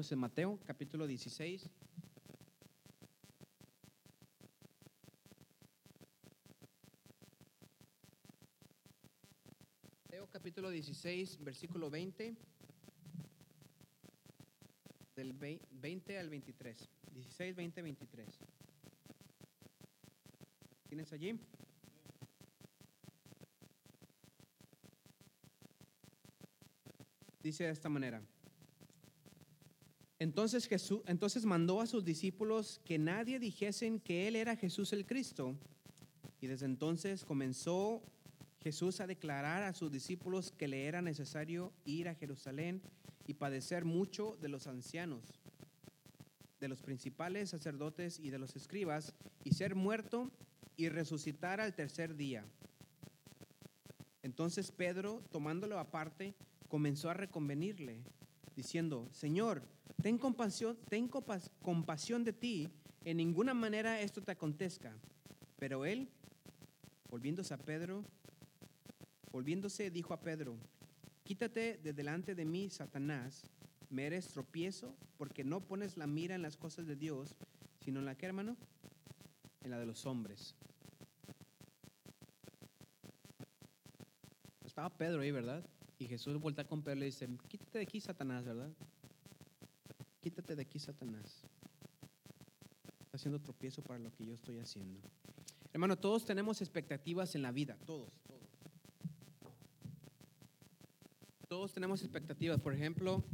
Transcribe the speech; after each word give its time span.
Dios 0.00 0.12
en 0.12 0.18
Mateo, 0.18 0.58
capítulo 0.64 1.06
16. 1.06 1.68
Mateo, 10.06 10.26
capítulo 10.30 10.70
16, 10.70 11.44
versículo 11.44 11.90
20. 11.90 12.34
Del 15.16 15.34
20 15.34 16.18
al 16.18 16.30
23. 16.30 16.88
16, 17.12 17.56
20, 17.56 17.82
23. 17.82 18.28
¿Tienes 20.88 21.12
allí? 21.12 21.38
Dice 27.42 27.64
de 27.64 27.70
esta 27.72 27.90
manera. 27.90 28.22
Entonces 30.20 30.66
Jesús, 30.66 31.00
entonces 31.06 31.46
mandó 31.46 31.80
a 31.80 31.86
sus 31.86 32.04
discípulos 32.04 32.82
que 32.84 32.98
nadie 32.98 33.38
dijesen 33.38 33.98
que 33.98 34.28
él 34.28 34.36
era 34.36 34.54
Jesús 34.54 34.92
el 34.92 35.06
Cristo. 35.06 35.56
Y 36.42 36.46
desde 36.46 36.66
entonces 36.66 37.24
comenzó 37.24 38.02
Jesús 38.62 39.00
a 39.00 39.06
declarar 39.06 39.62
a 39.62 39.72
sus 39.72 39.90
discípulos 39.90 40.52
que 40.52 40.68
le 40.68 40.84
era 40.84 41.00
necesario 41.00 41.72
ir 41.86 42.06
a 42.06 42.14
Jerusalén 42.14 42.82
y 43.26 43.32
padecer 43.32 43.86
mucho 43.86 44.36
de 44.42 44.50
los 44.50 44.66
ancianos, 44.66 45.40
de 46.60 46.68
los 46.68 46.82
principales 46.82 47.48
sacerdotes 47.48 48.20
y 48.20 48.28
de 48.28 48.38
los 48.38 48.56
escribas, 48.56 49.14
y 49.42 49.54
ser 49.54 49.74
muerto 49.74 50.30
y 50.76 50.90
resucitar 50.90 51.62
al 51.62 51.74
tercer 51.74 52.14
día. 52.14 52.44
Entonces 54.22 54.70
Pedro, 54.70 55.22
tomándolo 55.30 55.78
aparte, 55.78 56.34
comenzó 56.68 57.08
a 57.08 57.14
reconvenirle, 57.14 58.02
diciendo, 58.54 59.08
Señor, 59.12 59.62
ten 60.02 60.18
compasión, 60.18 62.24
de 62.24 62.32
ti, 62.32 62.68
en 63.04 63.16
ninguna 63.16 63.54
manera 63.54 64.00
esto 64.00 64.22
te 64.22 64.32
acontezca. 64.32 64.92
Pero 65.58 65.84
él, 65.84 66.08
volviéndose 67.08 67.54
a 67.54 67.58
Pedro, 67.58 68.04
volviéndose, 69.32 69.90
dijo 69.90 70.14
a 70.14 70.20
Pedro, 70.20 70.56
quítate 71.22 71.78
de 71.82 71.92
delante 71.92 72.34
de 72.34 72.44
mí, 72.44 72.70
Satanás, 72.70 73.44
me 73.90 74.06
eres 74.06 74.28
tropiezo, 74.28 74.94
porque 75.16 75.44
no 75.44 75.60
pones 75.60 75.96
la 75.96 76.06
mira 76.06 76.34
en 76.34 76.42
las 76.42 76.56
cosas 76.56 76.86
de 76.86 76.96
Dios, 76.96 77.36
sino 77.84 78.00
en 78.00 78.06
la 78.06 78.16
que, 78.16 78.26
hermano, 78.26 78.56
en 79.62 79.70
la 79.70 79.78
de 79.78 79.86
los 79.86 80.06
hombres. 80.06 80.54
Estaba 84.64 84.90
Pedro 84.90 85.20
ahí, 85.20 85.30
¿verdad? 85.30 85.64
Y 85.98 86.06
Jesús 86.06 86.40
vuelta 86.40 86.64
con 86.64 86.82
Pedro 86.82 86.96
y 86.96 87.00
le 87.00 87.06
dice, 87.06 87.28
quítate 87.48 87.78
de 87.78 87.84
aquí, 87.84 88.00
Satanás, 88.00 88.44
¿verdad? 88.44 88.70
Quítate 90.20 90.54
de 90.54 90.62
aquí, 90.62 90.78
Satanás. 90.78 91.42
Está 93.00 93.16
haciendo 93.16 93.40
tropiezo 93.40 93.82
para 93.82 93.98
lo 93.98 94.12
que 94.12 94.26
yo 94.26 94.34
estoy 94.34 94.58
haciendo. 94.58 95.00
Hermano, 95.72 95.96
todos 95.96 96.24
tenemos 96.24 96.60
expectativas 96.60 97.34
en 97.34 97.42
la 97.42 97.52
vida, 97.52 97.76
todos, 97.86 98.12
todos. 98.26 98.40
Todos 101.48 101.72
tenemos 101.72 102.02
expectativas. 102.02 102.60
Por 102.60 102.74
ejemplo, 102.74 103.24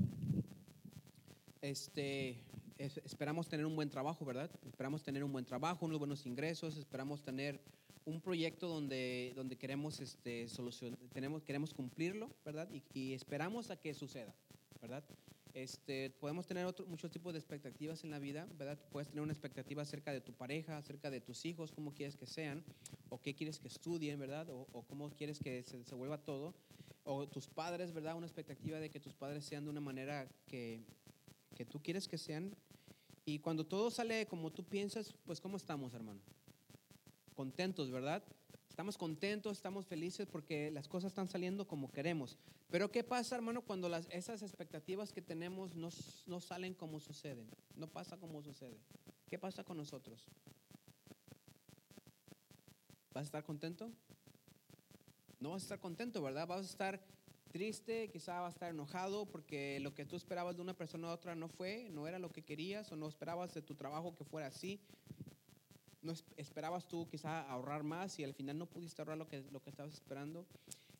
este, 1.60 2.41
esperamos 2.78 3.49
tener 3.49 3.66
un 3.66 3.75
buen 3.75 3.91
trabajo, 3.91 4.25
¿verdad? 4.25 4.50
Esperamos 4.66 5.03
tener 5.03 5.25
un 5.25 5.33
buen 5.33 5.44
trabajo, 5.44 5.87
unos 5.87 5.99
buenos 5.99 6.27
ingresos, 6.27 6.77
esperamos 6.77 7.22
tener 7.22 7.60
un 8.05 8.21
proyecto 8.21 8.69
donde, 8.69 9.33
donde 9.34 9.56
queremos, 9.56 10.00
este, 10.00 10.49
solución, 10.49 10.97
tenemos, 11.12 11.43
queremos 11.43 11.75
cumplirlo, 11.75 12.31
¿verdad? 12.44 12.69
Y, 12.94 13.15
esperamos 13.15 13.71
a 13.71 13.77
que 13.77 13.93
suceda, 13.94 14.33
¿verdad? 14.81 15.03
Este, 15.56 16.11
podemos 16.11 16.47
tener 16.47 16.67
otro, 16.67 16.84
muchos 16.84 17.11
tipos 17.11 17.33
de 17.33 17.39
expectativas 17.39 18.05
en 18.05 18.11
la 18.11 18.19
vida, 18.19 18.47
¿verdad? 18.59 18.78
Puedes 18.91 19.09
tener 19.09 19.22
una 19.22 19.33
expectativa 19.33 19.81
acerca 19.81 20.12
de 20.12 20.21
tu 20.21 20.34
pareja, 20.34 20.77
acerca 20.77 21.11
de 21.11 21.22
tus 21.22 21.47
hijos, 21.47 21.72
cómo 21.72 21.94
quieres 21.94 22.15
que 22.15 22.27
sean, 22.27 22.62
o 23.09 23.22
qué 23.22 23.34
quieres 23.34 23.59
que 23.59 23.69
estudien, 23.69 24.21
¿verdad? 24.21 24.50
O, 24.50 24.69
o 24.71 24.83
cómo 24.83 25.09
quieres 25.09 25.39
que 25.39 25.62
se, 25.62 25.83
se, 25.83 25.95
vuelva 25.95 26.19
todo. 26.19 26.53
O 27.05 27.27
tus 27.27 27.49
padres, 27.49 27.95
¿verdad? 27.95 28.19
Una 28.19 28.27
expectativa 28.27 28.78
de 28.78 28.91
que 28.91 29.00
tus 29.00 29.15
padres 29.15 29.47
sean 29.47 29.65
de 29.65 29.71
una 29.71 29.81
manera 29.81 30.28
que, 30.47 30.83
que 31.55 31.65
tú 31.65 31.81
quieres 31.83 32.06
que 32.06 32.19
sean. 32.19 32.55
Y 33.25 33.39
cuando 33.39 33.65
todo 33.65 33.91
sale 33.91 34.27
como 34.27 34.53
tú 34.53 34.62
piensas, 34.62 35.15
pues 35.25 35.41
¿cómo 35.41 35.56
estamos, 35.56 35.95
hermano? 35.95 36.21
Contentos, 37.34 37.91
¿verdad? 37.91 38.22
Estamos 38.76 38.98
contentos, 38.98 39.56
estamos 39.56 39.87
felices 39.87 40.26
porque 40.31 40.70
las 40.70 40.87
cosas 40.87 41.10
están 41.10 41.31
saliendo 41.31 41.66
como 41.66 41.91
queremos. 41.91 42.37
Pero 42.69 42.92
¿qué 42.92 43.03
pasa, 43.03 43.34
hermano, 43.34 43.62
cuando 43.62 43.88
las, 43.88 44.06
esas 44.10 44.42
expectativas 44.42 45.14
que 45.14 45.22
tenemos 45.22 45.75
no, 45.75 45.88
no 46.26 46.41
salen 46.42 46.75
como 46.75 47.00
suceden? 47.00 47.48
No 47.75 47.86
pasa 47.88 48.19
como 48.19 48.42
sucede. 48.42 48.76
¿Qué 49.31 49.38
pasa 49.38 49.65
con 49.65 49.78
nosotros? 49.78 50.26
¿Vas 53.15 53.22
a 53.22 53.25
estar 53.25 53.44
contento? 53.44 53.91
No 55.41 55.53
vas 55.53 55.62
a 55.62 55.65
estar 55.65 55.81
contento, 55.81 56.20
¿verdad? 56.20 56.47
Vas 56.47 56.60
a 56.60 56.70
estar 56.70 57.00
triste, 57.53 58.10
quizá 58.10 58.41
vas 58.41 58.53
a 58.53 58.56
estar 58.56 58.70
enojado 58.70 59.25
porque 59.25 59.81
lo 59.81 59.94
que 59.94 60.04
tú 60.04 60.16
esperabas 60.16 60.56
de 60.56 60.60
una 60.60 60.75
persona 60.75 61.09
a 61.09 61.15
otra 61.15 61.34
no 61.34 61.48
fue, 61.48 61.88
no 61.92 62.06
era 62.09 62.19
lo 62.19 62.31
que 62.31 62.42
querías 62.42 62.92
o 62.92 62.97
no 62.97 63.09
esperabas 63.09 63.54
de 63.54 63.62
tu 63.62 63.75
trabajo 63.75 64.15
que 64.15 64.25
fuera 64.25 64.48
así. 64.48 64.82
No 66.06 66.15
esperabas 66.37 66.89
tú 66.89 67.06
quizá 67.09 67.43
ahorrar 67.43 67.83
más 67.83 68.19
y 68.19 68.25
al 68.25 68.33
final 68.33 68.56
no 68.56 68.67
pudiste 68.67 69.03
ahorrar 69.03 69.19
lo 69.19 69.28
que, 69.28 69.43
lo 69.50 69.61
que 69.61 69.71
estabas 69.71 69.93
esperando. 69.93 70.47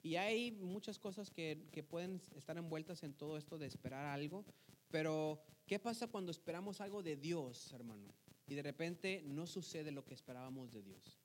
Y 0.03 0.17
hay 0.17 0.53
muchas 0.53 0.99
cosas 0.99 1.31
que, 1.31 1.67
que 1.73 1.83
pueden 1.83 2.21
estar 2.37 2.59
envueltas 2.59 3.03
en 3.03 3.15
todo 3.15 3.39
esto 3.39 3.57
de 3.59 3.67
esperar 3.67 4.07
algo, 4.07 4.45
pero 4.91 5.41
¿qué 5.67 5.79
pasa 5.79 6.07
cuando 6.07 6.31
esperamos 6.31 6.81
algo 6.81 7.03
de 7.03 7.17
Dios, 7.17 7.73
hermano? 7.73 8.13
Y 8.47 8.55
de 8.55 8.63
repente 8.63 9.23
no 9.25 9.47
sucede 9.47 9.91
lo 9.91 10.05
que 10.05 10.15
esperábamos 10.15 10.73
de 10.73 10.83
Dios. 10.83 11.19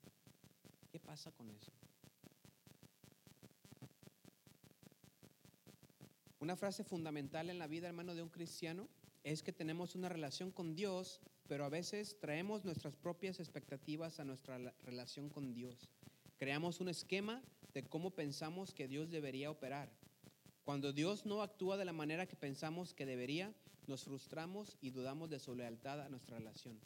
¿Qué 0.90 0.98
pasa 0.98 1.30
con 1.32 1.50
eso? 1.50 1.70
Una 6.40 6.56
frase 6.56 6.82
fundamental 6.82 7.50
en 7.50 7.58
la 7.60 7.68
vida, 7.68 7.86
hermano, 7.86 8.16
de 8.16 8.22
un 8.22 8.28
cristiano 8.28 8.88
es 9.22 9.44
que 9.44 9.52
tenemos 9.52 9.94
una 9.94 10.08
relación 10.08 10.50
con 10.50 10.74
Dios, 10.74 11.20
pero 11.52 11.66
a 11.66 11.68
veces 11.68 12.16
traemos 12.18 12.64
nuestras 12.64 12.96
propias 12.96 13.38
expectativas 13.38 14.18
a 14.18 14.24
nuestra 14.24 14.56
relación 14.86 15.28
con 15.28 15.52
Dios. 15.52 15.90
Creamos 16.38 16.80
un 16.80 16.88
esquema 16.88 17.42
de 17.74 17.84
cómo 17.84 18.12
pensamos 18.12 18.72
que 18.72 18.88
Dios 18.88 19.10
debería 19.10 19.50
operar. 19.50 19.92
Cuando 20.64 20.94
Dios 20.94 21.26
no 21.26 21.42
actúa 21.42 21.76
de 21.76 21.84
la 21.84 21.92
manera 21.92 22.24
que 22.24 22.36
pensamos 22.36 22.94
que 22.94 23.04
debería, 23.04 23.52
nos 23.86 24.04
frustramos 24.04 24.78
y 24.80 24.92
dudamos 24.92 25.28
de 25.28 25.38
su 25.38 25.54
lealtad 25.54 26.00
a 26.00 26.08
nuestra 26.08 26.38
relación. 26.38 26.80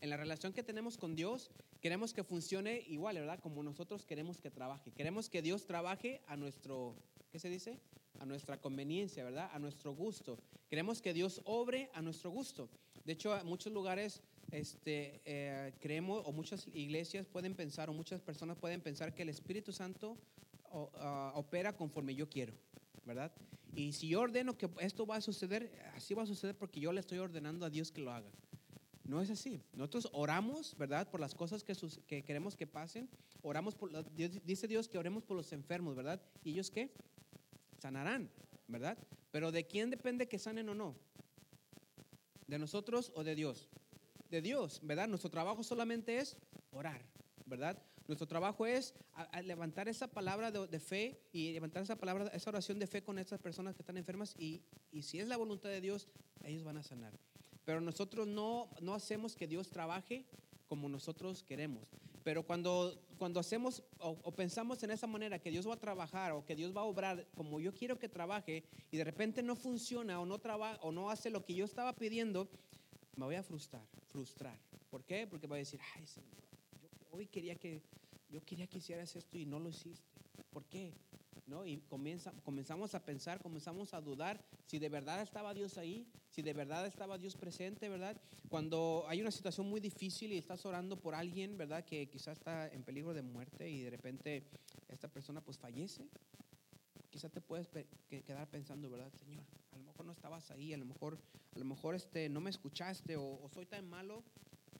En 0.00 0.08
la 0.08 0.16
relación 0.16 0.52
que 0.52 0.62
tenemos 0.62 0.96
con 0.96 1.16
Dios, 1.16 1.50
queremos 1.80 2.14
que 2.14 2.22
funcione 2.22 2.84
igual, 2.86 3.16
¿verdad? 3.16 3.40
Como 3.40 3.64
nosotros 3.64 4.06
queremos 4.06 4.40
que 4.40 4.52
trabaje. 4.52 4.92
Queremos 4.92 5.30
que 5.30 5.42
Dios 5.42 5.66
trabaje 5.66 6.22
a 6.28 6.36
nuestro, 6.36 6.94
¿qué 7.32 7.40
se 7.40 7.48
dice? 7.48 7.80
a 8.20 8.26
nuestra 8.26 8.60
conveniencia, 8.60 9.24
¿verdad? 9.24 9.50
A 9.52 9.58
nuestro 9.58 9.92
gusto. 9.92 10.38
Queremos 10.68 11.02
que 11.02 11.12
Dios 11.12 11.40
obre 11.44 11.90
a 11.92 12.02
nuestro 12.02 12.30
gusto. 12.30 12.68
De 13.04 13.12
hecho, 13.12 13.38
en 13.38 13.46
muchos 13.46 13.72
lugares 13.72 14.22
este, 14.50 15.20
eh, 15.24 15.72
creemos, 15.80 16.22
o 16.26 16.32
muchas 16.32 16.68
iglesias 16.74 17.26
pueden 17.26 17.54
pensar, 17.54 17.90
o 17.90 17.92
muchas 17.92 18.20
personas 18.20 18.56
pueden 18.56 18.80
pensar 18.80 19.14
que 19.14 19.22
el 19.22 19.28
Espíritu 19.28 19.72
Santo 19.72 20.18
uh, 20.72 21.38
opera 21.38 21.76
conforme 21.76 22.14
yo 22.14 22.28
quiero, 22.28 22.54
¿verdad? 23.04 23.32
Y 23.74 23.92
si 23.92 24.08
yo 24.08 24.20
ordeno 24.20 24.56
que 24.56 24.68
esto 24.80 25.06
va 25.06 25.16
a 25.16 25.20
suceder, 25.20 25.72
así 25.94 26.14
va 26.14 26.24
a 26.24 26.26
suceder 26.26 26.56
porque 26.56 26.80
yo 26.80 26.92
le 26.92 27.00
estoy 27.00 27.18
ordenando 27.18 27.64
a 27.64 27.70
Dios 27.70 27.90
que 27.90 28.02
lo 28.02 28.12
haga. 28.12 28.30
No 29.04 29.20
es 29.20 29.30
así. 29.30 29.60
Nosotros 29.72 30.08
oramos, 30.12 30.76
¿verdad? 30.78 31.10
Por 31.10 31.20
las 31.20 31.34
cosas 31.34 31.64
que 31.64 32.22
queremos 32.22 32.56
que 32.56 32.66
pasen. 32.66 33.08
Oramos 33.42 33.74
por, 33.74 33.90
Dios, 34.14 34.32
dice 34.44 34.68
Dios 34.68 34.88
que 34.88 34.98
oremos 34.98 35.24
por 35.24 35.36
los 35.36 35.52
enfermos, 35.52 35.96
¿verdad? 35.96 36.20
¿Y 36.44 36.50
ellos 36.50 36.70
qué? 36.70 36.92
sanarán, 37.82 38.30
¿verdad? 38.68 38.96
Pero 39.32 39.50
¿de 39.50 39.66
quién 39.66 39.90
depende 39.90 40.28
que 40.28 40.38
sanen 40.38 40.68
o 40.68 40.74
no? 40.74 40.94
¿De 42.52 42.58
nosotros 42.58 43.10
o 43.14 43.24
de 43.24 43.34
Dios? 43.34 43.70
De 44.28 44.42
Dios, 44.42 44.80
¿verdad? 44.82 45.08
Nuestro 45.08 45.30
trabajo 45.30 45.64
solamente 45.64 46.18
es 46.18 46.36
orar, 46.70 47.00
¿verdad? 47.46 47.82
Nuestro 48.06 48.28
trabajo 48.28 48.66
es 48.66 48.92
levantar 49.42 49.88
esa 49.88 50.06
palabra 50.06 50.50
de, 50.50 50.66
de, 50.66 50.78
fe 50.78 51.18
y 51.32 51.52
levantar 51.52 51.82
esa 51.82 51.96
palabra, 51.96 52.26
esa 52.26 52.50
oración 52.50 52.78
de 52.78 52.86
fe 52.86 53.02
con 53.02 53.18
estas 53.18 53.40
personas 53.40 53.74
que 53.74 53.80
están 53.80 53.96
enfermas 53.96 54.34
y, 54.38 54.60
y 54.90 55.00
si 55.00 55.18
es 55.18 55.28
la 55.28 55.38
voluntad 55.38 55.70
de 55.70 55.80
Dios, 55.80 56.08
ellos 56.44 56.62
van 56.62 56.76
a 56.76 56.82
sanar. 56.82 57.18
Pero 57.64 57.80
nosotros 57.80 58.28
no, 58.28 58.68
no 58.82 58.92
hacemos 58.92 59.34
que 59.34 59.46
Dios 59.46 59.70
trabaje 59.70 60.26
como 60.68 60.90
nosotros 60.90 61.42
queremos. 61.42 61.88
Pero 62.24 62.44
cuando, 62.44 63.00
cuando 63.18 63.40
hacemos 63.40 63.82
o, 63.98 64.32
pensamos 64.32 64.82
en 64.82 64.90
esa 64.90 65.06
manera 65.06 65.38
que 65.38 65.50
Dios 65.50 65.68
va 65.68 65.74
a 65.74 65.80
trabajar 65.80 66.32
o 66.32 66.44
que 66.44 66.54
Dios 66.54 66.76
va 66.76 66.82
a 66.82 66.84
obrar 66.84 67.26
como 67.34 67.60
yo 67.60 67.74
quiero 67.74 67.98
que 67.98 68.08
trabaje 68.08 68.64
y 68.90 68.96
de 68.96 69.04
repente 69.04 69.42
no 69.42 69.56
funciona 69.56 70.20
o 70.20 70.26
no, 70.26 70.38
trabaja, 70.38 70.78
o 70.82 70.92
no 70.92 71.10
hace 71.10 71.30
lo 71.30 71.44
que 71.44 71.54
yo 71.54 71.64
estaba 71.64 71.92
pidiendo, 71.94 72.48
me 73.16 73.24
voy 73.24 73.34
a 73.34 73.42
frustrar, 73.42 73.86
frustrar. 74.08 74.58
¿Por 74.90 75.04
qué? 75.04 75.26
Porque 75.26 75.46
voy 75.46 75.56
a 75.56 75.58
decir, 75.60 75.80
ay 75.96 76.06
Señor, 76.06 76.42
hoy 77.10 77.26
quería 77.26 77.56
que, 77.56 77.82
yo 78.30 78.44
quería 78.44 78.66
que 78.66 78.78
hicieras 78.78 79.14
esto 79.16 79.36
y 79.36 79.46
no 79.46 79.58
lo 79.58 79.68
hiciste. 79.68 80.06
¿Por 80.52 80.64
qué? 80.64 80.92
¿No? 81.46 81.66
Y 81.66 81.78
comienza, 81.88 82.32
comenzamos 82.44 82.94
a 82.94 83.04
pensar, 83.04 83.40
comenzamos 83.40 83.94
a 83.94 84.00
dudar 84.00 84.40
si 84.66 84.78
de 84.78 84.88
verdad 84.88 85.22
estaba 85.22 85.54
Dios 85.54 85.78
ahí, 85.78 86.06
si 86.28 86.42
de 86.42 86.52
verdad 86.52 86.86
estaba 86.86 87.18
Dios 87.18 87.36
presente, 87.36 87.88
¿verdad? 87.88 88.20
Cuando 88.48 89.04
hay 89.08 89.20
una 89.20 89.30
situación 89.30 89.68
muy 89.68 89.80
difícil 89.80 90.32
y 90.32 90.38
estás 90.38 90.64
orando 90.64 90.96
por 91.00 91.14
alguien, 91.14 91.56
¿verdad? 91.56 91.84
Que 91.84 92.08
quizás 92.08 92.38
está 92.38 92.68
en 92.68 92.82
peligro 92.82 93.12
de 93.14 93.22
muerte 93.22 93.68
y 93.70 93.82
de 93.82 93.90
repente 93.90 94.44
esta 94.88 95.08
persona 95.08 95.40
pues 95.40 95.58
fallece, 95.58 96.08
quizás 97.12 97.30
te 97.30 97.40
puedes 97.40 97.68
quedar 98.08 98.48
pensando, 98.48 98.90
¿verdad, 98.90 99.12
Señor? 99.12 99.44
A 99.72 99.76
lo 99.76 99.84
mejor 99.84 100.06
no 100.06 100.12
estabas 100.12 100.50
ahí, 100.50 100.72
a 100.72 100.78
lo 100.78 100.86
mejor, 100.86 101.18
a 101.54 101.58
lo 101.58 101.64
mejor 101.64 101.94
este, 101.94 102.28
no 102.28 102.40
me 102.40 102.50
escuchaste 102.50 103.16
o, 103.16 103.48
soy 103.52 103.66
tan 103.66 103.88
malo 103.88 104.24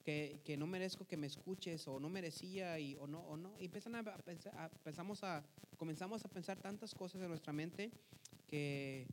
que, 0.03 0.41
que, 0.44 0.56
no 0.56 0.67
merezco 0.67 1.06
que 1.06 1.17
me 1.17 1.26
escuches 1.26 1.87
o 1.87 2.00
no 2.00 2.08
merecía 2.08 2.79
y, 2.79 2.97
o 2.97 3.06
no, 3.06 3.20
o 3.20 3.37
no. 3.37 3.55
Y 3.61 3.67
empiezan 3.67 3.94
a, 3.94 4.03
pensar, 4.03 4.70
pensamos 4.82 5.23
a, 5.23 5.44
comenzamos 5.82 6.25
a 6.25 6.29
pensar 6.29 6.56
tantas 6.61 6.94
cosas 6.94 7.20
en 7.23 7.29
nuestra 7.29 7.52
mente 7.52 7.90
que, 8.46 9.05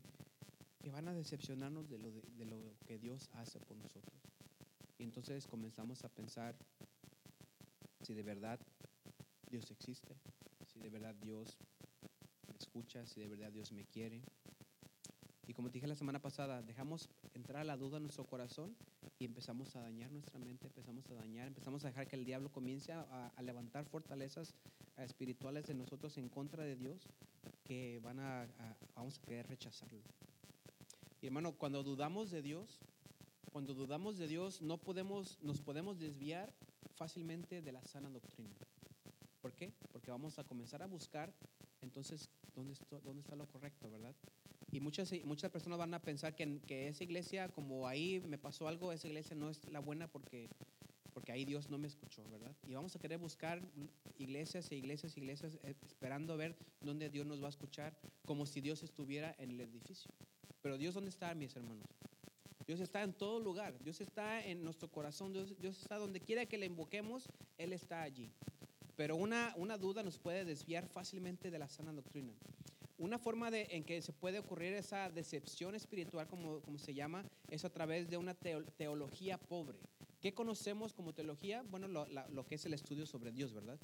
que 0.80 0.88
van 0.88 1.08
a 1.08 1.12
decepcionarnos 1.12 1.90
de 1.90 1.98
lo, 1.98 2.12
de, 2.12 2.22
de 2.38 2.44
lo 2.44 2.76
que 2.86 2.96
Dios 2.96 3.28
hace 3.32 3.58
por 3.58 3.76
nosotros. 3.76 4.14
Y 4.96 5.02
entonces 5.02 5.48
comenzamos 5.48 6.04
a 6.04 6.08
pensar 6.08 6.54
si 8.02 8.14
de 8.14 8.22
verdad 8.22 8.60
Dios 9.50 9.68
existe, 9.72 10.14
si 10.72 10.78
de 10.78 10.90
verdad 10.90 11.12
Dios 11.16 11.58
me 12.46 12.56
escucha, 12.56 13.04
si 13.04 13.18
de 13.18 13.26
verdad 13.26 13.50
Dios 13.50 13.72
me 13.72 13.84
quiere. 13.84 14.22
Y 15.48 15.54
como 15.54 15.70
te 15.70 15.78
dije 15.78 15.88
la 15.88 15.96
semana 15.96 16.22
pasada, 16.22 16.62
dejamos 16.62 17.08
entrar 17.34 17.66
la 17.66 17.76
duda 17.76 17.96
en 17.96 18.04
nuestro 18.04 18.26
corazón 18.26 18.76
y 19.18 19.24
empezamos 19.24 19.74
a 19.74 19.80
dañar 19.80 20.12
nuestra 20.12 20.38
mente, 20.38 20.68
empezamos 20.68 21.10
a 21.10 21.14
dañar, 21.14 21.48
empezamos 21.48 21.84
a 21.84 21.88
dejar 21.88 22.06
que 22.06 22.14
el 22.14 22.24
diablo 22.24 22.52
comience 22.52 22.92
a, 22.92 23.32
a 23.34 23.42
levantar 23.42 23.86
fortalezas 23.86 24.54
espirituales 25.04 25.66
de 25.66 25.74
nosotros 25.74 26.16
en 26.18 26.28
contra 26.28 26.64
de 26.64 26.76
Dios 26.76 27.08
que 27.64 28.00
van 28.02 28.20
a, 28.20 28.42
a, 28.42 28.76
vamos 28.94 29.18
a 29.18 29.22
querer 29.22 29.46
rechazarlo. 29.46 30.00
Y 31.20 31.26
hermano, 31.26 31.52
cuando 31.52 31.82
dudamos 31.82 32.30
de 32.30 32.42
Dios, 32.42 32.80
cuando 33.52 33.74
dudamos 33.74 34.16
de 34.18 34.28
Dios, 34.28 34.62
no 34.62 34.78
podemos, 34.78 35.38
nos 35.42 35.60
podemos 35.60 35.98
desviar 35.98 36.52
fácilmente 36.94 37.62
de 37.62 37.72
la 37.72 37.82
sana 37.84 38.08
doctrina. 38.08 38.54
¿Por 39.40 39.52
qué? 39.52 39.72
Porque 39.92 40.10
vamos 40.10 40.38
a 40.38 40.44
comenzar 40.44 40.82
a 40.82 40.86
buscar, 40.86 41.32
entonces, 41.80 42.28
¿dónde 42.54 42.74
dónde 43.02 43.22
está 43.22 43.36
lo 43.36 43.46
correcto, 43.46 43.90
verdad? 43.90 44.14
Y 44.70 44.80
muchas, 44.80 45.12
muchas 45.24 45.50
personas 45.50 45.78
van 45.78 45.94
a 45.94 46.00
pensar 46.00 46.34
que, 46.34 46.60
que, 46.66 46.88
esa 46.88 47.02
iglesia, 47.02 47.48
como 47.48 47.88
ahí 47.88 48.20
me 48.20 48.38
pasó 48.38 48.68
algo, 48.68 48.92
esa 48.92 49.08
iglesia 49.08 49.34
no 49.34 49.50
es 49.50 49.68
la 49.70 49.80
buena 49.80 50.06
porque, 50.06 50.48
porque 51.12 51.32
ahí 51.32 51.44
Dios 51.44 51.70
no 51.70 51.78
me 51.78 51.88
escuchó, 51.88 52.22
¿verdad? 52.30 52.54
Y 52.68 52.74
vamos 52.74 52.94
a 52.94 53.00
querer 53.00 53.18
buscar 53.18 53.60
iglesias 54.20 54.70
e 54.70 54.76
iglesias 54.76 55.16
e 55.16 55.20
iglesias 55.20 55.58
eh, 55.62 55.74
esperando 55.86 56.32
a 56.32 56.36
ver 56.36 56.56
dónde 56.80 57.10
Dios 57.10 57.26
nos 57.26 57.42
va 57.42 57.46
a 57.46 57.50
escuchar, 57.50 57.96
como 58.24 58.46
si 58.46 58.60
Dios 58.60 58.82
estuviera 58.82 59.34
en 59.38 59.50
el 59.50 59.60
edificio. 59.60 60.10
Pero 60.62 60.78
Dios, 60.78 60.94
¿dónde 60.94 61.10
está, 61.10 61.34
mis 61.34 61.56
hermanos? 61.56 61.86
Dios 62.66 62.80
está 62.80 63.02
en 63.02 63.12
todo 63.12 63.40
lugar, 63.40 63.76
Dios 63.82 64.00
está 64.00 64.44
en 64.44 64.62
nuestro 64.62 64.88
corazón, 64.88 65.32
Dios, 65.32 65.58
Dios 65.58 65.80
está 65.80 65.96
donde 65.96 66.20
quiera 66.20 66.46
que 66.46 66.58
le 66.58 66.66
invoquemos, 66.66 67.28
Él 67.58 67.72
está 67.72 68.02
allí. 68.02 68.30
Pero 68.96 69.16
una, 69.16 69.54
una 69.56 69.78
duda 69.78 70.02
nos 70.02 70.18
puede 70.18 70.44
desviar 70.44 70.86
fácilmente 70.86 71.50
de 71.50 71.58
la 71.58 71.68
sana 71.68 71.92
doctrina. 71.92 72.32
Una 72.98 73.18
forma 73.18 73.50
de, 73.50 73.66
en 73.70 73.82
que 73.82 74.02
se 74.02 74.12
puede 74.12 74.38
ocurrir 74.38 74.74
esa 74.74 75.08
decepción 75.08 75.74
espiritual, 75.74 76.28
como, 76.28 76.60
como 76.60 76.78
se 76.78 76.92
llama, 76.92 77.24
es 77.48 77.64
a 77.64 77.70
través 77.70 78.10
de 78.10 78.18
una 78.18 78.34
teología 78.34 79.38
pobre. 79.38 79.78
¿Qué 80.20 80.34
conocemos 80.34 80.92
como 80.92 81.14
teología? 81.14 81.62
Bueno, 81.70 81.88
lo, 81.88 82.06
lo, 82.06 82.46
que 82.46 82.56
es 82.56 82.66
el 82.66 82.74
estudio 82.74 83.06
sobre 83.06 83.32
Dios, 83.32 83.54
¿verdad? 83.54 83.78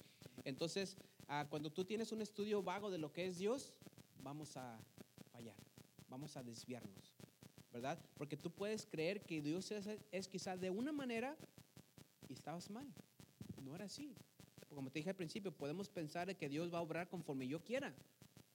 Entonces, 0.46 0.96
ah, 1.26 1.44
cuando 1.50 1.72
tú 1.72 1.84
tienes 1.84 2.12
un 2.12 2.22
estudio 2.22 2.62
vago 2.62 2.88
de 2.88 2.98
lo 2.98 3.12
que 3.12 3.26
es 3.26 3.36
Dios, 3.36 3.74
vamos 4.22 4.56
a 4.56 4.78
fallar, 5.32 5.56
vamos 6.08 6.36
a 6.36 6.42
desviarnos, 6.44 7.16
¿verdad? 7.72 7.98
Porque 8.16 8.36
tú 8.36 8.52
puedes 8.52 8.86
creer 8.86 9.26
que 9.26 9.42
Dios 9.42 9.72
es, 9.72 9.88
es 10.12 10.28
quizás 10.28 10.60
de 10.60 10.70
una 10.70 10.92
manera 10.92 11.36
y 12.28 12.32
estabas 12.32 12.70
mal. 12.70 12.86
No 13.60 13.74
era 13.74 13.86
así. 13.86 14.14
Como 14.72 14.88
te 14.88 15.00
dije 15.00 15.10
al 15.10 15.16
principio, 15.16 15.50
podemos 15.50 15.88
pensar 15.88 16.34
que 16.36 16.48
Dios 16.48 16.72
va 16.72 16.78
a 16.78 16.82
obrar 16.82 17.08
conforme 17.08 17.48
yo 17.48 17.64
quiera, 17.64 17.92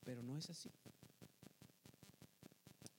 pero 0.05 0.23
no 0.23 0.37
es 0.37 0.49
así. 0.49 0.71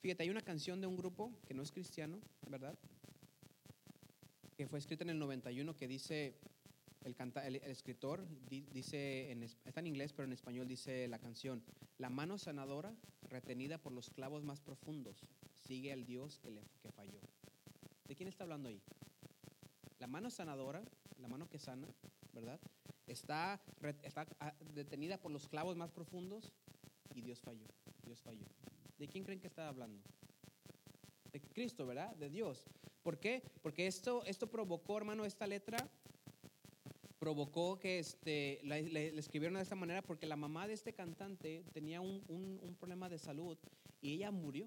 Fíjate, 0.03 0.25
hay 0.25 0.29
una 0.29 0.43
canción 0.43 0.83
de 0.83 0.87
un 0.87 0.99
grupo 0.99 1.33
que 1.47 1.55
no 1.55 1.63
es 1.63 1.73
cristiano, 1.73 2.21
¿verdad? 2.51 2.77
Que 4.59 4.67
fue 4.67 4.79
escrita 4.79 5.03
en 5.05 5.11
el 5.11 5.19
91 5.19 5.75
que 5.79 5.89
dice, 5.89 6.35
el, 7.05 7.57
escritor 7.57 8.27
di, 8.49 8.67
dice, 8.73 9.31
en, 9.33 9.43
está 9.43 9.81
en 9.81 9.87
inglés, 9.87 10.13
pero 10.13 10.27
en 10.27 10.33
español 10.33 10.69
dice 10.69 11.09
la 11.09 11.19
canción, 11.19 11.63
la 11.99 12.11
mano 12.11 12.39
sanadora 12.39 12.95
retenida 13.29 13.79
por 13.79 13.93
los 13.93 14.11
clavos 14.11 14.45
más 14.45 14.61
profundos 14.61 15.25
sigue 15.55 15.93
al 15.93 16.05
Dios 16.05 16.39
que, 16.39 16.51
le, 16.51 16.63
que 16.83 16.91
falló. 16.93 17.21
¿De 18.07 18.15
quién 18.15 18.29
está 18.29 18.45
hablando 18.45 18.69
ahí? 18.69 18.81
La 19.99 20.07
mano 20.07 20.31
sanadora, 20.31 20.83
la 21.19 21.29
mano 21.29 21.49
que 21.49 21.59
sana, 21.59 21.89
¿verdad? 22.33 22.61
Está, 23.07 23.61
está 24.03 24.27
ah, 24.41 24.55
detenida 24.75 25.19
por 25.19 25.31
los 25.31 25.49
clavos 25.49 25.77
más 25.77 25.91
profundos 25.91 26.53
y 27.15 27.21
Dios 27.21 27.41
falló. 27.41 27.67
Dios 28.05 28.21
falló. 28.21 28.47
¿De 28.99 29.09
quién 29.09 29.25
creen 29.25 29.41
que 29.41 29.47
está 29.47 29.69
hablando? 29.69 30.03
De 31.33 31.41
Cristo, 31.41 31.87
¿verdad? 31.87 32.15
De 32.17 32.29
Dios. 32.29 32.67
¿Por 33.03 33.19
qué? 33.19 33.43
Porque 33.63 33.87
esto, 33.87 34.25
esto 34.25 34.49
provocó, 34.49 34.97
hermano, 34.97 35.25
esta 35.25 35.47
letra 35.47 35.89
provocó 37.23 37.79
que 37.79 38.01
este, 38.01 38.59
la, 38.65 38.81
le, 38.81 39.13
le, 39.13 39.21
escribieron 39.21 39.55
de 39.55 39.63
esta 39.63 39.77
manera 39.77 40.03
porque 40.03 40.27
la 40.27 40.35
mamá 40.35 40.67
de 40.67 40.73
este 40.73 40.93
cantante 40.93 41.63
tenía 41.73 42.01
un, 42.01 42.21
un, 42.27 42.59
un 42.61 42.75
problema 42.75 43.09
de 43.09 43.17
salud 43.17 43.57
y 44.01 44.15
ella 44.15 44.33
murió, 44.33 44.67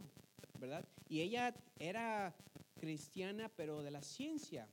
¿verdad? 0.57 0.88
Y 1.09 1.19
ella 1.19 1.53
era 1.77 2.33
cristiana, 2.79 3.51
pero 3.57 3.83
de 3.83 3.91
la 3.91 4.01
ciencia. 4.01 4.69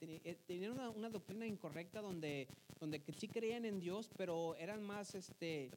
Eh, 0.00 0.38
tenían 0.46 0.72
una, 0.72 0.88
una, 0.88 1.10
doctrina 1.10 1.46
incorrecta 1.46 2.00
donde, 2.00 2.48
donde 2.80 3.02
sí 3.14 3.28
creían 3.28 3.66
en 3.66 3.78
Dios, 3.78 4.08
pero 4.16 4.54
eran 4.54 4.82
más, 4.82 5.14
este, 5.14 5.70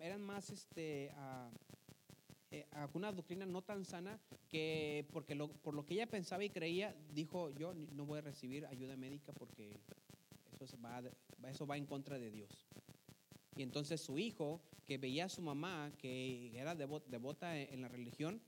eran 0.00 0.22
más 0.22 0.48
este, 0.48 1.12
uh, 1.18 1.50
eh, 2.50 2.66
una 2.94 3.12
doctrina 3.12 3.44
no 3.44 3.60
tan 3.60 3.84
sana 3.84 4.18
que 4.48 5.04
porque 5.12 5.34
lo, 5.34 5.48
por 5.48 5.74
lo 5.74 5.84
que 5.84 5.92
ella 5.92 6.06
pensaba 6.06 6.44
y 6.44 6.48
creía, 6.48 6.96
dijo, 7.12 7.50
yo 7.50 7.74
no 7.74 8.06
voy 8.06 8.20
a 8.20 8.22
recibir 8.22 8.64
ayuda 8.64 8.96
médica 8.96 9.34
porque 9.34 9.76
eso 10.64 10.78
va, 10.80 11.02
eso 11.48 11.66
va 11.66 11.76
en 11.76 11.86
contra 11.86 12.18
de 12.18 12.30
Dios. 12.30 12.66
Y 13.56 13.62
entonces 13.62 14.00
su 14.00 14.18
hijo, 14.18 14.60
que 14.84 14.98
veía 14.98 15.26
a 15.26 15.28
su 15.28 15.42
mamá, 15.42 15.92
que 15.98 16.56
era 16.58 16.74
devota 16.74 17.58
en 17.58 17.82
la 17.82 17.88
religión, 17.88 18.40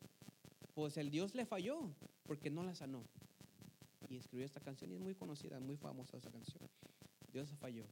pues 0.75 0.97
el 0.97 1.11
Dios 1.11 1.35
le 1.35 1.45
falló 1.45 1.90
porque 2.25 2.50
no 2.50 2.62
la 2.62 2.75
sanó. 2.75 3.05
Y 4.09 4.17
escribió 4.17 4.47
esta 4.47 4.61
canción 4.61 4.90
y 4.93 4.95
es 4.95 5.00
muy 5.00 5.14
conocida, 5.14 5.61
muy 5.61 5.76
famosa 5.76 6.17
esa 6.17 6.31
canción. 6.31 6.69
Dios 7.33 7.50
falló. 7.61 7.85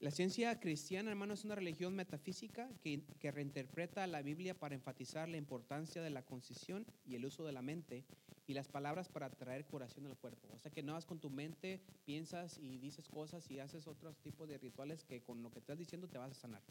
La 0.00 0.12
ciencia 0.12 0.60
cristiana, 0.60 1.10
hermano, 1.10 1.34
es 1.34 1.44
una 1.44 1.56
religión 1.56 1.94
metafísica 1.96 2.70
que, 2.80 3.02
que, 3.18 3.32
reinterpreta 3.32 4.06
la 4.06 4.22
Biblia 4.22 4.56
para 4.56 4.76
enfatizar 4.76 5.28
la 5.28 5.36
importancia 5.36 6.02
de 6.02 6.10
la 6.10 6.24
concisión 6.24 6.86
y 7.04 7.16
el 7.16 7.24
uso 7.24 7.44
de 7.44 7.52
la 7.52 7.62
mente 7.62 8.04
y 8.48 8.54
las 8.54 8.66
palabras 8.66 9.10
para 9.10 9.28
traer 9.28 9.66
curación 9.66 10.06
al 10.06 10.16
cuerpo. 10.16 10.48
O 10.54 10.58
sea 10.58 10.72
que 10.72 10.82
no 10.82 10.94
vas 10.94 11.04
con 11.04 11.20
tu 11.20 11.28
mente, 11.28 11.82
piensas 12.06 12.58
y 12.58 12.78
dices 12.78 13.06
cosas 13.06 13.48
y 13.50 13.58
haces 13.58 13.86
otros 13.86 14.18
tipos 14.20 14.48
de 14.48 14.56
rituales 14.56 15.04
que 15.04 15.20
con 15.20 15.42
lo 15.42 15.50
que 15.50 15.58
estás 15.58 15.76
diciendo 15.76 16.08
te 16.08 16.16
vas 16.16 16.32
a 16.32 16.34
sanar. 16.34 16.62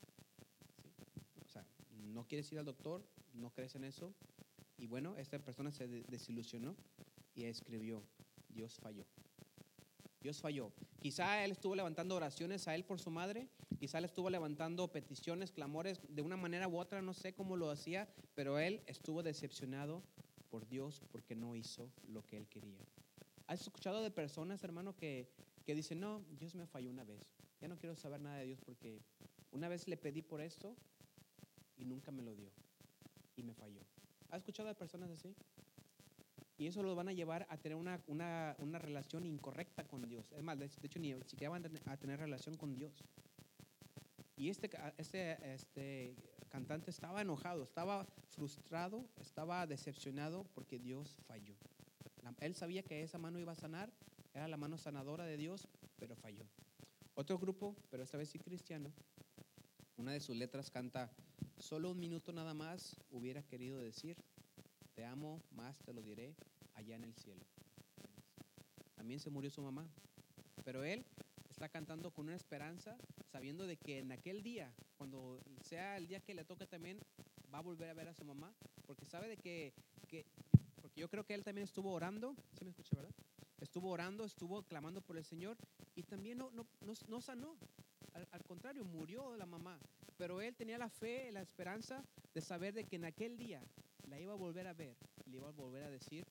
¿Sí? 0.82 0.90
O 1.46 1.48
sea, 1.48 1.64
no 1.92 2.28
quieres 2.28 2.52
ir 2.52 2.58
al 2.58 2.66
doctor, 2.66 3.06
no 3.36 3.52
crees 3.52 3.76
en 3.76 3.84
eso. 3.84 4.12
Y 4.80 4.88
bueno, 4.88 5.16
esta 5.18 5.38
persona 5.38 5.72
se 5.72 5.88
desilusionó 5.88 6.76
y 7.36 7.44
escribió, 7.44 8.02
Dios 8.50 8.80
falló. 8.80 9.06
Dios 10.20 10.42
falló. 10.42 10.72
Quizá 11.00 11.46
él 11.46 11.52
estuvo 11.52 11.76
levantando 11.76 12.16
oraciones 12.16 12.68
a 12.68 12.74
él 12.74 12.86
por 12.86 13.00
su 13.00 13.12
madre, 13.12 13.50
quizá 13.80 14.00
él 14.00 14.06
estuvo 14.06 14.32
levantando 14.32 14.92
peticiones, 14.92 15.52
clamores 15.52 16.02
de 16.10 16.24
una 16.24 16.38
manera 16.38 16.68
u 16.68 16.80
otra, 16.80 17.04
no 17.04 17.14
sé 17.14 17.36
cómo 17.36 17.56
lo 17.56 17.70
hacía, 17.70 18.10
pero 18.34 18.58
él 18.58 18.82
estuvo 18.88 19.22
decepcionado 19.22 20.02
por 20.48 20.68
Dios 20.68 21.02
porque 21.12 21.27
no 21.38 21.56
hizo 21.56 21.92
lo 22.08 22.26
que 22.26 22.38
él 22.38 22.48
quería. 22.48 22.80
¿Has 23.48 23.62
escuchado 23.62 24.02
de 24.02 24.12
personas, 24.12 24.64
hermano, 24.64 24.96
que, 24.96 25.30
que 25.64 25.76
dicen, 25.76 26.00
no, 26.00 26.26
Dios 26.38 26.56
me 26.56 26.68
falló 26.68 26.90
una 26.90 27.04
vez, 27.04 27.22
ya 27.62 27.68
no 27.68 27.78
quiero 27.78 27.96
saber 27.96 28.20
nada 28.20 28.38
de 28.38 28.46
Dios 28.46 28.60
porque 28.66 29.02
una 29.52 29.70
vez 29.70 29.88
le 29.88 29.98
pedí 29.98 30.22
por 30.22 30.42
esto 30.42 30.76
y 31.78 31.86
nunca 31.86 32.12
me 32.12 32.22
lo 32.22 32.36
dio 32.36 32.52
y 33.36 33.44
me 33.44 33.54
falló? 33.54 33.82
¿Has 34.30 34.40
escuchado 34.40 34.68
de 34.68 34.76
personas 34.76 35.10
así? 35.10 35.34
Y 36.58 36.66
eso 36.66 36.82
los 36.82 36.96
van 36.96 37.08
a 37.08 37.14
llevar 37.14 37.46
a 37.50 37.58
tener 37.58 37.78
una, 37.78 38.02
una, 38.08 38.56
una 38.58 38.80
relación 38.80 39.26
incorrecta 39.26 39.88
con 39.88 40.02
Dios. 40.08 40.32
Es 40.32 40.42
más, 40.42 40.58
de 40.58 40.66
hecho, 40.82 41.00
ni 41.00 41.14
siquiera 41.26 41.52
van 41.52 41.64
a 41.86 41.98
tener 41.98 42.20
relación 42.20 42.58
con 42.58 42.74
Dios. 42.74 43.06
Y 44.36 44.50
este, 44.50 44.70
este, 44.98 45.54
este 45.54 46.16
cantante 46.50 46.92
estaba 46.92 47.22
enojado, 47.22 47.64
estaba 47.64 48.06
frustrado, 48.30 49.06
estaba 49.20 49.66
decepcionado 49.68 50.46
porque 50.54 50.80
Dios 50.80 51.18
falló. 51.28 51.56
Él 52.40 52.56
sabía 52.56 52.84
que 52.84 53.04
esa 53.04 53.18
mano 53.18 53.40
iba 53.40 53.54
a 53.54 53.56
sanar, 53.56 53.92
era 54.34 54.48
la 54.48 54.58
mano 54.58 54.78
sanadora 54.78 55.26
de 55.26 55.38
Dios, 55.38 55.68
pero 55.98 56.16
falló. 56.16 56.46
Otro 57.16 57.40
grupo, 57.40 57.76
pero 57.90 58.04
esta 58.04 58.18
vez 58.18 58.30
sí 58.30 58.38
cristiano, 58.40 58.92
una 59.98 60.12
de 60.12 60.20
sus 60.20 60.36
letras 60.36 60.70
canta, 60.70 61.10
solo 61.58 61.92
un 61.92 62.00
minuto 62.00 62.32
nada 62.32 62.54
más 62.54 62.96
hubiera 63.10 63.42
querido 63.42 63.80
decir, 63.80 64.18
te 64.94 65.06
amo, 65.06 65.42
más 65.52 65.80
te 65.80 65.94
lo 65.94 66.02
diré 66.02 66.36
allá 66.76 66.96
en 66.96 67.04
el 67.04 67.16
cielo. 67.16 67.44
También 68.96 69.20
se 69.20 69.30
murió 69.30 69.50
su 69.50 69.62
mamá, 69.62 69.88
pero 70.64 70.84
él 70.84 71.06
está 71.50 71.70
cantando 71.70 72.12
con 72.12 72.28
una 72.28 72.36
esperanza, 72.36 72.96
sabiendo 73.32 73.66
de 73.66 73.78
que 73.78 74.00
en 74.00 74.12
aquel 74.12 74.44
día, 74.44 74.72
cuando 74.98 75.40
sea 75.62 75.98
el 75.98 76.08
día 76.08 76.20
que 76.20 76.34
le 76.34 76.44
toque 76.44 76.66
también, 76.66 77.00
va 77.54 77.60
a 77.60 77.62
volver 77.62 77.90
a 77.90 77.94
ver 77.94 78.08
a 78.08 78.14
su 78.14 78.26
mamá, 78.26 78.54
porque 78.86 79.06
sabe 79.06 79.28
de 79.28 79.38
que, 79.38 79.74
que 80.08 80.26
porque 80.82 81.02
yo 81.02 81.10
creo 81.10 81.26
que 81.26 81.34
él 81.34 81.44
también 81.44 81.64
estuvo 81.64 81.92
orando, 81.92 82.36
¿se 82.58 82.64
me 82.64 82.72
escucha, 82.72 82.96
verdad? 82.96 83.14
Estuvo 83.60 83.90
orando, 83.90 84.26
estuvo 84.26 84.64
clamando 84.64 85.02
por 85.02 85.18
el 85.18 85.24
Señor 85.24 85.58
y 85.96 86.04
también 86.04 86.38
no, 86.38 86.52
no, 86.52 86.66
no, 87.08 87.22
sanó. 87.22 87.56
Al, 88.14 88.28
al, 88.32 88.44
contrario, 88.44 88.86
murió 88.86 89.36
la 89.36 89.46
mamá. 89.46 89.80
Pero 90.18 90.42
él 90.42 90.56
tenía 90.56 90.78
la 90.78 90.90
fe, 90.90 91.32
la 91.32 91.42
esperanza 91.42 92.04
de 92.34 92.42
saber 92.42 92.74
de 92.74 92.84
que 92.84 92.96
en 92.96 93.06
aquel 93.06 93.38
día 93.38 93.62
la 94.08 94.20
iba 94.20 94.34
a 94.34 94.36
volver 94.36 94.68
a 94.68 94.74
ver 94.74 94.96
le 95.30 95.38
iba 95.38 95.50
a 95.50 95.52
volver 95.52 95.84
a 95.84 95.90
decir, 95.90 96.26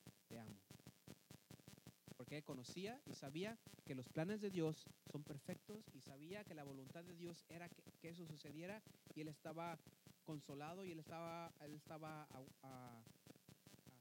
conocía 2.42 3.00
y 3.06 3.14
sabía 3.14 3.58
que 3.84 3.94
los 3.94 4.08
planes 4.08 4.40
de 4.40 4.50
Dios 4.50 4.88
son 5.10 5.22
perfectos 5.22 5.84
y 5.94 6.00
sabía 6.00 6.44
que 6.44 6.54
la 6.54 6.64
voluntad 6.64 7.04
de 7.04 7.14
Dios 7.14 7.44
era 7.48 7.68
que, 7.68 8.08
eso 8.08 8.24
sucediera 8.24 8.82
y 9.14 9.20
él 9.20 9.28
estaba 9.28 9.78
consolado 10.24 10.84
y 10.84 10.92
él 10.92 11.00
estaba, 11.00 11.52
él 11.60 11.74
estaba 11.74 12.26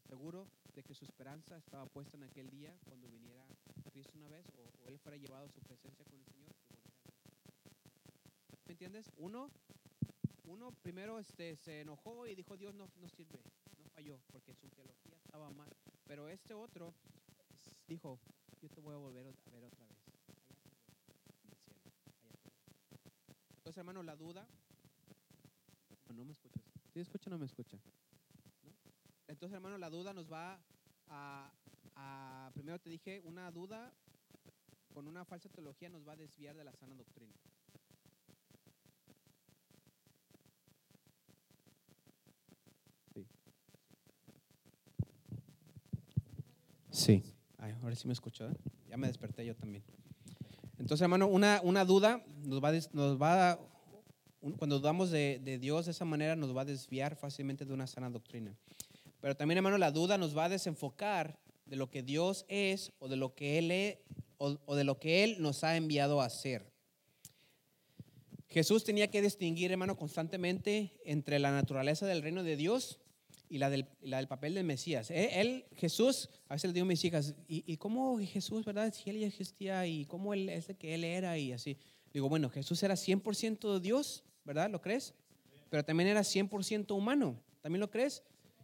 seguro 0.08 0.48
de 0.76 0.84
que 0.84 0.94
su 0.94 1.06
esperanza 1.06 1.58
estaba 1.58 1.86
puesta 1.86 2.18
en 2.18 2.24
aquel 2.24 2.50
día 2.50 2.76
cuando 2.86 3.08
viniera 3.10 3.46
Cristo 3.92 4.18
una 4.18 4.30
vez 4.30 4.46
o, 4.58 4.88
él 4.88 5.00
fuera 5.00 5.18
llevado 5.18 5.46
a 5.46 5.50
su 5.50 5.62
presencia 5.62 6.04
con 6.06 6.20
el 6.20 6.26
Señor. 6.26 6.52
¿Me 8.66 8.74
entiendes? 8.74 9.10
Uno, 9.18 9.50
uno 10.44 10.72
primero 10.84 11.18
este, 11.20 11.56
se 11.56 11.82
enojó 11.82 12.28
y 12.28 12.36
dijo 12.36 12.58
Dios 12.58 12.76
no, 12.76 12.90
no 12.98 13.10
sirve, 13.10 13.40
no 13.82 13.90
falló 13.90 14.20
porque 14.32 14.54
su 14.54 14.68
teología 14.70 15.16
estaba 15.24 15.50
mal. 15.52 15.70
Pero 16.06 16.28
este 16.28 16.54
otro 16.54 16.94
dijo, 17.88 18.20
yo 18.62 18.70
te 18.70 18.82
voy 18.82 18.94
a 18.94 18.98
volver 18.98 19.28
a 19.28 19.52
ver 19.52 19.64
otra 19.64 19.86
vez. 19.86 19.98
Entonces, 23.58 23.78
hermano, 23.78 24.04
la 24.04 24.16
duda, 24.16 24.46
no, 26.14 26.24
me 26.24 26.32
escuchas. 26.32 26.62
¿Sí 26.94 27.00
escucha 27.00 27.30
o 27.30 27.32
no 27.32 27.40
me 27.40 27.46
escucha? 27.46 27.78
Entonces, 29.28 29.56
hermano, 29.56 29.78
la 29.78 29.90
duda 29.90 30.14
nos 30.14 30.32
va 30.32 30.60
a, 31.10 31.52
a, 31.96 32.52
primero 32.54 32.80
te 32.80 32.90
dije, 32.90 33.22
una 33.26 33.52
duda 33.52 33.92
con 34.94 35.08
una 35.08 35.26
falsa 35.26 35.50
teología 35.50 35.90
nos 35.90 36.08
va 36.08 36.14
a 36.14 36.16
desviar 36.16 36.56
de 36.56 36.64
la 36.64 36.74
sana 36.74 36.96
doctrina. 36.96 37.34
Sí. 43.14 43.26
Sí 46.92 47.36
ahora 47.86 47.96
sí 47.96 48.08
me 48.08 48.14
escuchó. 48.14 48.50
¿eh? 48.50 48.54
Ya 48.90 48.98
me 48.98 49.08
desperté 49.08 49.46
yo 49.46 49.56
también. 49.56 49.84
Entonces, 50.80 51.02
hermano, 51.04 51.28
una, 51.28 51.62
una 51.64 51.86
duda 51.86 52.24
nos 52.44 52.64
va, 52.64 52.72
nos 52.92 53.22
va 53.22 53.60
cuando 54.58 54.80
dudamos 54.80 55.12
de, 55.12 55.40
de, 55.44 55.58
Dios 55.58 55.86
de 55.86 55.92
esa 55.92 56.06
manera, 56.06 56.36
nos 56.36 56.56
va 56.56 56.62
a 56.62 56.66
desviar 56.66 57.16
fácilmente 57.16 57.66
de 57.66 57.74
una 57.74 57.88
sana 57.88 58.10
doctrina. 58.10 58.56
Pero 59.22 59.36
también, 59.36 59.58
hermano, 59.58 59.78
la 59.78 59.92
duda 59.92 60.18
nos 60.18 60.36
va 60.38 60.46
a 60.46 60.50
desenfocar 60.50 61.40
de 61.66 61.76
lo 61.76 61.90
que 61.90 62.04
Dios 62.04 62.46
es 62.48 62.92
o 63.00 63.08
de 63.08 63.16
lo 63.16 63.34
que 63.34 63.58
Él 63.58 63.72
es 63.72 63.98
o, 64.38 64.58
o 64.66 64.76
de 64.76 64.84
lo 64.84 65.00
que 65.00 65.24
Él 65.24 65.38
nos 65.40 65.64
ha 65.64 65.78
enviado 65.78 66.22
a 66.22 66.26
hacer. 66.26 66.72
Jesús 68.50 68.84
tenía 68.84 69.10
que 69.10 69.22
distinguir, 69.22 69.72
hermano, 69.72 69.96
constantemente 69.96 70.94
entre 71.04 71.40
la 71.40 71.52
naturaleza 71.52 72.06
del 72.06 72.22
reino 72.22 72.44
de 72.44 72.56
Dios 72.56 73.00
y 73.56 73.58
la 73.58 73.70
del, 73.70 73.88
papel 74.28 74.54
del 74.54 74.66
Mesías. 74.66 75.10
E, 75.10 75.40
él, 75.40 75.64
Jesús, 75.78 76.30
a 76.50 76.56
veces 76.56 76.68
le 76.68 76.74
digo 76.74 76.84
a 76.84 76.90
mis 76.90 77.06
hijas, 77.06 77.36
¿y, 77.48 77.64
¿y, 77.66 77.78
cómo 77.78 78.20
Jesús, 78.20 78.66
verdad? 78.66 78.94
Si 78.94 79.10
él 79.10 79.24
existía 79.24 79.88
y 79.88 80.04
cómo 80.08 80.34
él 80.34 80.50
es 80.50 80.68
que 80.78 80.94
él 80.94 81.06
era 81.06 81.38
y 81.38 81.54
así. 81.54 81.78
Digo, 82.14 82.28
bueno, 82.28 82.50
Jesús 82.50 82.84
era 82.84 82.96
100% 82.96 83.80
Dios, 83.80 84.26
¿verdad? 84.44 84.70
¿Lo 84.70 84.82
crees? 84.82 85.14
Pero 85.70 85.86
también 85.86 86.10
era 86.10 86.20
100% 86.20 86.94
humano, 86.94 87.40
¿también 87.62 87.80
lo 87.80 87.90
crees? 87.90 88.24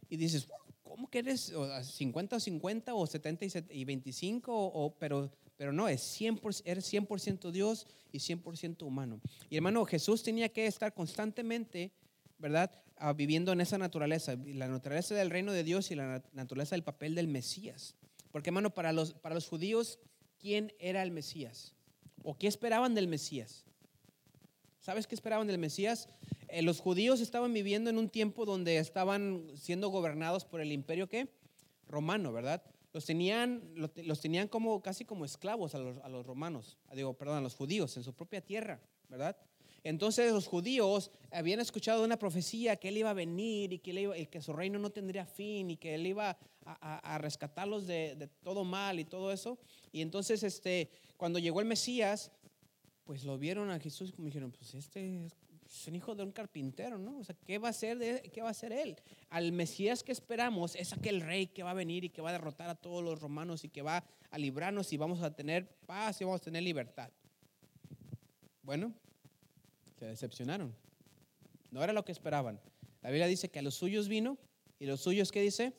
Y 0.10 0.17
dices, 0.17 0.50
¿cómo 0.83 1.10
que 1.10 1.19
eres 1.19 1.53
50 1.83 2.36
o 2.36 2.39
50 2.41 2.93
o 2.93 3.07
70 3.07 3.45
y 3.69 3.86
25? 3.86 4.53
O, 4.53 4.93
pero, 5.00 5.31
pero 5.55 5.71
no, 5.71 5.88
es 5.88 6.19
100%, 6.19 6.63
eres 6.65 6.93
100% 6.93 7.50
Dios 7.51 7.88
y 8.12 8.17
100% 8.17 8.83
humano. 8.83 9.21
Y 9.50 9.55
hermano, 9.55 9.86
Jesús 9.86 10.21
tenía 10.21 10.50
que 10.50 10.65
estar 10.65 10.93
constantemente, 10.93 11.93
¿verdad? 12.38 12.69
Viviendo 13.15 13.51
en 13.51 13.62
esa 13.62 13.77
naturaleza, 13.77 14.36
la 14.46 14.67
naturaleza 14.67 15.15
del 15.15 15.29
reino 15.29 15.51
de 15.51 15.63
Dios 15.63 15.91
y 15.91 15.96
la 15.96 16.24
naturaleza 16.34 16.75
del 16.75 16.84
papel 16.84 17.15
del 17.15 17.27
Mesías. 17.27 17.96
Porque, 18.31 18.50
hermano, 18.50 18.74
para 18.74 18.93
los, 18.93 19.13
para 19.13 19.36
los 19.36 19.48
judíos, 19.48 20.00
¿quién 20.39 20.74
era 20.79 21.03
el 21.03 21.12
Mesías? 21.12 21.75
¿O 22.24 22.38
qué 22.38 22.48
esperaban 22.48 22.93
del 22.93 23.08
Mesías? 23.08 23.65
¿Sabes 24.79 25.08
qué 25.08 25.15
esperaban 25.15 25.48
del 25.48 25.58
Mesías? 25.58 26.08
Eh, 26.48 26.62
los 26.62 26.79
judíos 26.79 27.22
estaban 27.22 27.53
viviendo 27.53 27.89
en 27.89 27.98
un 27.98 28.10
tiempo 28.10 28.46
donde 28.46 28.77
estaban 28.77 29.46
siendo 29.55 29.89
gobernados 29.89 30.46
por 30.46 30.62
el 30.62 30.72
imperio 30.72 31.08
¿qué? 31.08 31.27
romano, 31.88 32.31
¿verdad? 32.31 32.63
Los 32.93 33.05
tenían, 33.05 33.74
tenían 34.22 34.48
como, 34.48 34.81
casi 34.81 35.05
como 35.05 35.24
esclavos 35.24 35.75
a 35.75 35.79
los, 35.79 35.98
a 36.00 36.10
los 36.10 36.25
romanos, 36.25 36.77
digo, 36.93 37.13
perdón, 37.13 37.38
a 37.38 37.41
los 37.41 37.55
judíos 37.55 37.96
en 37.96 38.03
su 38.03 38.13
propia 38.13 38.41
tierra, 38.41 38.81
¿verdad? 39.08 39.38
Entonces 39.83 40.31
los 40.31 40.47
judíos 40.47 41.11
habían 41.31 41.59
escuchado 41.59 42.03
una 42.03 42.17
profecía 42.17 42.75
que 42.75 42.89
él 42.89 42.97
iba 42.97 43.09
a 43.09 43.13
venir 43.13 43.73
y 43.73 43.79
que, 43.79 44.41
su 44.41 44.53
reino 44.53 44.77
no 44.77 44.91
tendría 44.91 45.25
fin 45.25 45.71
y 45.71 45.77
que 45.77 45.95
él 45.95 46.05
iba 46.05 46.38
a, 46.65 47.17
rescatarlos 47.17 47.88
de, 47.88 48.29
todo 48.43 48.63
mal 48.63 49.00
y 49.00 49.05
todo 49.05 49.31
eso. 49.31 49.57
Y 49.91 50.01
entonces 50.01 50.43
este, 50.43 50.89
cuando 51.17 51.39
llegó 51.39 51.59
el 51.59 51.65
Mesías, 51.65 52.31
pues 53.05 53.23
lo 53.23 53.38
vieron 53.38 53.71
a 53.71 53.79
Jesús 53.79 54.13
y 54.17 54.21
me 54.21 54.27
dijeron, 54.27 54.51
pues 54.51 54.75
este 54.75 55.25
es 55.71 55.88
un 55.88 55.95
hijo 55.95 56.13
de 56.13 56.23
un 56.23 56.31
carpintero, 56.31 57.00
¿no? 57.00 57.17
O 57.17 57.23
sea, 57.23 57.35
¿qué 57.45 57.57
va 57.57 57.69
a 57.69 57.73
ser 57.73 57.97
de, 57.97 58.21
qué 58.33 58.41
va 58.41 58.50
a 58.50 58.53
ser 58.53 58.71
él? 58.73 58.97
Al 59.29 59.51
Mesías 59.51 60.03
que 60.03 60.11
esperamos 60.11 60.75
es 60.75 60.93
aquel 60.93 61.21
rey 61.21 61.47
que 61.47 61.63
va 61.63 61.71
a 61.71 61.73
venir 61.73 62.03
y 62.03 62.09
que 62.09 62.21
va 62.21 62.29
a 62.29 62.33
derrotar 62.33 62.69
a 62.69 62.75
todos 62.75 63.03
los 63.03 63.19
romanos 63.19 63.63
y 63.63 63.69
que 63.69 63.81
va 63.81 64.03
a 64.29 64.38
librarnos 64.38 64.93
y 64.93 64.97
vamos 64.97 65.21
a 65.23 65.33
tener 65.33 65.67
paz 65.85 66.21
y 66.21 66.25
vamos 66.25 66.41
a 66.41 66.43
tener 66.43 66.61
libertad. 66.61 67.09
Bueno, 68.63 68.93
se 70.01 70.08
decepcionaron. 70.08 70.74
No 71.70 71.84
era 71.84 71.93
lo 71.93 72.03
que 72.03 72.12
esperaban. 72.12 72.60
La 73.03 73.12
Biblia 73.12 73.27
dice 73.27 73.50
que 73.51 73.60
a 73.60 73.62
los 73.62 73.75
suyos 73.75 74.08
vino 74.08 74.39
y 74.79 74.88
los 74.88 75.00
suyos, 75.00 75.31
¿qué 75.31 75.43
dice? 75.43 75.74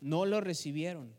No 0.00 0.26
lo 0.26 0.40
recibieron. 0.40 1.12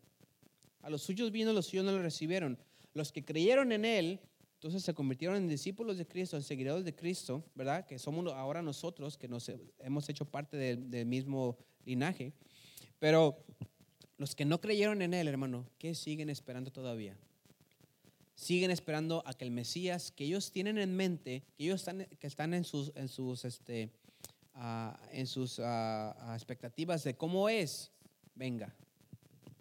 A 0.81 0.89
los 0.89 1.01
suyos 1.01 1.33
vino, 1.33 1.51
los 1.51 1.65
suyos 1.65 1.83
no 1.83 1.91
lo 1.91 2.01
recibieron. 2.01 2.57
Los 2.93 3.11
que 3.11 3.25
creyeron 3.25 3.73
en 3.73 3.83
Él, 3.83 4.21
entonces 4.53 4.83
se 4.83 4.93
convirtieron 4.93 5.35
en 5.35 5.49
discípulos 5.49 5.97
de 5.97 6.07
Cristo, 6.07 6.37
en 6.37 6.43
seguidores 6.43 6.85
de 6.85 6.95
Cristo, 6.95 7.43
¿verdad? 7.55 7.85
Que 7.85 7.99
somos 7.99 8.31
ahora 8.31 8.61
nosotros, 8.61 9.17
que 9.17 9.27
nos 9.27 9.51
hemos 9.79 10.07
hecho 10.07 10.23
parte 10.23 10.55
del, 10.55 10.89
del 10.89 11.05
mismo 11.07 11.57
linaje. 11.83 12.31
Pero 12.99 13.43
los 14.15 14.33
que 14.33 14.45
no 14.45 14.61
creyeron 14.61 15.01
en 15.01 15.13
Él, 15.13 15.27
hermano, 15.27 15.67
¿qué 15.77 15.93
siguen 15.93 16.29
esperando 16.29 16.71
todavía? 16.71 17.17
Siguen 18.39 18.71
esperando 18.71 19.21
a 19.25 19.33
que 19.33 19.43
el 19.43 19.51
Mesías 19.51 20.11
que 20.11 20.23
ellos 20.23 20.49
tienen 20.53 20.77
en 20.77 20.95
mente, 20.95 21.43
que 21.57 21.65
ellos 21.65 21.81
están, 21.81 22.05
que 22.05 22.25
están 22.25 22.53
en 22.53 22.63
sus, 22.63 22.93
en 22.95 23.09
sus, 23.09 23.43
este, 23.43 23.91
ah, 24.53 24.97
en 25.11 25.27
sus 25.27 25.59
ah, 25.59 26.15
ah, 26.21 26.35
expectativas 26.35 27.03
de 27.03 27.15
cómo 27.15 27.49
es, 27.49 27.91
venga. 28.35 28.73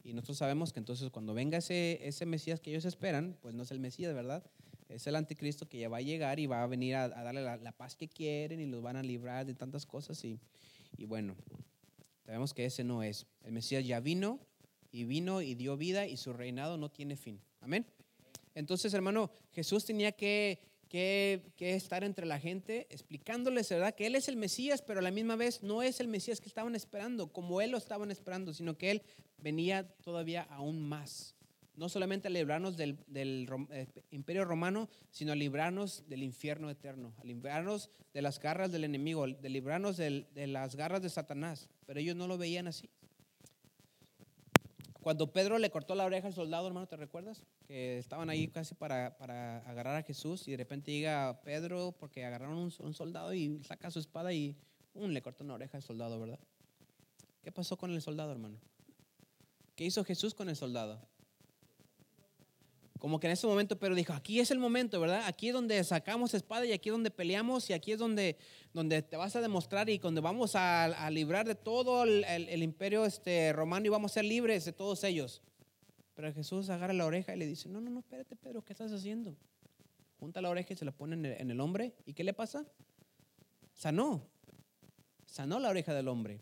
Y 0.05 0.13
nosotros 0.13 0.39
sabemos 0.39 0.73
que 0.73 0.79
entonces 0.79 1.11
cuando 1.11 1.35
venga 1.35 1.59
ese, 1.59 2.07
ese 2.07 2.25
Mesías 2.25 2.61
que 2.61 2.71
ellos 2.71 2.85
esperan, 2.85 3.37
pues 3.43 3.53
no 3.53 3.65
es 3.65 3.73
el 3.73 3.81
Mesías, 3.81 4.15
¿verdad? 4.15 4.45
Es 4.89 5.09
el 5.09 5.17
anticristo 5.17 5.69
que 5.69 5.81
ya 5.81 5.89
va 5.89 5.97
a 5.97 6.03
llegar 6.03 6.39
y 6.39 6.47
va 6.47 6.63
a 6.63 6.67
venir 6.69 6.95
a, 6.95 7.09
darle 7.09 7.43
la, 7.43 7.57
la, 7.57 7.73
paz 7.73 7.97
que 7.97 8.07
quieren 8.07 8.61
y 8.61 8.67
los 8.67 8.81
van 8.81 8.95
a 8.95 9.03
librar 9.03 9.45
de 9.45 9.55
tantas 9.55 9.87
cosas. 9.87 10.25
Y, 10.25 10.39
y 10.97 11.05
bueno, 11.05 11.35
sabemos 12.25 12.55
que 12.55 12.65
ese 12.65 12.85
no 12.85 13.03
es. 13.03 13.27
El 13.43 13.51
Mesías 13.51 13.85
ya 13.85 13.99
vino 13.99 14.39
y 14.93 15.03
vino 15.03 15.43
y 15.43 15.57
dio 15.57 15.77
vida 15.77 16.07
y 16.07 16.17
su 16.17 16.33
reinado 16.33 16.77
no 16.77 16.91
tiene 16.93 17.17
fin. 17.17 17.41
Amén. 17.61 17.85
Entonces, 18.59 18.93
hermano, 18.93 19.31
Jesús 19.53 19.85
tenía 19.85 20.11
que, 20.11 20.59
estar 21.61 22.03
entre 22.03 22.27
la 22.27 22.41
gente 22.41 22.88
explicándoles, 22.91 23.69
¿verdad? 23.71 23.95
Que 23.95 24.07
Él 24.07 24.17
es 24.17 24.27
el 24.27 24.37
Mesías, 24.37 24.83
pero 24.83 24.99
a 24.99 25.03
la 25.03 25.12
misma 25.12 25.37
vez 25.37 25.62
no 25.62 25.81
es 25.81 26.00
el 26.00 26.09
Mesías 26.09 26.41
que 26.41 26.49
estaban 26.49 26.75
esperando, 26.75 27.33
como 27.33 27.61
Él 27.61 27.71
lo 27.71 27.79
estaban 27.79 28.11
esperando, 28.11 28.53
sino 28.53 28.77
que 28.77 28.91
Él 28.91 29.03
venía 29.41 29.88
todavía 30.03 30.43
aún 30.50 30.81
más. 30.81 31.37
No 31.77 31.88
solamente 31.88 32.27
a 32.27 32.33
librarnos 32.33 32.77
del, 32.77 32.99
eh, 33.15 33.87
imperio 34.11 34.45
romano, 34.45 34.88
sino 35.12 35.31
a 35.31 35.37
librarnos 35.37 36.09
del 36.09 36.25
infierno 36.25 36.69
eterno, 36.69 37.15
a 37.19 37.25
librarnos 37.25 37.91
de 38.12 38.23
las 38.23 38.41
garras 38.41 38.73
del 38.73 38.83
enemigo, 38.83 39.29
de 39.29 39.49
librarnos 39.50 39.97
de 39.97 40.27
las 40.49 40.75
garras 40.75 41.00
de 41.00 41.11
Satanás. 41.11 41.69
Pero 41.87 42.00
ellos 42.00 42.17
no 42.17 42.27
lo 42.27 42.37
veían 42.37 42.67
así. 42.67 42.91
Cuando 45.00 45.33
Pedro 45.33 45.59
le 45.59 45.71
cortó 45.71 45.95
la 45.95 46.05
oreja 46.05 46.27
al 46.27 46.35
soldado, 46.35 46.67
hermano, 46.67 46.88
¿te 46.88 46.97
recuerdas? 46.97 47.45
Que 47.69 47.99
estaban 47.99 48.31
ahí 48.31 48.49
casi 48.49 48.75
para, 48.75 49.17
para 49.19 49.59
agarrar 49.69 49.97
a 49.97 50.03
Jesús 50.03 50.49
y 50.49 50.53
de 50.53 50.57
repente 50.57 50.91
llega 50.91 51.39
Pedro 51.43 51.95
porque 52.01 52.25
agarraron 52.25 52.57
un, 52.57 52.73
un 52.79 52.95
soldado 52.95 53.35
y 53.35 53.63
saca 53.63 53.91
su 53.91 53.99
espada 53.99 54.33
y 54.33 54.57
um, 54.95 55.11
le 55.11 55.21
cortó 55.21 55.45
una 55.45 55.53
oreja 55.55 55.77
al 55.77 55.83
soldado, 55.83 56.19
¿verdad? 56.19 56.39
¿Qué 57.43 57.53
pasó 57.53 57.77
con 57.77 57.91
el 57.93 58.01
soldado, 58.01 58.33
hermano? 58.33 58.57
¿Qué 59.77 59.85
hizo 59.85 60.03
Jesús 60.03 60.35
con 60.35 60.49
el 60.49 60.57
soldado? 60.57 60.99
Como 62.99 63.21
que 63.21 63.29
en 63.29 63.35
ese 63.35 63.47
momento 63.47 63.79
Pedro 63.79 63.95
dijo, 63.95 64.13
aquí 64.13 64.41
es 64.41 64.51
el 64.51 64.59
momento, 64.59 64.99
¿verdad? 64.99 65.23
Aquí 65.27 65.49
es 65.49 65.55
donde 65.55 65.85
sacamos 65.85 66.35
espada 66.35 66.67
y 66.67 66.73
aquí 66.73 66.89
es 66.89 66.93
donde 66.93 67.11
peleamos 67.13 67.71
y 67.71 67.75
aquí 67.75 67.93
es 67.93 67.99
donde, 67.99 68.37
donde 68.73 69.03
te 69.03 69.17
vas 69.17 69.37
a 69.37 69.41
demostrar 69.41 69.89
y 69.89 69.99
donde 69.99 70.21
vamos 70.21 70.57
a, 70.57 70.85
a 70.87 71.11
librar 71.11 71.47
de 71.47 71.55
todo 71.55 72.03
el, 72.03 72.25
el- 72.25 72.49
el 72.49 72.63
imperio 72.63 73.05
este, 73.05 73.53
romano 73.53 73.87
y 73.87 73.91
vamos 73.91 74.11
a 74.13 74.15
ser 74.15 74.25
libres 74.25 74.65
de 74.65 74.73
todos 74.73 75.05
ellos. 75.05 75.43
Pero 76.19 76.33
Jesús 76.35 76.69
agarra 76.69 76.93
la 76.93 77.07
oreja 77.07 77.33
y 77.37 77.39
le 77.39 77.47
dice, 77.47 77.69
no, 77.69 77.81
no, 77.81 77.91
no, 77.91 78.01
espérate 78.01 78.35
Pedro, 78.35 78.65
¿qué 78.65 78.73
estás 78.73 78.91
haciendo? 78.91 79.37
Junta 80.19 80.41
la 80.43 80.51
oreja 80.51 80.73
y 80.73 80.77
se 80.77 80.85
la 80.85 80.91
pone 80.91 81.15
en 81.15 81.25
el, 81.25 81.41
en 81.41 81.49
el 81.53 81.61
hombre. 81.61 81.95
¿Y 82.07 82.13
qué 82.13 82.25
le 82.25 82.35
pasa? 82.35 82.67
Sanó. 83.73 84.27
Sanó 85.27 85.61
la 85.61 85.69
oreja 85.69 85.95
del 85.95 86.09
hombre. 86.09 86.41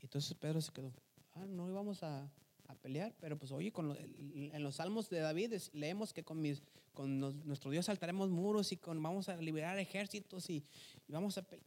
Y 0.00 0.04
entonces 0.04 0.32
Pedro 0.34 0.60
se 0.60 0.70
quedó, 0.70 0.92
ah, 1.32 1.44
no 1.44 1.68
íbamos 1.68 2.04
a, 2.04 2.30
a 2.68 2.74
pelear, 2.76 3.12
pero 3.18 3.36
pues 3.36 3.50
oye, 3.50 3.72
con 3.72 3.88
lo- 3.88 3.96
en 3.96 4.62
los 4.62 4.76
salmos 4.76 5.10
de 5.10 5.18
David 5.18 5.54
leemos 5.72 6.12
que 6.12 6.22
con, 6.22 6.40
mis, 6.40 6.62
con 6.92 7.18
nuestro 7.18 7.72
Dios 7.72 7.86
saltaremos 7.86 8.30
muros 8.30 8.70
y 8.70 8.76
con, 8.76 9.02
vamos 9.02 9.28
a 9.28 9.36
liberar 9.38 9.76
ejércitos 9.80 10.48
y, 10.50 10.64
vamos 11.08 11.36
a 11.36 11.42
pelear. 11.42 11.66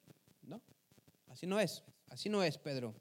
Así 1.28 1.46
no 1.46 1.60
es, 1.60 1.84
así 2.08 2.30
no 2.30 2.42
es, 2.42 2.58
Pedro. 2.58 2.96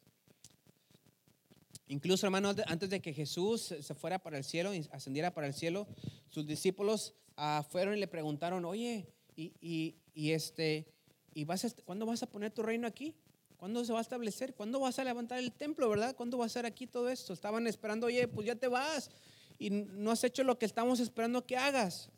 Incluso, 1.88 2.26
hermano, 2.26 2.52
antes- 2.66 2.90
de 2.90 3.00
que 3.00 3.12
Jesús 3.12 3.62
se 3.81 3.95
fuera 3.95 4.19
para 4.19 4.37
el 4.38 4.45
cielo 4.45 4.75
y 4.75 4.88
ascendiera 4.90 5.33
para 5.33 5.47
el 5.47 5.55
cielo, 5.55 5.87
sus 6.28 6.47
discípulos 6.47 7.14
ah, 7.37 7.64
fueron 7.71 7.95
y 7.97 8.00
le 8.00 8.09
preguntaron, 8.09 8.64
oye, 8.64 9.07
y, 9.37 9.52
y- 9.61 9.95
y 10.14 10.31
este, 10.33 10.87
¿y 11.35 11.45
vas 11.45 11.64
a 11.64 11.71
¿cuándo 11.85 12.07
vas 12.07 12.23
a 12.23 12.26
poner 12.26 12.50
tu 12.50 12.62
reino 12.62 12.87
aquí? 12.87 13.14
¿Cuándo 13.59 13.85
se 13.85 13.93
va 13.93 13.99
a 13.99 14.02
establecer? 14.02 14.55
¿Cuándo 14.55 14.81
vas 14.81 14.99
a 14.99 15.05
levantar 15.05 15.38
el 15.38 15.52
templo, 15.52 15.88
verdad? 15.88 16.16
¿Cuándo 16.16 16.38
va 16.38 16.47
a 16.47 16.49
ser 16.49 16.66
aquí 16.66 16.87
todo 16.87 17.09
esto? 17.11 17.33
Estaban 17.33 17.66
esperando, 17.66 18.07
oye, 18.07 18.26
pues 18.26 18.47
ya 18.47 18.55
te 18.57 18.69
vas 18.69 19.11
y 19.59 19.71
no 19.71 20.11
has 20.11 20.25
hecho 20.25 20.45
lo 20.45 20.59
que 20.59 20.66
estamos 20.66 20.99
esperando 21.00 21.47
que 21.47 21.57
hagas. 21.57 22.11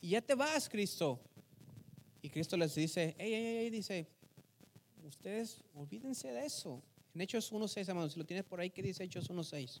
Y 0.00 0.10
ya 0.10 0.20
te 0.22 0.34
vas, 0.34 0.68
Cristo. 0.68 1.20
Y 2.22 2.30
Cristo 2.30 2.56
les 2.56 2.74
dice, 2.74 3.14
hey, 3.18 3.30
hey, 3.32 3.58
hey, 3.62 3.70
dice, 3.70 4.08
ustedes 5.04 5.62
olvídense 5.74 6.32
de 6.32 6.46
eso. 6.46 6.82
En 7.16 7.22
Hechos 7.22 7.50
1.6, 7.50 7.88
hermano, 7.88 8.10
si 8.10 8.18
lo 8.18 8.26
tienes 8.26 8.44
por 8.44 8.60
ahí, 8.60 8.68
¿qué 8.68 8.82
dice 8.82 9.02
Hechos 9.02 9.30
1.6? 9.30 9.80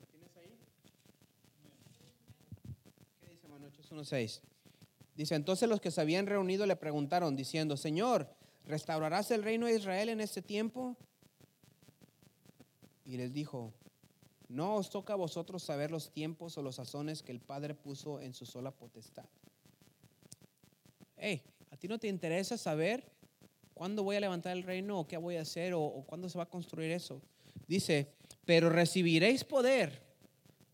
¿Lo 0.00 0.06
tienes 0.06 0.34
ahí? 0.38 0.58
¿Qué 3.20 3.28
dice, 3.28 3.44
hermano? 3.44 3.66
Hechos 3.66 3.92
1.6. 3.92 4.59
Dice, 5.14 5.34
entonces 5.34 5.68
los 5.68 5.80
que 5.80 5.90
se 5.90 6.00
habían 6.00 6.26
reunido 6.26 6.66
le 6.66 6.76
preguntaron, 6.76 7.36
diciendo, 7.36 7.76
Señor, 7.76 8.28
¿restaurarás 8.64 9.30
el 9.30 9.42
reino 9.42 9.66
de 9.66 9.76
Israel 9.76 10.08
en 10.08 10.20
este 10.20 10.42
tiempo? 10.42 10.96
Y 13.04 13.16
les 13.16 13.32
dijo, 13.32 13.72
no 14.48 14.76
os 14.76 14.90
toca 14.90 15.12
a 15.12 15.16
vosotros 15.16 15.62
saber 15.62 15.90
los 15.90 16.10
tiempos 16.10 16.56
o 16.56 16.62
los 16.62 16.76
sazones 16.76 17.22
que 17.22 17.32
el 17.32 17.40
Padre 17.40 17.74
puso 17.74 18.20
en 18.20 18.34
su 18.34 18.46
sola 18.46 18.70
potestad. 18.70 19.26
Hey, 21.16 21.42
¿a 21.70 21.76
ti 21.76 21.86
no 21.86 21.98
te 21.98 22.08
interesa 22.08 22.56
saber 22.56 23.12
cuándo 23.74 24.02
voy 24.02 24.16
a 24.16 24.20
levantar 24.20 24.56
el 24.56 24.62
reino 24.62 24.98
o 25.00 25.06
qué 25.06 25.16
voy 25.16 25.36
a 25.36 25.42
hacer 25.42 25.74
o, 25.74 25.82
o 25.82 26.04
cuándo 26.04 26.28
se 26.28 26.38
va 26.38 26.44
a 26.44 26.50
construir 26.50 26.90
eso? 26.90 27.20
Dice, 27.66 28.12
pero 28.44 28.70
recibiréis 28.70 29.44
poder 29.44 30.09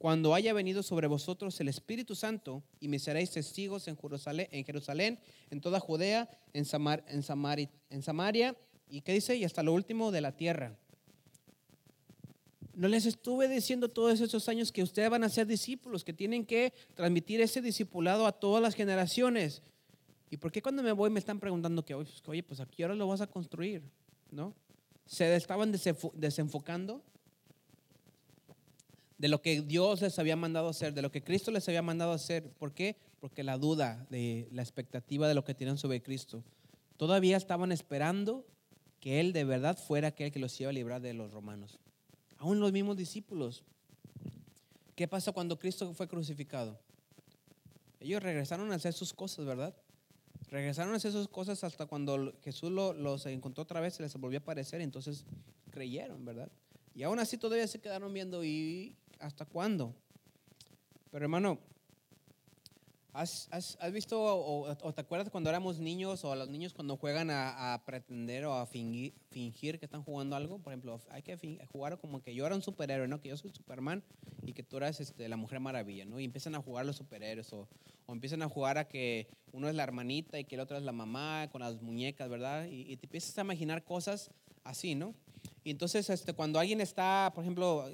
cuando 0.06 0.34
haya 0.34 0.52
venido 0.52 0.84
sobre 0.84 1.08
vosotros 1.08 1.58
el 1.60 1.66
Espíritu 1.66 2.14
Santo 2.14 2.62
y 2.78 2.86
me 2.86 3.00
seréis 3.00 3.32
testigos 3.32 3.88
en 3.88 3.96
Jerusalén, 3.96 5.18
en, 5.50 5.60
toda 5.60 5.80
Judea, 5.80 6.30
en, 6.52 6.64
Samar- 6.64 7.02
en, 7.08 7.24
Samari- 7.24 7.68
en 7.90 8.02
Samaria 8.04 8.54
y 8.88 9.00
qué 9.00 9.14
dice 9.14 9.34
y 9.34 9.42
hasta 9.42 9.64
lo 9.64 9.72
último 9.72 10.12
de 10.12 10.20
la 10.20 10.30
tierra. 10.30 10.76
No 12.74 12.86
les 12.86 13.04
estuve 13.04 13.48
diciendo 13.48 13.88
todos 13.88 14.20
esos 14.20 14.48
años 14.48 14.70
que 14.70 14.84
ustedes 14.84 15.10
van 15.10 15.24
a 15.24 15.28
ser 15.28 15.48
discípulos, 15.48 16.04
que 16.04 16.12
tienen 16.12 16.46
que 16.46 16.72
transmitir 16.94 17.40
ese 17.40 17.60
discipulado 17.60 18.28
a 18.28 18.32
todas 18.38 18.62
las 18.62 18.76
generaciones. 18.76 19.60
¿Y 20.30 20.36
por 20.36 20.52
qué 20.52 20.62
cuando 20.62 20.84
me 20.84 20.92
voy 20.92 21.10
me 21.10 21.18
están 21.18 21.40
preguntando 21.40 21.84
que, 21.84 21.94
oye, 21.96 22.12
pues, 22.24 22.44
pues 22.46 22.60
aquí 22.60 22.84
ahora 22.84 22.94
lo 22.94 23.08
vas 23.08 23.22
a 23.22 23.26
construir? 23.26 23.82
¿No? 24.30 24.54
Se 25.04 25.34
estaban 25.34 25.72
desenfo- 25.72 26.12
desenfocando 26.14 27.02
de 29.18 29.28
lo 29.28 29.40
que 29.40 29.62
Dios 29.62 30.02
les 30.02 30.18
había 30.18 30.36
mandado 30.36 30.68
hacer, 30.68 30.92
de 30.94 31.02
lo 31.02 31.10
que 31.10 31.22
Cristo 31.22 31.50
les 31.50 31.66
había 31.68 31.82
mandado 31.82 32.12
hacer. 32.12 32.50
¿Por 32.50 32.72
qué? 32.72 32.96
Porque 33.20 33.42
la 33.42 33.56
duda 33.58 34.06
de 34.10 34.48
la 34.52 34.62
expectativa 34.62 35.26
de 35.28 35.34
lo 35.34 35.44
que 35.44 35.54
tenían 35.54 35.78
sobre 35.78 36.02
Cristo. 36.02 36.42
Todavía 36.96 37.36
estaban 37.36 37.72
esperando 37.72 38.46
que 39.00 39.20
Él 39.20 39.32
de 39.32 39.44
verdad 39.44 39.78
fuera 39.78 40.08
aquel 40.08 40.32
que 40.32 40.38
los 40.38 40.58
iba 40.60 40.70
a 40.70 40.72
librar 40.72 41.00
de 41.00 41.14
los 41.14 41.32
romanos. 41.32 41.78
Aún 42.38 42.60
los 42.60 42.72
mismos 42.72 42.96
discípulos. 42.96 43.64
¿Qué 44.94 45.06
pasa 45.08 45.32
cuando 45.32 45.58
Cristo 45.58 45.92
fue 45.94 46.08
crucificado? 46.08 46.78
Ellos 48.00 48.22
regresaron 48.22 48.72
a 48.72 48.76
hacer 48.76 48.92
sus 48.92 49.12
cosas, 49.12 49.44
¿verdad? 49.44 49.74
Regresaron 50.50 50.92
a 50.94 50.96
hacer 50.96 51.12
sus 51.12 51.28
cosas 51.28 51.64
hasta 51.64 51.86
cuando 51.86 52.32
Jesús 52.44 52.70
lo- 52.70 52.92
los 52.92 53.26
encontró 53.26 53.62
otra 53.62 53.80
vez, 53.80 53.94
se 53.94 54.02
les 54.02 54.14
volvió 54.16 54.38
a 54.38 54.42
aparecer, 54.42 54.80
entonces 54.80 55.24
creyeron, 55.70 56.24
¿verdad? 56.24 56.50
Y 56.94 57.02
aún 57.02 57.18
así 57.18 57.36
todavía 57.36 57.66
se 57.66 57.80
quedaron 57.80 58.12
viendo, 58.14 58.42
¿y 58.44 58.94
hasta 59.20 59.44
cuándo? 59.44 59.94
Pero 61.10 61.24
hermano, 61.24 61.58
¿has, 63.12 63.48
has- 63.50 63.78
has 63.80 63.92
visto 63.92 64.20
o, 64.22 64.68
o 64.82 64.92
te 64.92 65.00
acuerdas 65.00 65.30
cuando 65.30 65.48
éramos 65.50 65.78
niños 65.78 66.24
o 66.24 66.34
los 66.34 66.48
niños 66.48 66.74
cuando 66.74 66.96
juegan 66.96 67.30
a, 67.30 67.74
a 67.74 67.84
pretender 67.84 68.44
o 68.44 68.54
a 68.54 68.66
fingir, 68.66 69.14
fingir 69.30 69.78
que 69.78 69.86
están 69.86 70.02
jugando 70.02 70.36
algo? 70.36 70.58
Por 70.58 70.72
ejemplo, 70.72 71.00
hay 71.10 71.22
que 71.22 71.36
fin- 71.38 71.58
jugar 71.72 71.98
como 71.98 72.22
que 72.22 72.34
yo 72.34 72.44
era 72.46 72.54
un 72.54 72.62
superhéroe, 72.62 73.08
¿no? 73.08 73.20
Que 73.20 73.30
yo 73.30 73.36
soy 73.36 73.50
Superman 73.50 74.02
y 74.44 74.52
que 74.52 74.62
tú 74.62 74.76
eras 74.76 75.00
este, 75.00 75.28
la 75.28 75.36
Mujer 75.36 75.60
Maravilla, 75.60 76.04
¿no? 76.04 76.20
Y 76.20 76.24
empiezan 76.24 76.54
a 76.54 76.62
jugar 76.62 76.84
los 76.84 76.96
superhéroes 76.96 77.52
o, 77.52 77.66
o 78.06 78.12
empiezan 78.12 78.42
a 78.42 78.48
jugar 78.48 78.76
a 78.78 78.86
que 78.86 79.26
uno 79.52 79.68
es 79.68 79.74
la 79.74 79.82
hermanita 79.84 80.38
y 80.38 80.44
que 80.44 80.56
el 80.56 80.60
otro 80.60 80.76
es 80.76 80.82
la 80.82 80.92
mamá 80.92 81.48
con 81.50 81.62
las 81.62 81.80
muñecas, 81.80 82.28
¿verdad? 82.28 82.66
Y, 82.66 82.92
y 82.92 82.96
te 82.98 83.06
empiezas 83.06 83.36
a 83.38 83.40
imaginar 83.40 83.82
cosas 83.84 84.30
así, 84.64 84.94
¿no? 84.94 85.14
Y 85.64 85.70
entonces, 85.70 86.10
este, 86.10 86.32
cuando 86.34 86.58
alguien 86.58 86.80
está, 86.80 87.32
por 87.34 87.42
ejemplo, 87.42 87.88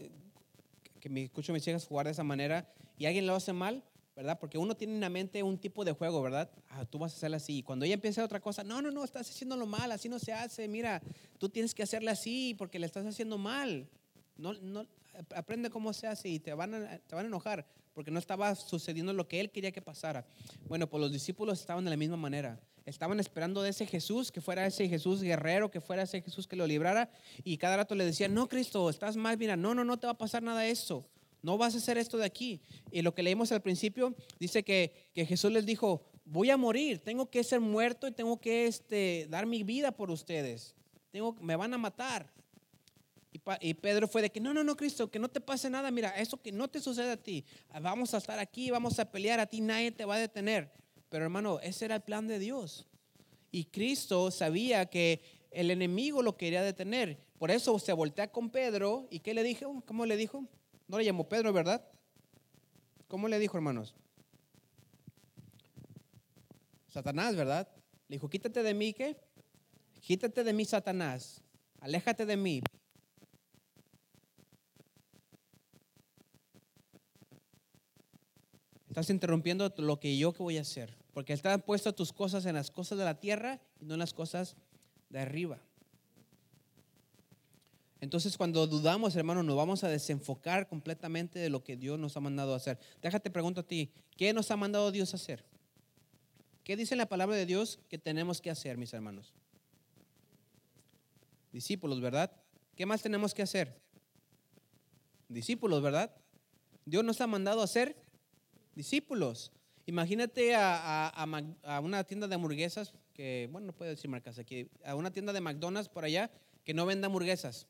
que 1.03 1.09
me 1.09 1.25
escucho 1.25 1.51
a 1.51 1.55
mis 1.55 1.67
hijas 1.67 1.85
jugar 1.85 2.07
de 2.07 2.13
esa 2.13 2.23
manera 2.23 2.73
y 2.97 3.07
alguien 3.07 3.27
lo 3.27 3.35
hace 3.35 3.53
mal, 3.53 3.83
¿verdad? 4.15 4.39
Porque 4.39 4.57
uno 4.57 4.77
tiene 4.77 4.95
en 4.95 5.01
la 5.01 5.09
mente 5.09 5.43
un 5.43 5.59
tipo 5.59 5.85
de 5.85 5.91
juego, 5.91 6.23
¿verdad? 6.23 6.49
Ah, 6.69 6.85
tú 6.85 7.01
vas 7.01 7.13
a 7.13 7.17
hacerlo 7.17 7.39
así. 7.39 7.59
Y 7.59 7.63
cuando 7.65 7.85
ella 7.85 7.95
empieza 7.95 8.25
otra 8.25 8.41
cosa, 8.41 8.63
no, 8.63 8.81
no, 8.81 8.93
no, 8.93 9.03
estás 9.03 9.29
haciéndolo 9.29 9.67
mal, 9.67 9.91
así 9.91 10.09
no 10.09 10.21
se 10.21 10.33
hace. 10.33 10.69
Mira, 10.69 11.03
tú 11.39 11.49
tienes 11.49 11.75
que 11.75 11.83
hacerle 11.83 12.13
así 12.13 12.55
porque 12.57 12.79
le 12.79 12.87
estás 12.87 13.05
haciendo 13.05 13.37
mal. 13.37 13.89
No, 14.37 14.53
no, 14.55 14.87
aprende 15.35 15.71
cómo 15.71 15.93
se 15.93 16.07
hace 16.07 16.29
y 16.29 16.39
te 16.39 16.55
van, 16.55 16.73
a, 16.73 16.99
te 16.99 17.17
van 17.17 17.25
a 17.25 17.29
enojar 17.29 17.67
porque 17.95 18.13
no 18.13 18.21
estaba 18.21 18.55
sucediendo 18.55 19.13
lo 19.13 19.27
que 19.27 19.41
él 19.41 19.51
quería 19.51 19.73
que 19.73 19.83
pasara. 19.83 20.25
Bueno, 20.69 20.89
pues 20.89 21.01
los 21.01 21.11
discípulos 21.11 21.59
estaban 21.59 21.85
de 21.85 21.91
la 21.91 21.97
misma 21.97 22.17
manera. 22.17 22.61
Estaban 22.85 23.21
esperando 23.21 23.63
de 23.63 23.71
ese 23.71 23.87
Jesús, 23.87 24.33
que 24.33 24.41
fuera 24.41 24.67
ese 24.67 24.89
Jesús 24.89 25.23
guerrero, 25.23 25.71
que 25.71 25.81
fuera 25.81 26.03
ese 26.03 26.21
Jesús 26.21 26.47
que 26.47 26.57
lo 26.57 26.67
librara. 26.67 27.11
Y 27.45 27.57
cada 27.59 27.77
rato 27.77 27.95
le 27.95 28.05
decían, 28.05 28.35
no, 28.35 28.49
Cristo, 28.49 28.91
estás 28.91 29.17
mal, 29.17 29.39
mira, 29.39 29.57
no, 29.57 29.75
no, 29.75 29.85
no 29.85 29.99
te 29.99 30.07
va 30.07 30.13
a 30.13 30.19
pasar 30.19 30.43
nada 30.43 30.67
eso. 30.67 31.07
No 31.43 31.59
vas 31.59 31.75
a 31.75 31.79
hacer 31.79 31.99
esto 31.99 32.19
de 32.19 32.25
aquí. 32.25 32.61
Y 32.91 33.03
lo 33.03 33.15
que 33.15 33.23
leímos 33.23 33.53
al 33.53 33.63
principio 33.63 34.15
dice 34.39 34.63
que, 34.63 35.11
que 35.15 35.27
Jesús 35.27 35.53
les 35.53 35.67
dijo, 35.67 36.03
voy 36.25 36.51
a 36.51 36.57
morir, 36.57 36.99
tengo 36.99 37.31
que 37.31 37.45
ser 37.45 37.61
muerto 37.61 38.07
y 38.07 38.13
tengo 38.13 38.41
que 38.41 38.67
este, 38.67 39.27
dar 39.31 39.47
mi 39.47 39.63
vida 39.63 39.93
por 39.93 40.11
ustedes. 40.11 40.75
Tengo, 41.11 41.37
me 41.41 41.57
van 41.57 41.75
a 41.75 41.79
matar. 41.79 42.33
Y 43.61 43.75
Pedro 43.75 44.07
fue 44.09 44.21
de 44.21 44.31
que, 44.31 44.41
no, 44.41 44.53
no, 44.53 44.63
no, 44.63 44.77
Cristo, 44.77 45.11
que 45.11 45.19
no 45.19 45.29
te 45.29 45.41
pase 45.41 45.71
nada, 45.71 45.91
mira, 45.91 46.11
eso 46.11 46.41
que 46.41 46.53
no 46.53 46.69
te 46.69 46.81
sucede 46.81 47.13
a 47.13 47.17
ti, 47.17 47.45
vamos 47.81 48.13
a 48.13 48.19
estar 48.19 48.39
aquí, 48.39 48.71
vamos 48.71 48.99
a 48.99 49.11
pelear, 49.11 49.41
a 49.41 49.47
ti 49.47 49.63
nadie 49.63 49.91
te 49.91 50.05
va 50.05 50.17
a 50.17 50.19
detener. 50.19 50.71
Pero 51.13 51.25
hermano, 51.25 51.61
ese 51.61 51.85
era 51.85 51.97
el 51.97 52.01
plan 52.01 52.27
de 52.27 52.39
Dios. 52.39 52.89
Y 53.51 53.67
Cristo 53.67 54.31
sabía 54.31 54.87
que 54.87 55.23
el 55.51 55.71
enemigo 55.71 56.23
lo 56.23 56.39
quería 56.39 56.63
detener. 56.63 57.19
Por 57.39 57.51
eso 57.51 57.79
se 57.79 57.93
voltea 57.93 58.33
con 58.33 58.49
Pedro 58.49 59.09
y 59.11 59.21
¿qué 59.21 59.35
le 59.35 59.43
dijo? 59.43 59.83
¿Cómo 59.85 60.07
le 60.07 60.17
dijo? 60.17 60.49
No 60.89 60.97
le 60.97 61.05
llamó 61.05 61.29
Pedro, 61.29 61.53
¿verdad? 61.53 61.87
¿Cómo 63.09 63.29
le 63.29 63.39
dijo, 63.39 63.59
hermanos? 63.59 63.95
Satanás, 66.89 67.37
¿verdad? 67.37 67.69
Le 68.09 68.17
dijo, 68.17 68.31
quítate 68.31 68.63
de 68.63 68.73
mí, 68.73 68.95
¿qué? 68.95 69.15
quítate 70.01 70.43
de 70.43 70.53
mí, 70.55 70.65
Satanás, 70.65 71.43
aléjate 71.81 72.25
de 72.25 72.39
mí. 72.39 72.63
Estás 78.93 79.09
interrumpiendo 79.09 79.73
lo 79.79 79.99
que 79.99 80.19
yo 80.19 80.35
que 80.35 80.43
voy 80.43 80.59
a 80.59 80.61
hacer, 80.61 80.95
porque 81.15 81.33
estás 81.33 81.63
puesto 81.63 81.95
tus 81.95 82.13
cosas 82.13 82.45
en 82.45 82.57
las 82.57 82.71
cosas 82.71 82.99
de 82.99 83.07
la 83.07 83.19
tierra 83.19 83.59
y 83.81 83.87
no 83.87 83.95
en 83.95 84.01
las 84.01 84.13
cosas 84.13 84.55
de 85.09 85.19
arriba. 85.19 85.59
Entonces 88.03 88.37
cuando 88.37 88.67
dudamos, 88.67 89.17
hermano, 89.17 89.43
nos 89.43 89.57
vamos 89.57 89.83
a 89.83 89.89
desenfocar 89.89 90.69
completamente 90.69 91.39
de 91.39 91.49
lo 91.49 91.65
que 91.65 91.79
Dios 91.79 91.99
nos 91.99 92.19
ha 92.19 92.21
mandado 92.21 92.53
a 92.53 92.59
hacer. 92.59 92.79
Déjate 93.01 93.31
pregunto 93.31 93.63
a 93.63 93.67
ti, 93.67 93.91
¿qué 94.19 94.35
nos 94.35 94.51
ha 94.51 94.59
mandado 94.59 94.93
Dios 94.93 95.15
a 95.15 95.17
hacer? 95.17 95.43
¿Qué 96.63 96.77
dice 96.77 96.95
la 96.95 97.07
palabra 97.07 97.35
de 97.35 97.47
Dios 97.47 97.81
que 97.89 97.97
tenemos 97.97 98.43
que 98.43 98.51
hacer, 98.51 98.77
mis 98.77 98.93
hermanos? 98.93 99.33
Discípulos, 101.51 102.03
¿verdad? 102.03 102.31
¿Qué 102.77 102.85
más 102.85 103.01
tenemos 103.01 103.33
que 103.33 103.41
hacer? 103.41 103.75
Discípulos, 105.31 105.81
¿verdad? 105.81 106.15
Dios 106.85 107.03
nos 107.03 107.23
ha 107.23 107.27
mandado 107.27 107.63
a 107.63 107.67
ser 107.67 108.02
discípulos. 108.75 109.53
Imagínate 109.87 110.55
a, 110.55 111.09
a, 111.09 111.81
una 111.81 112.05
tienda 112.05 112.29
de 112.29 112.35
hamburguesas, 112.35 112.95
que, 113.13 113.49
bueno, 113.51 113.69
no 113.69 113.73
puedo 113.73 113.91
decir 113.91 114.09
marcas 114.09 114.39
aquí, 114.39 114.69
a 114.85 114.95
una 114.95 115.11
tienda 115.11 115.33
de 115.33 115.41
McDonald's 115.41 115.89
por 115.89 116.05
allá 116.05 116.31
que 116.65 116.75
no 116.75 116.87
venda 116.87 117.07
hamburguesas. 117.07 117.67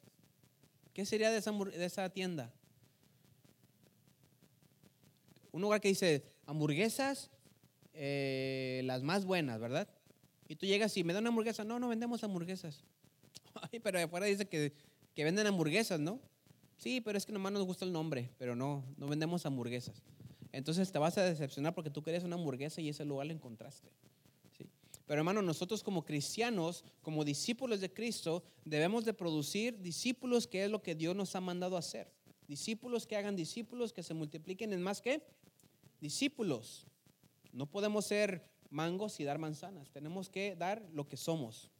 ¿Qué 0.93 1.07
sería 1.07 1.31
de 1.31 1.39
esa, 1.39 1.53
de 1.53 1.85
esa 1.85 2.11
tienda? 2.11 2.53
Un 5.53 5.63
lugar 5.63 5.81
que 5.81 5.89
dice 5.89 6.25
hamburguesas, 6.47 7.31
eh, 7.95 8.83
las 8.85 9.03
más 9.03 9.25
buenas, 9.25 9.59
¿verdad? 9.59 9.89
Y 10.49 10.57
tú 10.57 10.67
llegas 10.67 10.97
y 10.97 11.05
me 11.05 11.13
dan 11.13 11.23
una 11.23 11.31
hamburguesa. 11.31 11.65
No, 11.65 11.79
no 11.79 11.89
vendemos 11.89 12.23
hamburguesas. 12.25 12.85
Ay, 13.73 13.81
pero 13.81 13.99
afuera 13.99 14.27
dice 14.27 14.47
que, 14.47 14.73
que 15.15 15.25
venden 15.25 15.47
hamburguesas, 15.47 15.99
¿no? 15.99 16.21
Sí, 16.77 17.01
pero 17.01 17.17
es 17.17 17.25
que 17.25 17.33
nomás 17.33 17.53
nos 17.53 17.65
gusta 17.65 17.85
el 17.85 17.93
nombre, 17.93 18.31
pero 18.39 18.57
no, 18.57 18.85
no 18.97 19.07
vendemos 19.07 19.47
hamburguesas. 19.47 20.03
Entonces 20.53 20.93
te 20.93 20.99
vas 20.99 21.17
a 21.19 21.25
decepcionar 21.25 21.75
porque 21.75 21.91
tú 21.91 22.03
querías 22.03 22.25
una 22.25 22.37
hamburguesa 22.37 22.81
y 22.81 22.89
ese 22.89 23.05
lugar 23.05 23.27
la 23.27 23.33
encontraste. 23.33 23.91
Pero 25.07 25.21
hermano, 25.21 25.43
nosotros 25.43 25.83
como 25.83 26.05
cristianos, 26.05 26.85
como 27.03 27.25
discípulos 27.25 27.81
de 27.81 27.93
Cristo, 27.93 28.45
debemos 28.65 29.05
de 29.05 29.13
producir 29.13 29.81
discípulos 29.81 30.47
que 30.47 30.65
es 30.65 30.71
lo 30.71 30.83
que 30.83 30.95
Dios 30.95 31.17
nos 31.17 31.35
ha 31.35 31.41
mandado 31.41 31.77
hacer. 31.77 32.11
Discípulos 32.47 33.07
que 33.07 33.17
hagan 33.17 33.35
discípulos, 33.35 33.93
que 33.93 34.03
se 34.03 34.15
multipliquen 34.15 34.73
en 34.73 34.83
más 34.83 35.01
que 35.01 35.23
discípulos. 36.01 36.87
No 37.53 37.67
podemos 37.67 38.07
ser 38.07 38.49
mangos 38.71 39.21
y 39.21 39.25
dar 39.25 39.39
manzanas. 39.39 39.91
Tenemos 39.91 40.29
que 40.29 40.57
dar 40.57 40.83
lo 40.93 41.09
que 41.09 41.17
somos. 41.17 41.71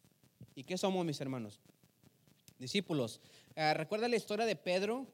¿Y 0.55 0.63
qué 0.63 0.77
somos, 0.77 1.05
mis 1.05 1.19
hermanos? 1.19 1.59
Discípulos. 2.59 3.19
Ah, 3.55 3.73
¿Recuerda 3.73 4.07
la 4.07 4.15
historia 4.15 4.45
de 4.45 4.55
Pedro? 4.55 5.07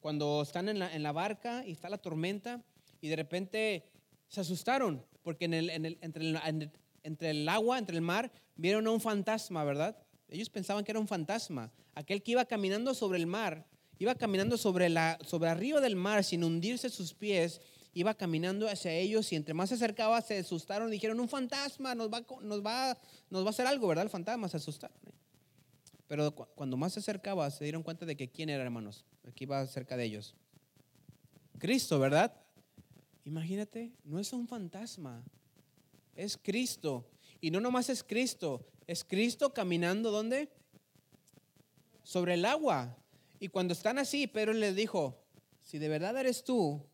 Cuando 0.00 0.42
están 0.42 0.68
en 0.68 1.02
la, 1.02 1.12
barca 1.12 1.64
y 1.64 1.72
está 1.72 1.88
la 1.88 1.98
tormenta 1.98 2.64
y 3.02 3.08
de 3.08 3.16
repente 3.16 3.84
se 4.28 4.40
asustaron 4.40 5.04
porque 5.22 5.44
el, 5.44 5.68
entre, 5.68 6.30
el, 6.30 6.70
el 7.20 7.48
agua, 7.48 7.78
entre 7.78 7.96
el 7.96 8.02
mar, 8.02 8.32
vieron 8.56 8.86
a 8.86 8.90
un 8.90 9.00
fantasma, 9.00 9.64
¿verdad? 9.64 9.96
Ellos 10.28 10.48
pensaban 10.48 10.84
que 10.84 10.92
era 10.92 11.00
un 11.00 11.08
fantasma. 11.08 11.70
Aquel 11.94 12.22
que 12.22 12.32
iba 12.32 12.44
caminando 12.46 12.94
sobre 12.94 13.18
el 13.18 13.26
mar, 13.26 13.66
iba 13.98 14.14
caminando 14.14 14.56
sobre, 14.56 14.86
arriba 15.48 15.80
del 15.80 15.96
mar 15.96 16.24
sin 16.24 16.42
hundirse 16.42 16.88
sus 16.88 17.12
pies, 17.12 17.60
iba 17.92 18.14
caminando 18.14 18.68
hacia 18.68 18.92
ellos 18.92 19.30
y 19.32 19.36
entre 19.36 19.52
más 19.52 19.68
se 19.68 19.74
acercaba 19.74 20.20
se 20.22 20.38
asustaron 20.38 20.88
y 20.88 20.92
dijeron, 20.92 21.20
un 21.20 21.28
fantasma 21.28 21.94
nos 21.94 22.10
va, 22.10 22.90
a 22.90 23.48
hacer 23.48 23.66
algo, 23.66 23.88
¿verdad? 23.88 24.04
El 24.04 24.10
fantasma 24.10 24.48
se 24.48 24.56
asustaron. 24.56 24.96
Pero 26.08 26.34
cuando 26.34 26.76
más 26.76 26.94
se 26.94 27.00
acercaba 27.00 27.50
se 27.50 27.64
dieron 27.64 27.82
cuenta 27.82 28.06
de 28.06 28.16
que 28.16 28.30
quién 28.30 28.48
era, 28.48 28.62
hermanos, 28.62 29.04
aquí 29.26 29.44
iba 29.44 29.66
cerca 29.66 29.96
de 29.96 30.04
ellos. 30.04 30.34
Cristo, 31.58 31.98
¿verdad? 31.98 32.34
Imagínate, 33.24 33.92
no 34.04 34.18
es 34.18 34.32
un 34.32 34.48
fantasma, 34.48 35.22
es 36.14 36.36
Cristo. 36.36 37.08
Y 37.40 37.50
no 37.50 37.60
nomás 37.60 37.88
es 37.88 38.02
Cristo, 38.02 38.64
es 38.86 39.04
Cristo 39.04 39.52
caminando 39.52 40.10
¿dónde? 40.10 40.48
Sobre 42.02 42.34
el 42.34 42.44
agua. 42.44 42.96
Y 43.38 43.48
cuando 43.48 43.72
están 43.72 43.98
así, 43.98 44.26
Pedro 44.26 44.52
le 44.52 44.72
dijo, 44.72 45.18
si 45.60 45.78
de 45.78 45.88
verdad 45.88 46.16
eres 46.16 46.44
tú, 46.44 46.84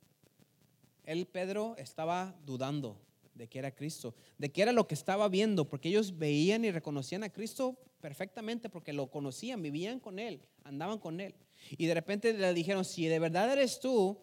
él, 1.04 1.26
Pedro, 1.26 1.74
estaba 1.78 2.38
dudando 2.44 3.00
de 3.34 3.48
que 3.48 3.58
era 3.58 3.74
Cristo, 3.74 4.14
de 4.36 4.50
que 4.50 4.62
era 4.62 4.72
lo 4.72 4.86
que 4.86 4.94
estaba 4.94 5.28
viendo, 5.28 5.68
porque 5.68 5.88
ellos 5.88 6.18
veían 6.18 6.64
y 6.64 6.70
reconocían 6.70 7.22
a 7.22 7.30
Cristo 7.30 7.78
perfectamente, 8.00 8.68
porque 8.68 8.92
lo 8.92 9.10
conocían, 9.10 9.62
vivían 9.62 10.00
con 10.00 10.18
Él, 10.18 10.42
andaban 10.64 10.98
con 10.98 11.20
Él. 11.20 11.34
Y 11.70 11.86
de 11.86 11.94
repente 11.94 12.32
le 12.32 12.52
dijeron, 12.52 12.84
si 12.84 13.06
de 13.06 13.18
verdad 13.18 13.50
eres 13.52 13.80
tú, 13.80 14.18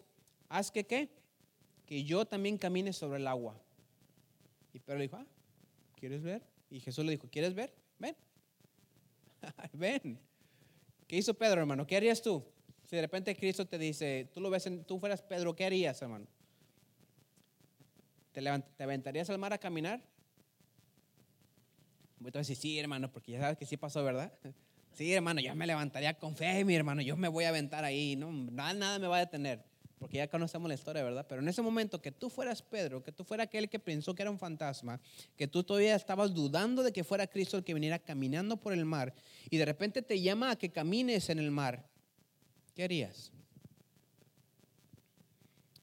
haz 0.48 0.70
que 0.70 0.86
qué, 0.86 1.10
que 1.86 2.04
yo 2.04 2.26
también 2.26 2.58
camine 2.58 2.92
sobre 2.92 3.20
el 3.20 3.26
agua. 3.26 3.58
Y 4.72 4.80
Pedro 4.80 4.98
le 4.98 5.04
dijo, 5.04 5.16
ah, 5.16 5.26
¿quieres 5.94 6.22
ver? 6.22 6.42
Y 6.68 6.80
Jesús 6.80 7.04
le 7.04 7.12
dijo, 7.12 7.28
¿quieres 7.30 7.54
ver? 7.54 7.72
Ven. 7.98 8.16
Ven. 9.72 10.20
¿Qué 11.06 11.16
hizo 11.16 11.32
Pedro, 11.34 11.60
hermano? 11.60 11.86
¿Qué 11.86 11.96
harías 11.96 12.20
tú? 12.20 12.44
Si 12.84 12.96
de 12.96 13.02
repente 13.02 13.34
Cristo 13.36 13.66
te 13.66 13.78
dice, 13.78 14.28
tú 14.34 14.40
lo 14.40 14.50
ves, 14.50 14.66
en, 14.66 14.84
tú 14.84 14.98
fueras 14.98 15.22
Pedro, 15.22 15.54
¿qué 15.54 15.64
harías, 15.64 16.00
hermano? 16.02 16.26
¿Te, 18.32 18.42
¿Te 18.42 18.82
aventarías 18.82 19.30
al 19.30 19.38
mar 19.38 19.52
a 19.52 19.58
caminar? 19.58 20.02
A 22.24 22.38
decir, 22.38 22.56
sí, 22.56 22.78
hermano, 22.78 23.10
porque 23.12 23.32
ya 23.32 23.40
sabes 23.40 23.56
que 23.56 23.66
sí 23.66 23.76
pasó, 23.76 24.02
¿verdad? 24.04 24.32
Sí, 24.92 25.12
hermano, 25.12 25.42
yo 25.42 25.54
me 25.54 25.66
levantaría 25.66 26.14
con 26.14 26.34
fe, 26.34 26.64
mi 26.64 26.74
hermano, 26.74 27.02
yo 27.02 27.18
me 27.18 27.28
voy 27.28 27.44
a 27.44 27.50
aventar 27.50 27.84
ahí, 27.84 28.16
no, 28.16 28.32
nada, 28.32 28.72
nada 28.72 28.98
me 28.98 29.06
va 29.06 29.16
a 29.16 29.20
detener 29.20 29.62
porque 29.98 30.18
ya 30.18 30.28
conocemos 30.28 30.68
la 30.68 30.74
historia, 30.74 31.02
¿verdad? 31.02 31.26
Pero 31.28 31.40
en 31.40 31.48
ese 31.48 31.62
momento 31.62 32.02
que 32.02 32.12
tú 32.12 32.28
fueras 32.28 32.62
Pedro, 32.62 33.02
que 33.02 33.12
tú 33.12 33.24
fueras 33.24 33.46
aquel 33.46 33.68
que 33.68 33.78
pensó 33.78 34.14
que 34.14 34.22
era 34.22 34.30
un 34.30 34.38
fantasma, 34.38 35.00
que 35.36 35.48
tú 35.48 35.62
todavía 35.62 35.96
estabas 35.96 36.34
dudando 36.34 36.82
de 36.82 36.92
que 36.92 37.02
fuera 37.02 37.26
Cristo 37.26 37.56
el 37.56 37.64
que 37.64 37.74
viniera 37.74 37.98
caminando 37.98 38.58
por 38.58 38.72
el 38.72 38.84
mar, 38.84 39.14
y 39.48 39.56
de 39.56 39.64
repente 39.64 40.02
te 40.02 40.20
llama 40.20 40.50
a 40.50 40.56
que 40.56 40.70
camines 40.70 41.30
en 41.30 41.38
el 41.38 41.50
mar, 41.50 41.88
¿qué 42.74 42.84
harías? 42.84 43.32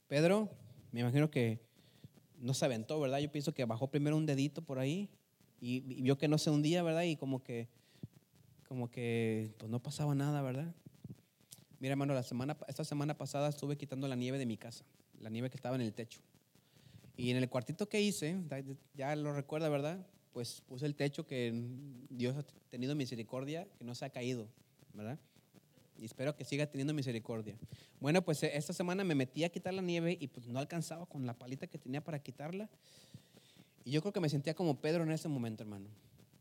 Pedro, 0.07 0.49
me 0.91 0.99
imagino 0.99 1.31
que 1.31 1.59
no 2.37 2.53
se 2.53 2.65
aventó, 2.65 2.99
¿verdad? 2.99 3.19
Yo 3.19 3.31
pienso 3.31 3.53
que 3.53 3.65
bajó 3.65 3.87
primero 3.87 4.15
un 4.15 4.27
dedito 4.27 4.61
por 4.61 4.77
ahí 4.77 5.09
y, 5.59 5.79
vio 6.01 6.17
que 6.17 6.27
no 6.27 6.37
se 6.37 6.51
hundía, 6.51 6.83
¿verdad? 6.83 7.03
Y 7.03 7.15
como 7.15 7.41
que, 7.41 7.67
como 8.67 8.91
que, 8.91 9.55
pues 9.57 9.71
no 9.71 9.81
pasaba 9.81 10.13
nada, 10.13 10.41
¿verdad? 10.41 10.75
Mira, 11.83 11.95
hermano, 11.95 12.13
la 12.13 12.23
semana, 12.23 12.55
esta 12.69 12.85
semana 12.85 13.17
pasada 13.17 13.49
estuve 13.49 13.75
quitando 13.75 14.07
la 14.07 14.15
nieve 14.15 14.37
de 14.37 14.45
mi 14.45 14.55
casa, 14.55 14.85
la 15.19 15.29
nieve 15.29 15.49
que 15.49 15.57
estaba 15.57 15.75
en 15.75 15.81
el 15.81 15.91
techo. 15.93 16.21
Y 17.17 17.29
en 17.29 17.35
el 17.35 17.49
cuartito 17.49 17.89
que 17.89 17.99
hice, 17.99 18.37
ya 18.93 19.13
lo 19.17 19.33
recuerda, 19.33 19.67
¿verdad? 19.67 20.07
Pues 20.31 20.61
puse 20.61 20.85
el 20.85 20.95
techo 20.95 21.27
que 21.27 21.51
Dios 22.09 22.37
ha 22.37 22.43
tenido 22.69 22.95
misericordia, 22.95 23.67
que 23.77 23.83
no 23.83 23.95
se 23.95 24.05
ha 24.05 24.09
caído, 24.11 24.47
¿verdad? 24.93 25.19
Y 25.97 26.05
espero 26.05 26.37
que 26.37 26.45
siga 26.45 26.67
teniendo 26.67 26.93
misericordia. 26.93 27.57
Bueno, 27.99 28.21
pues 28.21 28.41
eh, 28.43 28.51
esta 28.53 28.71
semana 28.71 29.03
me 29.03 29.13
metí 29.13 29.43
a 29.43 29.49
quitar 29.49 29.73
la 29.73 29.81
nieve 29.81 30.17
y 30.17 30.27
pues 30.29 30.47
no 30.47 30.59
alcanzaba 30.59 31.05
con 31.05 31.25
la 31.25 31.33
palita 31.33 31.67
que 31.67 31.77
tenía 31.77 32.01
para 32.01 32.17
quitarla. 32.19 32.69
Y 33.83 33.91
yo 33.91 33.99
creo 33.99 34.13
que 34.13 34.21
me 34.21 34.29
sentía 34.29 34.53
como 34.53 34.79
Pedro 34.79 35.03
en 35.03 35.11
ese 35.11 35.27
momento, 35.27 35.63
hermano. 35.63 35.89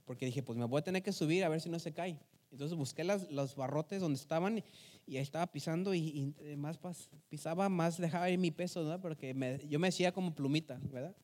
Porque 0.04 0.24
dije, 0.24 0.44
pues 0.44 0.56
me 0.56 0.66
voy 0.66 0.78
a 0.78 0.84
tener 0.84 1.02
que 1.02 1.10
subir 1.10 1.42
a 1.42 1.48
ver 1.48 1.60
si 1.60 1.68
no 1.68 1.80
se 1.80 1.92
cae. 1.92 2.16
Entonces 2.52 2.76
busqué 2.76 3.02
las, 3.02 3.30
los 3.30 3.56
barrotes 3.56 4.00
donde 4.00 4.20
estaban 4.20 4.62
y 5.06 5.16
ahí 5.16 5.22
estaba 5.22 5.46
pisando 5.46 5.94
y, 5.94 6.34
más 6.56 6.78
pisaba, 7.28 7.68
más 7.68 7.98
dejaba 7.98 8.26
ahí 8.26 8.36
mi 8.36 8.50
peso, 8.50 8.84
¿no? 8.84 9.00
Porque 9.00 9.34
yo 9.68 9.78
me 9.78 9.88
hacía 9.88 10.12
como 10.12 10.34
plumita, 10.34 10.78
¿verdad? 10.92 11.16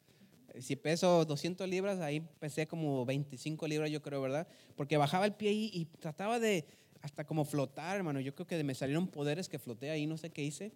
Si 0.59 0.75
peso 0.75 1.25
200 1.25 1.69
libras, 1.69 2.01
ahí 2.01 2.21
pesé 2.41 2.67
como 2.67 3.05
25 3.05 3.69
libras, 3.69 3.91
yo 3.91 4.03
creo, 4.03 4.21
¿verdad? 4.21 4.49
Porque 4.75 4.97
bajaba 4.97 5.27
el 5.27 5.35
pie 5.35 5.53
y, 5.53 5.71
y 5.73 5.85
trataba 5.85 6.41
de 6.41 6.67
hasta 7.03 7.25
como 7.25 7.45
flotar, 7.45 7.97
hermano. 7.97 8.21
Yo 8.21 8.35
creo 8.35 8.47
que 8.47 8.65
me 8.65 8.75
salieron 8.75 9.07
poderes 9.07 9.49
que 9.49 9.59
floté 9.59 9.91
ahí, 9.91 10.07
no 10.07 10.17
sé 10.17 10.31
qué 10.31 10.43
hice. 10.43 10.73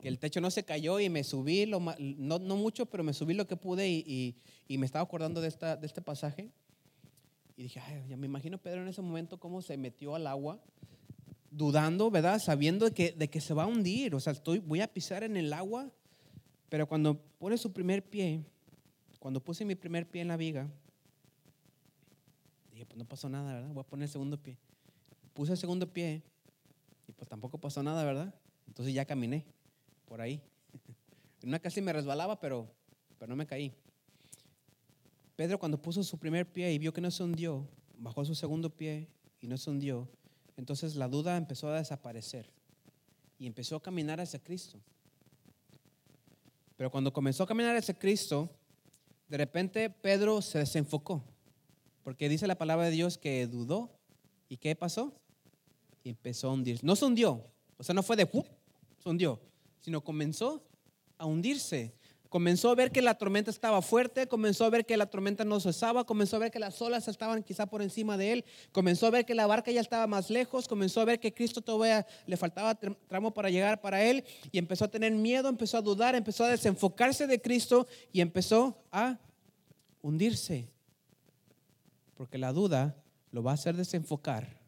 Que 0.00 0.08
el 0.08 0.18
techo 0.18 0.40
no 0.40 0.50
se 0.50 0.64
cayó 0.64 1.00
y 1.00 1.08
me 1.08 1.24
subí, 1.24 1.66
lo, 1.66 1.80
no, 1.80 2.38
no 2.38 2.56
mucho, 2.56 2.86
pero 2.86 3.02
me 3.02 3.14
subí 3.14 3.32
lo 3.32 3.46
que 3.46 3.56
pude 3.56 3.88
y, 3.88 4.36
y 4.68 4.78
me 4.78 4.86
estaba 4.86 5.02
acordando 5.02 5.40
de, 5.40 5.48
esta, 5.48 5.76
de 5.76 5.86
este 5.86 6.02
pasaje. 6.02 6.50
Y 7.56 7.64
dije, 7.64 7.80
ay, 7.80 8.04
ya 8.08 8.16
me 8.16 8.26
imagino 8.26 8.58
Pedro 8.58 8.82
en 8.82 8.88
ese 8.88 9.02
momento 9.02 9.38
cómo 9.38 9.62
se 9.62 9.76
metió 9.76 10.14
al 10.14 10.26
agua, 10.26 10.60
dudando, 11.50 12.10
¿verdad? 12.10 12.40
Sabiendo 12.44 12.86
de 12.86 12.92
que, 12.92 13.12
de 13.12 13.28
que 13.30 13.40
se 13.40 13.54
va 13.54 13.64
a 13.64 13.66
hundir. 13.66 14.14
O 14.14 14.20
sea, 14.20 14.32
estoy, 14.32 14.58
voy 14.58 14.80
a 14.80 14.88
pisar 14.88 15.22
en 15.22 15.36
el 15.36 15.52
agua. 15.52 15.90
Pero 16.68 16.88
cuando 16.88 17.20
pone 17.38 17.56
su 17.56 17.72
primer 17.72 18.02
pie, 18.02 18.42
cuando 19.20 19.42
puse 19.42 19.64
mi 19.64 19.76
primer 19.76 20.08
pie 20.08 20.22
en 20.22 20.28
la 20.28 20.36
viga, 20.36 20.68
dije, 22.72 22.84
pues 22.86 22.98
no 22.98 23.04
pasó 23.04 23.28
nada, 23.28 23.54
¿verdad? 23.54 23.70
Voy 23.72 23.82
a 23.82 23.86
poner 23.86 24.04
el 24.04 24.10
segundo 24.10 24.36
pie. 24.36 24.58
Puse 25.32 25.52
el 25.52 25.58
segundo 25.58 25.92
pie 25.92 26.22
y 27.06 27.12
pues 27.12 27.28
tampoco 27.28 27.58
pasó 27.58 27.82
nada, 27.82 28.04
¿verdad? 28.04 28.34
Entonces 28.66 28.92
ya 28.92 29.04
caminé 29.04 29.44
por 30.06 30.20
ahí. 30.20 30.42
Una 31.44 31.60
casi 31.60 31.80
me 31.80 31.92
resbalaba, 31.92 32.40
pero, 32.40 32.68
pero 33.18 33.30
no 33.30 33.36
me 33.36 33.46
caí. 33.46 33.72
Pedro 35.36 35.58
cuando 35.58 35.80
puso 35.80 36.02
su 36.04 36.18
primer 36.18 36.50
pie 36.50 36.72
y 36.72 36.78
vio 36.78 36.92
que 36.92 37.00
no 37.00 37.10
se 37.10 37.22
hundió, 37.22 37.66
bajó 37.98 38.24
su 38.24 38.34
segundo 38.34 38.70
pie 38.70 39.08
y 39.40 39.48
no 39.48 39.58
se 39.58 39.70
hundió, 39.70 40.08
entonces 40.56 40.94
la 40.94 41.08
duda 41.08 41.36
empezó 41.36 41.68
a 41.68 41.78
desaparecer 41.78 42.50
y 43.38 43.46
empezó 43.46 43.76
a 43.76 43.82
caminar 43.82 44.20
hacia 44.20 44.38
Cristo. 44.38 44.78
Pero 46.76 46.90
cuando 46.90 47.12
comenzó 47.12 47.42
a 47.42 47.46
caminar 47.46 47.76
hacia 47.76 47.94
Cristo, 47.94 48.48
de 49.28 49.36
repente 49.36 49.90
Pedro 49.90 50.40
se 50.42 50.58
desenfocó, 50.58 51.24
porque 52.02 52.28
dice 52.28 52.46
la 52.46 52.58
palabra 52.58 52.86
de 52.86 52.92
Dios 52.92 53.18
que 53.18 53.46
dudó. 53.46 53.90
¿Y 54.48 54.58
qué 54.58 54.76
pasó? 54.76 55.12
Y 56.04 56.10
empezó 56.10 56.48
a 56.48 56.52
hundirse. 56.52 56.84
No 56.86 56.94
se 56.94 57.04
hundió, 57.06 57.44
o 57.76 57.82
sea, 57.82 57.94
no 57.94 58.02
fue 58.02 58.16
de 58.16 58.28
se 59.02 59.08
hundió, 59.08 59.40
sino 59.80 60.02
comenzó 60.02 60.62
a 61.18 61.26
hundirse 61.26 61.94
comenzó 62.34 62.70
a 62.70 62.74
ver 62.74 62.90
que 62.90 63.00
la 63.00 63.14
tormenta 63.14 63.52
estaba 63.52 63.80
fuerte, 63.80 64.26
comenzó 64.26 64.64
a 64.64 64.68
ver 64.68 64.84
que 64.84 64.96
la 64.96 65.06
tormenta 65.06 65.44
no 65.44 65.60
cesaba, 65.60 66.02
comenzó 66.02 66.34
a 66.34 66.40
ver 66.40 66.50
que 66.50 66.58
las 66.58 66.82
olas 66.82 67.06
estaban 67.06 67.44
quizá 67.44 67.66
por 67.66 67.80
encima 67.80 68.16
de 68.16 68.32
él, 68.32 68.44
comenzó 68.72 69.06
a 69.06 69.10
ver 69.10 69.24
que 69.24 69.36
la 69.36 69.46
barca 69.46 69.70
ya 69.70 69.80
estaba 69.80 70.08
más 70.08 70.30
lejos, 70.30 70.66
comenzó 70.66 71.00
a 71.00 71.04
ver 71.04 71.20
que 71.20 71.32
Cristo 71.32 71.60
todavía 71.60 72.04
le 72.26 72.36
faltaba 72.36 72.74
tramo 72.74 73.32
para 73.32 73.50
llegar 73.50 73.80
para 73.80 74.02
él 74.02 74.24
y 74.50 74.58
empezó 74.58 74.86
a 74.86 74.88
tener 74.88 75.12
miedo, 75.12 75.48
empezó 75.48 75.78
a 75.78 75.80
dudar, 75.80 76.16
empezó 76.16 76.42
a 76.42 76.48
desenfocarse 76.48 77.28
de 77.28 77.40
Cristo 77.40 77.86
y 78.12 78.20
empezó 78.20 78.82
a 78.90 79.20
hundirse. 80.02 80.72
Porque 82.16 82.36
la 82.36 82.52
duda 82.52 83.00
lo 83.30 83.44
va 83.44 83.52
a 83.52 83.54
hacer 83.54 83.76
desenfocar 83.76 84.58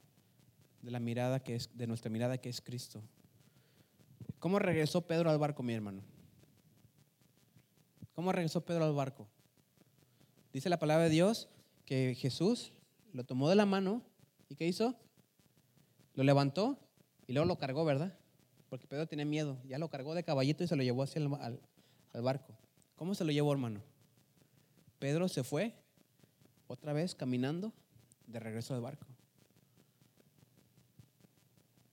de 0.82 0.92
la 0.92 1.00
mirada 1.00 1.40
que 1.40 1.56
es 1.56 1.76
de 1.76 1.88
nuestra 1.88 2.12
mirada 2.12 2.38
que 2.38 2.48
es 2.48 2.60
Cristo. 2.60 3.02
¿Cómo 4.38 4.60
regresó 4.60 5.04
Pedro 5.04 5.30
al 5.30 5.38
barco, 5.38 5.64
mi 5.64 5.74
hermano? 5.74 6.15
¿Cómo 8.16 8.32
regresó 8.32 8.64
Pedro 8.64 8.86
al 8.86 8.94
barco? 8.94 9.28
Dice 10.50 10.70
la 10.70 10.78
palabra 10.78 11.04
de 11.04 11.10
Dios 11.10 11.50
que 11.84 12.16
Jesús 12.18 12.72
lo 13.12 13.24
tomó 13.24 13.50
de 13.50 13.56
la 13.56 13.66
mano 13.66 14.00
y 14.48 14.54
¿qué 14.54 14.66
hizo? 14.66 14.96
Lo 16.14 16.24
levantó 16.24 16.78
y 17.26 17.34
luego 17.34 17.46
lo 17.46 17.58
cargó, 17.58 17.84
¿verdad? 17.84 18.18
Porque 18.70 18.86
Pedro 18.86 19.06
tenía 19.06 19.26
miedo. 19.26 19.58
Ya 19.68 19.76
lo 19.76 19.90
cargó 19.90 20.14
de 20.14 20.24
caballito 20.24 20.64
y 20.64 20.66
se 20.66 20.76
lo 20.76 20.82
llevó 20.82 21.02
hacia 21.02 21.20
el, 21.20 21.26
al, 21.34 21.60
al 22.14 22.22
barco. 22.22 22.54
¿Cómo 22.96 23.14
se 23.14 23.22
lo 23.22 23.32
llevó, 23.32 23.52
hermano? 23.52 23.82
Pedro 24.98 25.28
se 25.28 25.44
fue 25.44 25.74
otra 26.68 26.94
vez 26.94 27.14
caminando 27.14 27.70
de 28.26 28.40
regreso 28.40 28.74
al 28.74 28.80
barco. 28.80 29.06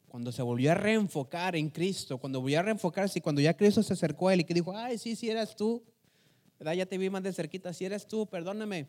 Cuando 0.08 0.32
se 0.32 0.42
volvió 0.42 0.72
a 0.72 0.76
reenfocar 0.76 1.58
en 1.58 1.70
Cristo, 1.70 2.18
cuando 2.18 2.40
volvió 2.40 2.60
a 2.60 2.64
reenfocarse 2.64 3.20
y 3.20 3.22
cuando 3.22 3.42
ya 3.42 3.58
Cristo 3.58 3.84
se 3.84 3.92
acercó 3.92 4.30
a 4.30 4.34
él 4.34 4.40
y 4.40 4.44
que 4.46 4.54
dijo, 4.54 4.74
ay, 4.74 4.98
sí, 4.98 5.18
sí, 5.18 5.30
eras 5.30 5.54
tú, 5.54 5.84
ya 6.74 6.86
te 6.86 6.98
vi 6.98 7.10
más 7.10 7.24
de 7.24 7.34
cerquita, 7.34 7.74
si 7.74 7.86
eres 7.86 8.08
tú, 8.08 8.28
perdóname. 8.28 8.88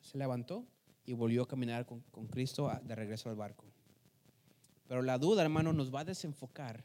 Se 0.00 0.16
levantó 0.16 0.64
y 1.06 1.12
volvió 1.12 1.42
a 1.42 1.48
caminar 1.48 1.86
con, 1.86 2.00
con 2.10 2.26
Cristo 2.26 2.70
de 2.82 2.94
regreso 2.94 3.28
al 3.28 3.36
barco. 3.36 3.64
Pero 4.86 5.02
la 5.02 5.18
duda, 5.18 5.42
hermano, 5.42 5.72
nos 5.72 5.94
va 5.94 6.00
a 6.00 6.04
desenfocar. 6.04 6.84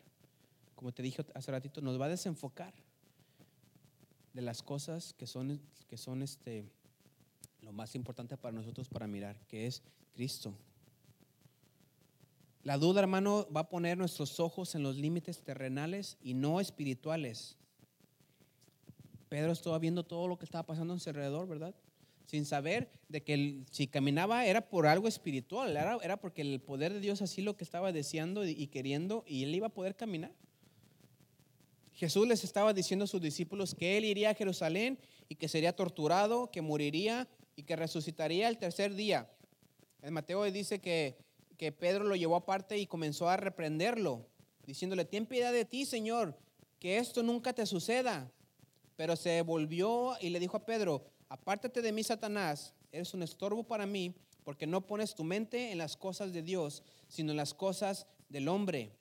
Como 0.76 0.92
te 0.92 1.04
dije 1.04 1.26
hace 1.34 1.52
ratito, 1.52 1.82
nos 1.82 2.00
va 2.00 2.06
a 2.06 2.10
desenfocar 2.10 2.74
de 4.34 4.42
las 4.42 4.64
cosas 4.64 5.14
que 5.14 5.28
son, 5.28 5.62
que 5.88 5.98
son 5.98 6.22
este, 6.22 6.66
lo 7.62 7.74
más 7.74 7.96
importante 7.96 8.38
para 8.38 8.56
nosotros 8.56 8.88
para 8.88 9.08
mirar, 9.08 9.40
que 9.48 9.68
es 9.68 9.84
Cristo. 10.14 10.54
La 12.64 12.78
duda, 12.78 13.02
hermano, 13.02 13.48
va 13.56 13.62
a 13.62 13.70
poner 13.70 13.98
nuestros 13.98 14.40
ojos 14.40 14.76
en 14.76 14.84
los 14.84 14.98
límites 14.98 15.42
terrenales 15.44 16.18
y 16.22 16.34
no 16.34 16.60
espirituales. 16.60 17.59
Pedro 19.30 19.52
estaba 19.52 19.78
viendo 19.78 20.04
todo 20.04 20.28
lo 20.28 20.38
que 20.38 20.46
estaba 20.46 20.65
pasando 20.65 20.94
en 20.94 21.00
su 21.00 21.10
alrededor, 21.10 21.48
¿verdad? 21.48 21.76
Sin 22.26 22.46
saber 22.46 22.92
de 23.08 23.22
que 23.22 23.62
si 23.72 23.88
caminaba 23.88 24.46
era 24.46 24.70
por 24.70 24.88
algo 24.88 25.08
espiritual, 25.08 25.78
era, 25.78 25.98
era, 26.02 26.18
porque 26.18 26.42
el 26.42 26.60
poder 26.60 26.94
de 26.94 27.00
Dios 27.00 27.22
así 27.22 27.42
lo 27.44 27.56
que 27.56 27.63
estaba 27.63 27.92
deseando 27.92 28.46
y, 28.46 28.68
queriendo 28.68 29.24
y 29.28 29.44
él 29.44 29.56
iba 29.56 29.68
a 29.68 29.74
poder 29.74 29.96
caminar. 29.96 30.32
Jesús 31.94 32.28
les 32.28 32.44
estaba 32.44 32.74
diciendo 32.74 33.06
a 33.06 33.08
sus 33.08 33.22
discípulos 33.22 33.76
que 33.76 33.98
él 33.98 34.06
iría 34.06 34.32
a 34.32 34.34
Jerusalén 34.34 34.98
y 35.28 35.36
que 35.36 35.48
sería 35.48 35.76
torturado, 35.76 36.50
que 36.50 36.62
moriría 36.62 37.28
y 37.56 37.63
que 37.63 37.76
resucitaría 37.76 38.48
el 38.48 38.58
tercer 38.58 38.96
día. 38.96 39.30
En 40.02 40.13
Mateo 40.13 40.44
dice 40.46 40.80
que, 40.80 41.18
que 41.58 41.72
Pedro 41.72 42.06
lo 42.06 42.15
llevó 42.15 42.38
aparte 42.38 42.78
y 42.78 42.88
comenzó 42.88 43.30
a 43.30 43.38
reprenderlo, 43.38 44.26
diciéndole, 44.65 45.04
ten 45.04 45.26
piedad 45.26 45.52
de 45.52 45.65
ti, 45.65 45.86
Señor, 45.86 46.38
que 46.80 46.98
esto 46.98 47.22
nunca 47.22 47.54
te 47.54 47.65
suceda. 47.65 48.32
Pero 49.00 49.16
se 49.16 49.42
volvió 49.44 50.18
y 50.20 50.30
le 50.30 50.42
dijo 50.42 50.58
a 50.58 50.66
Pedro, 50.66 51.06
apártate 51.30 51.82
de 51.82 51.94
mí, 51.94 52.04
Satanás, 52.04 52.74
eres 52.92 53.14
un 53.14 53.24
estorbo 53.24 53.64
para 53.64 53.86
mí, 53.86 54.14
porque 54.44 54.68
no 54.68 54.86
pones 54.86 55.16
tu 55.16 55.24
mente 55.24 55.72
en 55.72 55.78
las 55.78 55.96
cosas 55.96 56.34
de 56.34 56.42
Dios, 56.42 56.84
sino 57.08 57.32
en 57.32 57.38
las 57.38 57.54
cosas 57.54 58.08
del 58.28 58.50
hombre. 58.50 58.92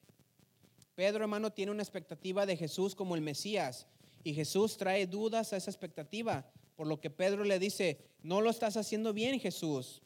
Pedro, 0.94 1.24
hermano, 1.24 1.52
tiene 1.52 1.72
una 1.72 1.82
expectativa 1.82 2.46
de 2.46 2.56
Jesús 2.56 2.94
como 2.94 3.16
el 3.16 3.22
Mesías, 3.22 3.88
y 4.22 4.34
Jesús 4.34 4.76
trae 4.76 5.08
dudas 5.08 5.52
a 5.52 5.56
esa 5.56 5.68
expectativa, 5.72 6.48
por 6.76 6.86
lo 6.86 7.00
que 7.00 7.10
Pedro 7.10 7.42
le 7.42 7.58
dice, 7.58 7.98
no 8.22 8.40
lo 8.40 8.50
estás 8.50 8.76
haciendo 8.76 9.12
bien, 9.12 9.40
Jesús. 9.40 10.02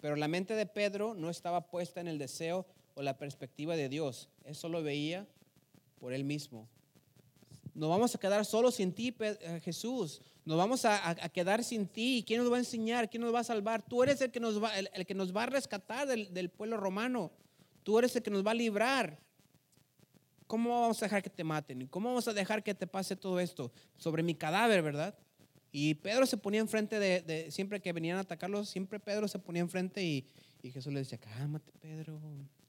Pero 0.00 0.14
la 0.14 0.28
mente 0.28 0.54
de 0.54 0.66
Pedro 0.66 1.12
no 1.12 1.28
estaba 1.28 1.72
puesta 1.72 2.00
en 2.00 2.06
el 2.06 2.18
deseo 2.18 2.66
o 2.94 3.02
la 3.02 3.18
perspectiva 3.18 3.74
de 3.74 3.88
Dios, 3.88 4.28
eso 4.44 4.68
lo 4.68 4.84
veía 4.84 5.26
por 5.98 6.12
él 6.12 6.22
mismo. 6.22 6.68
Nos 7.74 7.90
vamos 7.90 8.14
a 8.14 8.18
quedar 8.18 8.44
solos 8.44 8.76
sin 8.76 8.92
ti, 8.92 9.14
eh, 9.18 9.60
Jesús. 9.64 10.22
Nos 10.44 10.56
vamos 10.56 10.84
a, 10.84 11.14
quedar 11.30 11.64
sin 11.64 11.88
ti. 11.88 12.22
¿Quién 12.26 12.40
nos 12.42 12.52
va 12.52 12.56
a 12.56 12.60
enseñar? 12.60 13.10
¿Quién 13.10 13.22
nos 13.22 13.34
va 13.34 13.40
a 13.40 13.44
salvar? 13.44 13.82
Tú 13.82 14.02
eres 14.02 14.20
el 14.20 14.30
que 14.30 14.40
nos 14.40 14.62
va, 14.62 14.78
el, 14.78 15.06
que 15.06 15.14
nos 15.14 15.34
va 15.34 15.44
a 15.44 15.46
rescatar 15.46 16.06
del, 16.06 16.32
del, 16.32 16.50
pueblo 16.50 16.76
romano. 16.76 17.32
Tú 17.82 17.98
eres 17.98 18.14
el 18.14 18.22
que 18.22 18.30
nos 18.30 18.46
va 18.46 18.52
a 18.52 18.54
librar. 18.54 19.18
¿Cómo 20.46 20.82
vamos 20.82 21.02
a 21.02 21.06
dejar 21.06 21.22
que 21.22 21.30
te 21.30 21.42
maten? 21.42 21.86
¿Cómo 21.88 22.10
vamos 22.10 22.28
a 22.28 22.32
dejar 22.32 22.62
que 22.62 22.74
te 22.74 22.86
pase 22.86 23.16
todo 23.16 23.40
esto? 23.40 23.72
Sobre 23.96 24.22
mi 24.22 24.34
cadáver, 24.34 24.82
¿verdad? 24.82 25.16
Y 25.72 25.94
Pedro 25.94 26.26
se 26.26 26.36
ponía 26.36 26.60
enfrente 26.60 27.00
de, 27.00 27.22
de 27.22 27.50
siempre 27.50 27.80
que 27.80 27.92
venían 27.92 28.18
a 28.18 28.20
atacarlos, 28.20 28.68
siempre 28.68 29.00
Pedro 29.00 29.26
se 29.26 29.40
ponía 29.40 29.62
enfrente 29.62 30.04
y, 30.04 30.28
y 30.62 30.70
Jesús 30.70 30.92
le 30.92 31.00
decía, 31.00 31.18
cálmate, 31.18 31.72
Pedro, 31.80 32.20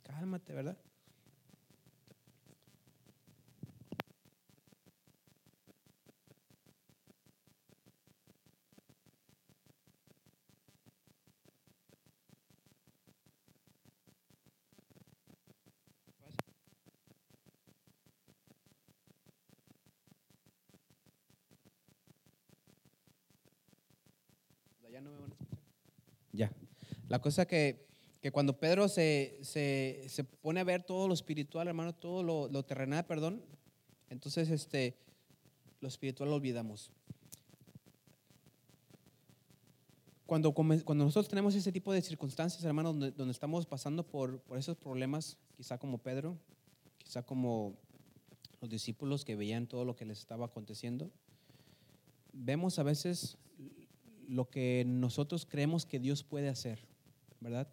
cálmate, 0.04 0.54
¿verdad? 0.54 0.78
Ya. 26.36 26.52
La 27.08 27.20
cosa 27.20 27.46
que, 27.46 27.86
que 28.22 28.32
cuando 28.32 28.60
Pedro 28.60 28.88
se, 28.88 29.40
se, 29.42 30.06
se, 30.08 30.24
pone 30.24 30.60
a 30.60 30.64
ver 30.64 30.84
todo 30.84 31.08
lo 31.08 31.14
espiritual, 31.14 31.68
hermano, 31.68 31.94
todo 31.94 32.24
lo, 32.24 32.64
terrenal, 32.64 33.06
perdón, 33.06 33.44
entonces 34.10 34.50
este, 34.50 34.98
lo 35.80 35.88
espiritual 35.88 36.30
lo 36.30 36.36
olvidamos. 36.36 36.92
Cuando, 40.26 40.54
cuando 40.54 41.06
nosotros 41.06 41.30
tenemos 41.30 41.54
ese 41.54 41.72
tipo 41.72 41.94
de 41.94 42.02
circunstancias, 42.02 42.64
hermano, 42.64 42.94
donde, 42.94 43.12
donde 43.12 43.32
estamos 43.32 43.68
pasando 43.68 44.04
por, 44.04 44.40
por 44.40 44.58
esos 44.58 44.76
problemas, 44.76 45.38
quizá 45.56 45.78
como 45.78 46.00
Pedro, 46.00 46.36
quizá 46.98 47.22
como 47.22 47.78
los 48.60 48.70
discípulos 48.72 49.24
que 49.24 49.36
veían 49.36 49.68
todo 49.68 49.86
lo 49.86 49.96
que 49.96 50.06
les 50.06 50.18
estaba 50.18 50.48
aconteciendo, 50.48 51.12
vemos 52.34 52.80
a 52.80 52.84
veces 52.84 53.38
lo 54.28 54.50
que 54.50 54.84
nosotros 54.86 55.46
creemos 55.46 55.86
que 55.86 56.00
Dios 56.00 56.24
puede 56.24 56.50
hacer, 56.50 56.80
¿verdad? 57.40 57.68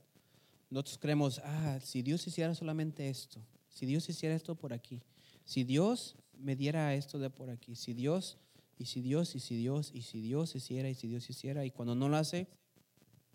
Nosotros 0.71 0.99
creemos, 0.99 1.41
ah, 1.45 1.79
si 1.83 2.03
Dios 2.03 2.27
hiciera 2.27 2.55
solamente 2.55 3.09
esto, 3.09 3.41
si 3.69 3.87
Dios 3.87 4.09
hiciera 4.09 4.35
esto 4.35 4.55
por 4.55 4.73
aquí, 4.73 5.03
si 5.45 5.65
Dios 5.65 6.17
me 6.39 6.57
diera 6.57 6.95
esto 6.95 7.19
de 7.19 7.31
por 7.31 7.51
aquí, 7.51 7.75
si 7.75 7.95
Dios, 7.95 8.39
y 8.79 8.87
si 8.87 9.01
Dios, 9.01 9.35
y 9.35 9.41
si 9.41 9.57
Dios, 9.57 9.91
y 9.95 10.03
si 10.03 10.21
Dios 10.21 10.55
hiciera, 10.55 10.89
y 10.89 10.95
si 10.95 11.09
Dios 11.09 11.29
hiciera, 11.29 11.65
y 11.65 11.71
cuando 11.71 11.95
no 11.95 12.09
lo 12.09 12.17
hace, 12.17 12.49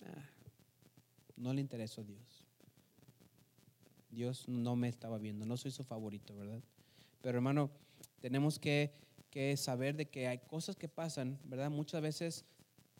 ah, 0.04 0.30
no 1.36 1.54
le 1.54 1.62
interesó 1.62 2.02
a 2.02 2.06
Dios. 2.06 2.44
Dios 4.10 4.48
no 4.48 4.76
me 4.76 4.90
estaba 4.90 5.20
viendo, 5.20 5.46
no 5.46 5.58
soy 5.58 5.72
su 5.72 5.84
favorito, 5.84 6.36
¿verdad? 6.36 6.62
Pero 7.22 7.38
hermano, 7.38 7.70
tenemos 8.20 8.58
que, 8.58 8.94
que 9.30 9.56
saber 9.58 9.96
de 9.96 10.10
que 10.10 10.28
hay 10.28 10.40
cosas 10.40 10.76
que 10.76 10.88
pasan, 10.88 11.40
¿verdad? 11.44 11.70
Muchas 11.70 12.02
veces 12.02 12.46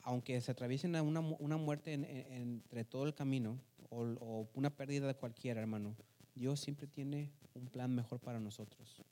aunque 0.08 0.40
se 0.40 0.52
atraviesen 0.52 0.96
una, 0.96 1.20
una 1.20 1.58
muerte 1.58 1.92
entre 1.92 2.86
todo 2.86 3.06
el 3.06 3.14
camino 3.14 3.60
o, 3.90 4.48
una 4.54 4.70
pérdida 4.70 5.06
de 5.06 5.16
cualquiera, 5.16 5.60
hermano, 5.60 5.98
Dios 6.34 6.62
siempre 6.62 6.88
tiene 6.88 7.34
un 7.54 7.68
plan 7.68 7.94
mejor 7.94 8.22
para 8.22 8.40
nosotros. 8.40 9.04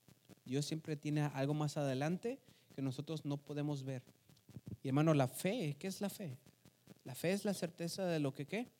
Dios 0.45 0.65
siempre 0.65 0.95
tiene 0.95 1.23
algo 1.33 1.53
más 1.53 1.75
adelante 1.75 2.39
que 2.73 2.81
nosotros 2.81 3.25
no 3.25 3.35
podemos 3.35 3.83
ver. 3.83 4.03
Y 4.83 4.87
hermano, 4.87 5.13
la 5.13 5.27
fe, 5.27 5.75
¿qué 5.77 5.87
es 5.87 5.99
la 5.99 6.09
fe? 6.09 6.37
La 7.03 7.13
fe 7.13 7.33
es 7.33 7.43
la 7.43 7.53
certeza 7.53 8.05
de 8.05 8.21
lo 8.21 8.33
que 8.33 8.45
qué? 8.45 8.71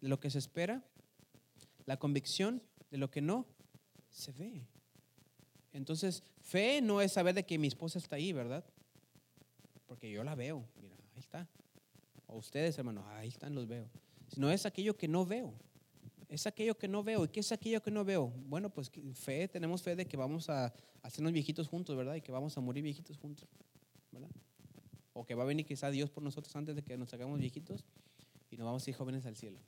de 0.00 0.08
lo 0.08 0.18
que 0.18 0.30
se 0.30 0.38
espera, 0.38 0.82
la 1.84 1.98
convicción 1.98 2.62
de 2.90 2.96
lo 2.96 3.10
que 3.10 3.20
no 3.20 3.46
se 4.08 4.32
ve. 4.32 4.66
Entonces, 5.74 6.22
fe 6.40 6.80
no 6.80 7.02
es 7.02 7.12
saber 7.12 7.34
de 7.34 7.44
que 7.44 7.58
mi 7.58 7.66
esposa 7.66 7.98
está 7.98 8.16
ahí, 8.16 8.32
¿verdad? 8.32 8.64
Porque 9.86 10.10
yo 10.10 10.24
la 10.24 10.34
veo. 10.34 10.66
O 12.34 12.38
ustedes, 12.38 12.76
hermanos, 12.76 13.04
ahí 13.10 13.28
están, 13.28 13.54
los 13.54 13.68
veo. 13.68 13.88
Sino 14.26 14.50
es 14.50 14.66
aquello 14.66 14.96
que 14.96 15.06
no 15.06 15.24
veo. 15.24 15.54
Es 16.28 16.48
aquello 16.48 16.76
que 16.76 16.88
no 16.88 17.04
veo. 17.04 17.24
¿Y 17.24 17.28
qué 17.28 17.38
es 17.38 17.52
aquello 17.52 17.80
que 17.80 17.92
no 17.92 18.04
veo? 18.04 18.32
Bueno, 18.48 18.70
pues 18.70 18.90
fe, 19.12 19.46
tenemos 19.46 19.82
fe 19.82 19.94
de 19.94 20.04
que 20.04 20.16
vamos 20.16 20.50
a 20.50 20.74
hacernos 21.04 21.32
viejitos 21.32 21.68
juntos, 21.68 21.96
¿verdad? 21.96 22.16
Y 22.16 22.22
que 22.22 22.32
vamos 22.32 22.58
a 22.58 22.60
morir 22.60 22.82
viejitos 22.82 23.18
juntos, 23.18 23.48
¿verdad? 24.10 24.30
O 25.12 25.24
que 25.24 25.36
va 25.36 25.44
a 25.44 25.46
venir 25.46 25.64
quizá 25.64 25.92
Dios 25.92 26.10
por 26.10 26.24
nosotros 26.24 26.56
antes 26.56 26.74
de 26.74 26.82
que 26.82 26.96
nos 26.96 27.14
hagamos 27.14 27.38
viejitos 27.38 27.84
y 28.50 28.56
nos 28.56 28.64
vamos 28.64 28.84
a 28.84 28.90
ir 28.90 28.96
jóvenes 28.96 29.24
al 29.26 29.36
cielo. 29.36 29.60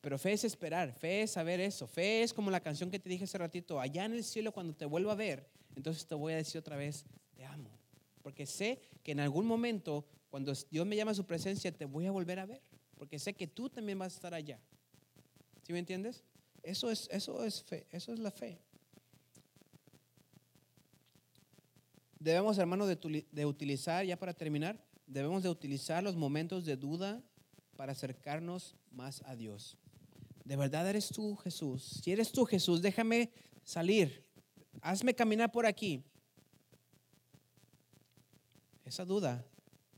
Pero 0.00 0.16
fe 0.16 0.32
es 0.32 0.44
esperar, 0.44 0.94
fe 0.94 1.22
es 1.22 1.32
saber 1.32 1.60
eso, 1.60 1.86
fe 1.86 2.22
es 2.22 2.32
como 2.32 2.50
la 2.50 2.60
canción 2.60 2.90
que 2.90 2.98
te 2.98 3.10
dije 3.10 3.24
hace 3.24 3.36
ratito, 3.36 3.78
allá 3.78 4.06
en 4.06 4.14
el 4.14 4.24
cielo 4.24 4.50
cuando 4.50 4.72
te 4.72 4.86
vuelva 4.86 5.12
a 5.12 5.16
ver, 5.16 5.46
entonces 5.76 6.06
te 6.06 6.14
voy 6.14 6.32
a 6.32 6.36
decir 6.36 6.58
otra 6.58 6.76
vez, 6.76 7.04
te 7.34 7.44
amo. 7.44 7.70
Porque 8.22 8.46
sé 8.46 8.80
que 9.02 9.12
en 9.12 9.20
algún 9.20 9.46
momento, 9.46 10.06
cuando 10.32 10.50
Dios 10.70 10.86
me 10.86 10.96
llama 10.96 11.10
a 11.10 11.14
su 11.14 11.26
presencia, 11.26 11.70
te 11.70 11.84
voy 11.84 12.06
a 12.06 12.10
volver 12.10 12.38
a 12.38 12.46
ver. 12.46 12.62
Porque 12.96 13.18
sé 13.18 13.34
que 13.34 13.46
tú 13.46 13.68
también 13.68 13.98
vas 13.98 14.14
a 14.14 14.16
estar 14.16 14.32
allá. 14.32 14.58
¿Sí 15.62 15.74
me 15.74 15.78
entiendes? 15.78 16.24
Eso 16.62 16.90
es, 16.90 17.06
eso 17.12 17.44
es 17.44 17.62
fe, 17.62 17.86
eso 17.90 18.14
es 18.14 18.18
la 18.18 18.30
fe. 18.30 18.58
Debemos, 22.18 22.56
hermanos, 22.56 22.88
de, 22.88 23.26
de 23.30 23.44
utilizar, 23.44 24.06
ya 24.06 24.18
para 24.18 24.32
terminar, 24.32 24.82
debemos 25.06 25.42
de 25.42 25.50
utilizar 25.50 26.02
los 26.02 26.16
momentos 26.16 26.64
de 26.64 26.78
duda 26.78 27.22
para 27.76 27.92
acercarnos 27.92 28.74
más 28.90 29.20
a 29.26 29.36
Dios. 29.36 29.76
¿De 30.46 30.56
verdad 30.56 30.88
eres 30.88 31.10
tú, 31.10 31.36
Jesús? 31.36 32.00
Si 32.02 32.10
eres 32.10 32.32
tú, 32.32 32.46
Jesús, 32.46 32.80
déjame 32.80 33.30
salir. 33.64 34.24
Hazme 34.80 35.14
caminar 35.14 35.52
por 35.52 35.66
aquí. 35.66 36.02
Esa 38.86 39.04
duda 39.04 39.46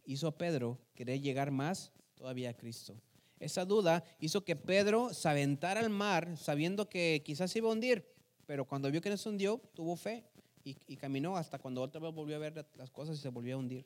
hizo 0.05 0.29
a 0.29 0.37
Pedro 0.37 0.79
querer 0.95 1.21
llegar 1.21 1.51
más 1.51 1.93
todavía 2.15 2.51
a 2.51 2.57
Cristo. 2.57 2.95
Esa 3.41 3.65
duda 3.65 4.05
hizo 4.21 4.45
que 4.45 4.57
Pedro 4.57 5.13
se 5.13 5.29
aventara 5.29 5.81
al 5.81 5.91
mar 5.91 6.37
sabiendo 6.37 6.89
que 6.89 7.23
quizás 7.25 7.55
iba 7.57 7.69
a 7.69 7.73
hundir, 7.73 8.07
pero 8.47 8.65
cuando 8.65 8.91
vio 8.91 9.01
que 9.01 9.11
no 9.11 9.17
se 9.17 9.29
hundió, 9.29 9.61
tuvo 9.75 9.97
fe 9.97 10.25
y, 10.65 10.77
y, 10.87 10.97
caminó 10.97 11.37
hasta 11.37 11.59
cuando 11.59 11.83
otra 11.83 12.01
vez 12.01 12.15
volvió 12.15 12.37
a 12.37 12.39
ver 12.39 12.67
las 12.77 12.91
cosas 12.91 13.19
y 13.19 13.21
se 13.21 13.29
volvió 13.29 13.57
a 13.57 13.59
hundir. 13.59 13.85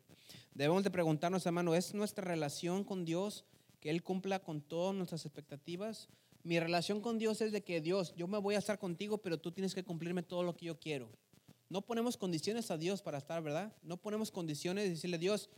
Debemos 0.54 0.85
de 0.85 0.90
preguntarnos, 0.90 1.44
hermano, 1.44 1.74
¿es 1.74 1.92
nuestra 1.92 2.24
relación 2.24 2.85
con 2.85 3.04
Dios 3.04 3.44
que 3.81 3.90
Él 3.90 4.02
cumpla 4.02 4.38
con 4.38 4.61
todas 4.61 4.94
nuestras 4.94 5.24
expectativas? 5.26 6.09
Mi 6.44 6.61
relación 6.61 7.00
con 7.00 7.18
Dios 7.18 7.40
es 7.40 7.50
de 7.50 7.64
que 7.64 7.81
Dios, 7.81 8.14
yo 8.16 8.28
me 8.28 8.38
voy 8.38 8.54
a 8.54 8.59
estar 8.59 8.78
contigo, 8.78 9.18
pero 9.18 9.38
tú 9.38 9.50
tienes 9.50 9.74
que 9.74 9.83
cumplirme 9.83 10.22
todo 10.22 10.44
lo 10.44 10.57
que 10.57 10.66
yo 10.66 10.78
quiero. 10.78 11.09
No 11.68 11.83
ponemos 11.83 12.16
condiciones 12.16 12.70
a 12.70 12.78
Dios 12.78 13.02
para 13.02 13.18
estar, 13.18 13.42
¿verdad? 13.42 13.72
No 13.83 13.96
ponemos 13.96 14.31
condiciones 14.31 14.85
de 14.85 14.90
decirle, 14.90 15.18
Dios, 15.18 15.50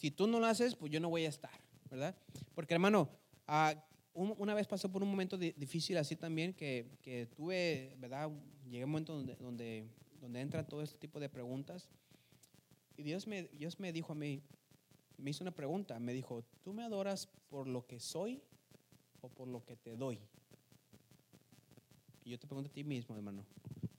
si 0.00 0.10
tú 0.10 0.26
no 0.26 0.40
lo 0.40 0.46
haces, 0.46 0.74
pues 0.74 0.90
yo 0.90 0.98
no 0.98 1.10
voy 1.10 1.26
a 1.26 1.28
estar, 1.28 1.52
¿verdad? 1.90 2.16
Porque 2.54 2.72
hermano, 2.72 3.06
uh, 3.46 4.22
una 4.38 4.54
vez 4.54 4.66
pasó 4.66 4.90
por 4.90 5.02
un 5.02 5.10
momento 5.10 5.36
difícil 5.36 5.98
así 5.98 6.16
también 6.16 6.54
que, 6.54 6.86
que, 7.02 7.26
tuve, 7.26 7.94
¿verdad? 7.98 8.30
Llegué 8.64 8.80
a 8.80 8.86
un 8.86 8.92
momento 8.92 9.14
donde, 9.14 9.36
donde, 9.36 9.86
donde 10.18 10.40
entra 10.40 10.66
todo 10.66 10.82
este 10.82 10.96
tipo 10.96 11.20
de 11.20 11.28
preguntas. 11.28 11.90
Y 12.96 13.02
Dios 13.02 13.26
me, 13.26 13.42
Dios 13.48 13.78
me 13.78 13.92
dijo 13.92 14.12
a 14.12 14.14
mí, 14.14 14.42
me 15.18 15.32
hizo 15.32 15.44
una 15.44 15.54
pregunta, 15.54 15.98
me 15.98 16.14
dijo, 16.14 16.44
¿tú 16.62 16.72
me 16.72 16.82
adoras 16.82 17.28
por 17.50 17.68
lo 17.68 17.86
que 17.86 18.00
soy 18.00 18.42
o 19.20 19.28
por 19.28 19.48
lo 19.48 19.66
que 19.66 19.76
te 19.76 19.96
doy? 19.96 20.18
Y 22.24 22.30
yo 22.30 22.38
te 22.38 22.46
pregunto 22.46 22.70
a 22.70 22.72
ti 22.72 22.84
mismo, 22.84 23.14
hermano. 23.14 23.44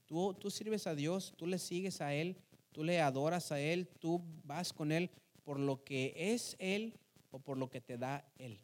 Tú, 0.08 0.34
tú 0.34 0.50
sirves 0.50 0.88
a 0.88 0.96
Dios, 0.96 1.36
tú 1.38 1.46
le 1.46 1.60
sigues 1.60 2.02
a 2.02 2.12
Él, 2.16 2.38
tú 2.72 2.84
le 2.84 3.00
adoras 3.02 3.52
a 3.52 3.60
Él, 3.60 3.88
tú 4.00 4.20
vas 4.44 4.74
con 4.74 4.92
Él 4.92 5.12
por 5.44 5.60
lo 5.60 5.84
que 5.84 6.14
es 6.16 6.56
Él 6.60 6.94
o 7.32 7.40
por 7.40 7.58
lo 7.58 7.70
que 7.70 7.82
te 7.82 7.98
da 7.98 8.26
Él. 8.38 8.60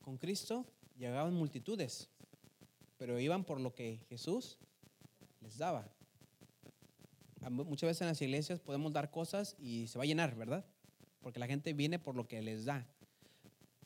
Con 0.00 0.16
Cristo 0.18 0.66
llegaban 0.96 1.34
multitudes, 1.34 2.08
pero 2.96 3.18
iban 3.20 3.44
por 3.44 3.60
lo 3.60 3.74
que 3.74 4.00
Jesús 4.08 4.58
les 5.40 5.56
daba. 5.58 5.88
Muchas 7.48 7.88
veces 7.88 8.02
en 8.02 8.08
las 8.08 8.20
iglesias 8.20 8.60
podemos 8.60 8.92
dar 8.92 9.10
cosas 9.10 9.56
y 9.58 9.86
se 9.86 9.98
va 9.98 10.04
a 10.04 10.06
llenar, 10.06 10.34
¿verdad? 10.34 10.64
Porque 11.20 11.40
la 11.40 11.46
gente 11.46 11.72
viene 11.72 11.98
por 11.98 12.14
lo 12.14 12.28
que 12.28 12.42
les 12.42 12.64
da. 12.64 12.86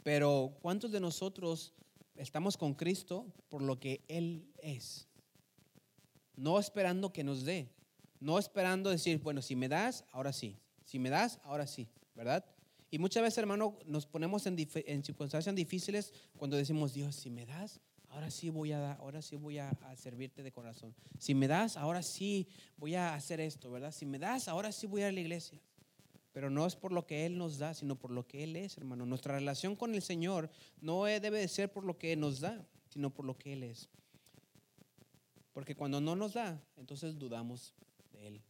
Pero 0.03 0.57
¿cuántos 0.61 0.91
de 0.91 1.01
nosotros 1.01 1.73
estamos 2.17 2.57
con 2.57 2.75
Cristo 2.75 3.27
por 3.49 3.63
lo 3.63 3.79
que 3.79 4.05
Él 4.09 4.49
es? 4.59 5.07
No 6.37 6.59
esperando 6.59 7.13
que 7.13 7.23
nos 7.23 7.45
dé. 7.45 7.69
No 8.25 8.39
esperando 8.39 8.89
decir, 8.89 9.19
bueno, 9.19 9.43
si 9.43 9.55
me 9.55 9.69
das, 9.69 10.03
ahora 10.11 10.33
sí. 10.33 10.57
Si 10.87 10.99
me 10.99 11.11
das, 11.11 11.39
ahora 11.45 11.67
sí, 11.67 11.87
¿verdad? 12.15 12.43
Y 12.91 12.99
muchas 12.99 13.23
veces, 13.23 13.37
hermano, 13.37 13.77
nos 13.85 14.07
ponemos 14.07 14.47
en, 14.47 14.57
en 14.59 15.05
circunstancias 15.05 15.55
difíciles 15.55 16.11
cuando 16.39 16.57
decimos, 16.57 16.95
Dios, 16.95 17.17
si 17.17 17.29
me 17.29 17.45
das, 17.45 17.83
ahora 18.09 18.31
sí 18.31 18.49
voy 18.49 18.73
a 18.73 18.79
dar, 18.79 18.97
ahora 18.99 19.21
sí 19.21 19.37
voy 19.37 19.59
a, 19.59 19.77
servirte 19.97 20.43
de 20.43 20.53
corazón. 20.53 20.95
Si 21.19 21.35
me 21.35 21.47
das, 21.49 21.77
ahora 21.77 22.03
sí 22.03 22.49
voy 22.79 22.95
a 22.95 23.13
hacer 23.13 23.41
esto, 23.41 23.71
¿verdad? 23.71 23.93
Si 23.93 24.07
me 24.07 24.19
das, 24.19 24.49
ahora 24.49 24.73
sí 24.73 24.87
voy 24.87 25.03
a 25.03 25.09
ir 25.09 25.09
a 25.11 25.13
la 25.13 25.21
iglesia. 25.21 25.61
Pero 26.33 26.49
no 26.49 26.65
es 26.65 26.77
por 26.77 26.93
lo 26.93 27.07
que 27.07 27.27
Él 27.27 27.37
nos 27.37 27.59
da, 27.59 27.75
sino 27.75 27.95
por 27.95 28.11
lo 28.11 28.27
que 28.27 28.43
Él 28.43 28.57
es, 28.57 28.79
hermano. 28.79 29.05
Nuestra 29.05 29.35
relación 29.35 29.77
con 29.77 29.95
el 29.95 30.01
Señor 30.01 30.49
no 30.81 31.05
debe 31.05 31.41
de 31.41 31.49
ser 31.49 31.71
por 31.71 31.85
lo 31.85 31.99
que 31.99 32.17
nos 32.17 32.41
da, 32.41 32.67
sino 32.89 33.11
por 33.11 33.27
lo 33.27 33.37
que 33.37 33.53
Él 33.53 33.65
es. 33.65 33.91
Porque 35.53 35.75
cuando 35.75 36.01
no 36.01 36.17
nos 36.17 36.33
da, 36.33 36.59
entonces 36.79 37.19
dudamos 37.19 37.75
Él. 38.27 38.43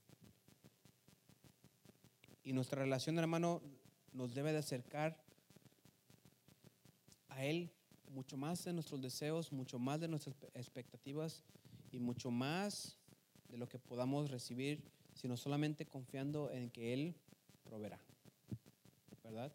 Y 2.42 2.52
nuestra 2.52 2.82
relación, 2.82 3.18
hermano, 3.18 3.62
nos 4.12 4.34
debe 4.34 4.52
de 4.52 4.58
acercar 4.58 5.16
a 7.28 7.44
Él 7.44 7.70
mucho 8.08 8.36
más 8.36 8.64
de 8.64 8.72
nuestros 8.72 9.00
deseos, 9.00 9.52
mucho 9.52 9.78
más 9.78 10.00
de 10.00 10.08
nuestras 10.08 10.36
expectativas 10.54 11.42
y 11.90 11.98
mucho 11.98 12.30
más 12.30 12.96
de 13.48 13.58
lo 13.58 13.68
que 13.68 13.78
podamos 13.78 14.30
recibir, 14.30 14.82
sino 15.14 15.36
solamente 15.36 15.86
confiando 15.86 16.50
en 16.50 16.70
que 16.70 16.92
Él 16.92 17.14
proveerá. 17.64 17.98
¿Verdad? 19.22 19.52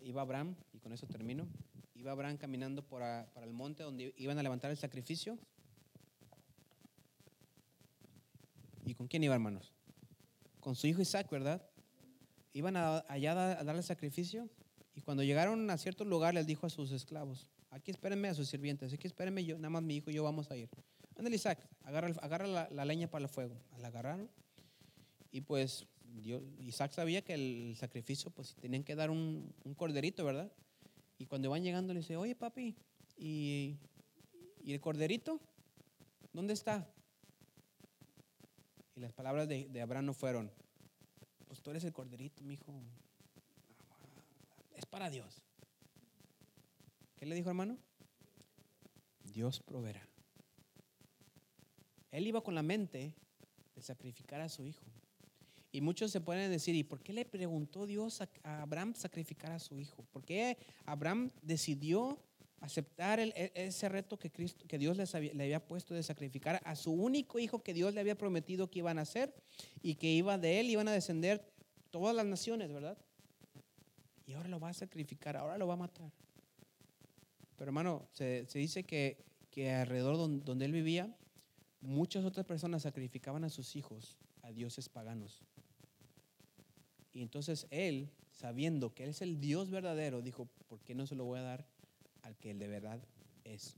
Iba 0.00 0.22
Abraham, 0.22 0.56
y 0.72 0.78
con 0.78 0.92
eso 0.92 1.06
termino, 1.06 1.46
iba 1.94 2.12
Abraham 2.12 2.38
caminando 2.38 2.82
para 2.82 3.28
el 3.42 3.52
monte 3.52 3.82
donde 3.82 4.14
iban 4.16 4.38
a 4.38 4.42
levantar 4.42 4.70
el 4.70 4.76
sacrificio. 4.76 5.38
¿Y 8.86 8.94
con 8.94 9.08
quién 9.08 9.24
iba, 9.24 9.34
hermanos? 9.34 9.72
Con 10.60 10.76
su 10.76 10.86
hijo 10.86 11.02
Isaac, 11.02 11.28
¿verdad? 11.28 11.60
Iban 12.52 12.76
allá 12.76 13.58
a 13.58 13.64
darle 13.64 13.82
sacrificio 13.82 14.48
y 14.94 15.00
cuando 15.02 15.24
llegaron 15.24 15.68
a 15.70 15.76
cierto 15.76 16.04
lugar 16.04 16.34
les 16.34 16.46
dijo 16.46 16.66
a 16.66 16.70
sus 16.70 16.92
esclavos, 16.92 17.48
aquí 17.70 17.90
espérenme 17.90 18.28
a 18.28 18.34
sus 18.34 18.48
sirvientes, 18.48 18.92
aquí 18.92 19.08
espérenme 19.08 19.44
yo, 19.44 19.56
nada 19.56 19.70
más 19.70 19.82
mi 19.82 19.96
hijo 19.96 20.10
y 20.10 20.14
yo 20.14 20.22
vamos 20.22 20.50
a 20.52 20.56
ir. 20.56 20.70
Ándale 21.18 21.34
Isaac, 21.34 21.58
agarra, 21.82 22.12
agarra 22.22 22.46
la, 22.46 22.68
la, 22.70 22.84
leña 22.84 23.08
para 23.10 23.24
el 23.24 23.28
fuego. 23.28 23.60
La 23.78 23.88
agarraron 23.88 24.30
y 25.32 25.40
pues 25.40 25.84
Isaac 26.60 26.92
sabía 26.92 27.22
que 27.22 27.34
el 27.34 27.74
sacrificio, 27.76 28.30
pues 28.30 28.54
tenían 28.54 28.84
que 28.84 28.94
dar 28.94 29.10
un, 29.10 29.52
un, 29.64 29.74
corderito, 29.74 30.24
¿verdad? 30.24 30.50
Y 31.18 31.26
cuando 31.26 31.50
van 31.50 31.64
llegando 31.64 31.92
le 31.92 32.00
dice, 32.00 32.16
oye 32.16 32.36
papi, 32.36 32.76
¿y, 33.18 33.76
¿y 34.62 34.72
el 34.72 34.80
corderito? 34.80 35.40
¿Dónde 36.32 36.54
está? 36.54 36.88
Y 38.96 39.00
las 39.00 39.12
palabras 39.12 39.46
de, 39.46 39.68
de 39.68 39.80
Abraham 39.82 40.06
no 40.06 40.14
fueron, 40.14 40.50
pues 41.46 41.60
tú 41.60 41.70
eres 41.70 41.84
el 41.84 41.92
corderito, 41.92 42.42
mi 42.42 42.54
hijo. 42.54 42.72
Es 44.74 44.86
para 44.86 45.10
Dios. 45.10 45.42
¿Qué 47.16 47.26
le 47.26 47.34
dijo 47.34 47.50
hermano? 47.50 47.78
Dios 49.22 49.60
proveerá. 49.60 50.06
Él 52.10 52.26
iba 52.26 52.42
con 52.42 52.54
la 52.54 52.62
mente 52.62 53.14
de 53.74 53.82
sacrificar 53.82 54.40
a 54.40 54.48
su 54.48 54.64
hijo. 54.64 54.84
Y 55.72 55.82
muchos 55.82 56.10
se 56.10 56.22
pueden 56.22 56.50
decir, 56.50 56.74
¿y 56.74 56.84
por 56.84 57.02
qué 57.02 57.12
le 57.12 57.26
preguntó 57.26 57.86
Dios 57.86 58.22
a 58.22 58.62
Abraham 58.62 58.94
sacrificar 58.94 59.52
a 59.52 59.58
su 59.58 59.78
hijo? 59.78 60.04
¿Por 60.10 60.24
qué 60.24 60.56
Abraham 60.86 61.30
decidió 61.42 62.18
aceptar 62.60 63.20
e, 63.20 63.52
ese 63.54 63.88
reto 63.88 64.18
que, 64.18 64.30
Cristo, 64.30 64.66
que 64.66 64.78
Dios 64.78 64.96
le 64.96 65.42
había 65.42 65.66
puesto 65.66 65.94
de 65.94 66.02
sacrificar 66.02 66.60
a 66.64 66.76
su 66.76 66.92
único 66.92 67.38
hijo 67.38 67.62
que 67.62 67.74
Dios 67.74 67.94
le 67.94 68.00
había 68.00 68.16
prometido 68.16 68.70
que 68.70 68.80
iban 68.80 68.98
a 68.98 69.02
hacer 69.02 69.34
y 69.82 69.94
que 69.96 70.10
iba 70.10 70.38
de 70.38 70.60
él, 70.60 70.70
iban 70.70 70.88
a 70.88 70.92
descender 70.92 71.44
todas 71.90 72.14
las 72.14 72.26
naciones, 72.26 72.72
¿verdad? 72.72 72.96
Y 74.26 74.32
ahora 74.32 74.48
lo 74.48 74.58
va 74.58 74.70
a 74.70 74.74
sacrificar, 74.74 75.36
ahora 75.36 75.58
lo 75.58 75.66
va 75.66 75.74
a 75.74 75.78
matar. 75.78 76.10
Pero 77.56 77.68
hermano, 77.70 78.08
se, 78.12 78.46
se 78.46 78.58
dice 78.58 78.84
que, 78.84 79.24
que 79.50 79.72
alrededor 79.72 80.16
donde, 80.16 80.44
donde 80.44 80.64
él 80.64 80.72
vivía, 80.72 81.16
muchas 81.80 82.24
otras 82.24 82.44
personas 82.44 82.82
sacrificaban 82.82 83.44
a 83.44 83.50
sus 83.50 83.76
hijos 83.76 84.18
a 84.42 84.52
dioses 84.52 84.88
paganos. 84.88 85.42
Y 87.12 87.22
entonces 87.22 87.66
él 87.70 88.10
sabiendo 88.36 88.92
que 88.92 89.04
Él 89.04 89.10
es 89.10 89.22
el 89.22 89.40
Dios 89.40 89.70
verdadero, 89.70 90.22
dijo, 90.22 90.46
¿por 90.68 90.80
qué 90.80 90.94
no 90.94 91.06
se 91.06 91.14
lo 91.14 91.24
voy 91.24 91.38
a 91.38 91.42
dar 91.42 91.66
al 92.26 92.36
que 92.36 92.50
Él 92.50 92.58
de 92.58 92.68
verdad 92.68 93.00
es? 93.44 93.76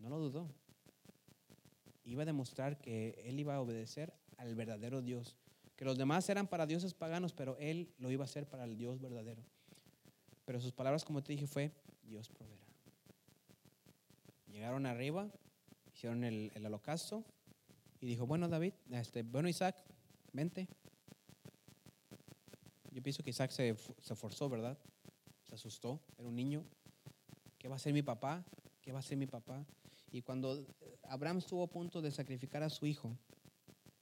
No 0.00 0.08
lo 0.10 0.18
dudó. 0.18 0.50
Iba 2.04 2.24
a 2.24 2.26
demostrar 2.26 2.78
que 2.78 3.22
Él 3.24 3.38
iba 3.38 3.54
a 3.54 3.60
obedecer 3.60 4.12
al 4.36 4.54
verdadero 4.54 5.00
Dios, 5.00 5.36
que 5.76 5.84
los 5.84 5.96
demás 5.96 6.28
eran 6.28 6.48
para 6.48 6.66
dioses 6.66 6.92
paganos, 6.92 7.32
pero 7.32 7.56
Él 7.58 7.94
lo 7.98 8.10
iba 8.10 8.24
a 8.24 8.26
hacer 8.26 8.46
para 8.46 8.64
el 8.64 8.76
Dios 8.76 9.00
verdadero. 9.00 9.42
Pero 10.44 10.60
sus 10.60 10.72
palabras, 10.72 11.04
como 11.04 11.22
te 11.22 11.32
dije, 11.32 11.46
fue, 11.46 11.72
Dios 12.02 12.28
proveerá. 12.28 12.62
Llegaron 14.48 14.84
arriba, 14.86 15.30
hicieron 15.94 16.24
el, 16.24 16.52
el 16.54 16.66
holocausto 16.66 17.24
y 18.00 18.06
dijo, 18.06 18.26
bueno 18.26 18.48
David, 18.48 18.74
este, 18.90 19.22
bueno 19.22 19.48
Isaac, 19.48 19.76
vente. 20.32 20.68
Yo 22.90 23.02
pienso 23.02 23.22
que 23.22 23.30
Isaac 23.30 23.50
se, 23.50 23.74
se 24.00 24.14
forzó, 24.14 24.48
¿verdad? 24.48 24.78
Se 25.44 25.54
asustó, 25.54 26.00
era 26.18 26.28
un 26.28 26.36
niño. 26.36 26.64
¿Qué 27.64 27.68
va 27.68 27.76
a 27.76 27.80
hacer 27.80 27.94
mi 27.94 28.02
papá? 28.02 28.44
¿Qué 28.82 28.92
va 28.92 28.98
a 28.98 29.00
hacer 29.00 29.16
mi 29.16 29.26
papá? 29.26 29.64
Y 30.12 30.20
cuando 30.20 30.66
Abraham 31.04 31.38
estuvo 31.38 31.62
a 31.62 31.66
punto 31.66 32.02
de 32.02 32.10
sacrificar 32.10 32.62
a 32.62 32.68
su 32.68 32.84
hijo, 32.84 33.16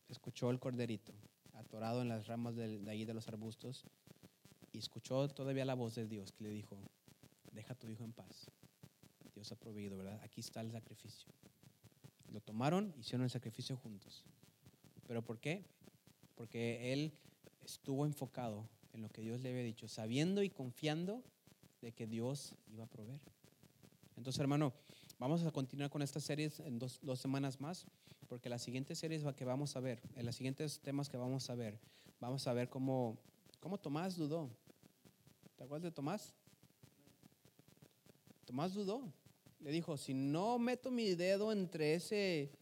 escuchó 0.08 0.50
el 0.50 0.58
corderito 0.58 1.12
atorado 1.52 2.02
en 2.02 2.08
las 2.08 2.26
ramas 2.26 2.56
de, 2.56 2.80
de 2.80 2.90
ahí 2.90 3.04
de 3.04 3.14
los 3.14 3.28
arbustos 3.28 3.84
y 4.72 4.78
escuchó 4.78 5.28
todavía 5.28 5.64
la 5.64 5.74
voz 5.74 5.94
de 5.94 6.08
Dios 6.08 6.32
que 6.32 6.42
le 6.42 6.50
dijo, 6.50 6.76
deja 7.52 7.74
a 7.74 7.76
tu 7.76 7.86
hijo 7.86 8.02
en 8.02 8.12
paz. 8.12 8.50
Dios 9.32 9.52
ha 9.52 9.54
proveído, 9.54 9.96
¿verdad? 9.96 10.20
Aquí 10.24 10.40
está 10.40 10.60
el 10.60 10.72
sacrificio. 10.72 11.32
Lo 12.32 12.40
tomaron, 12.40 12.92
hicieron 12.98 13.22
el 13.22 13.30
sacrificio 13.30 13.76
juntos. 13.76 14.24
¿Pero 15.06 15.22
por 15.22 15.38
qué? 15.38 15.64
Porque 16.34 16.92
él 16.92 17.12
estuvo 17.64 18.06
enfocado 18.06 18.68
en 18.92 19.02
lo 19.02 19.08
que 19.08 19.22
Dios 19.22 19.40
le 19.40 19.50
había 19.50 19.62
dicho, 19.62 19.86
sabiendo 19.86 20.42
y 20.42 20.50
confiando 20.50 21.22
de 21.80 21.92
que 21.92 22.08
Dios 22.08 22.56
iba 22.66 22.82
a 22.82 22.88
proveer. 22.88 23.20
Entonces, 24.22 24.38
hermano, 24.38 24.72
vamos 25.18 25.44
a 25.44 25.50
continuar 25.50 25.90
con 25.90 26.00
estas 26.00 26.22
series 26.22 26.60
en 26.60 26.78
dos, 26.78 27.00
dos 27.02 27.18
semanas 27.18 27.60
más, 27.60 27.88
porque 28.28 28.48
las 28.48 28.62
siguientes 28.62 28.96
series 28.96 29.24
que 29.34 29.44
vamos 29.44 29.74
a 29.74 29.80
ver, 29.80 30.00
en 30.14 30.24
los 30.24 30.36
siguientes 30.36 30.78
temas 30.78 31.08
que 31.08 31.16
vamos 31.16 31.50
a 31.50 31.56
ver, 31.56 31.80
vamos 32.20 32.46
a 32.46 32.52
ver 32.52 32.68
cómo, 32.68 33.18
cómo 33.58 33.80
Tomás 33.80 34.14
dudó. 34.14 34.48
¿Te 35.56 35.64
acuerdas 35.64 35.82
de 35.82 35.90
Tomás? 35.90 36.32
Tomás 38.44 38.74
dudó. 38.74 39.12
Le 39.58 39.72
dijo, 39.72 39.96
si 39.96 40.14
no 40.14 40.56
meto 40.60 40.92
mi 40.92 41.16
dedo 41.16 41.50
entre 41.50 41.94
ese, 41.94 42.52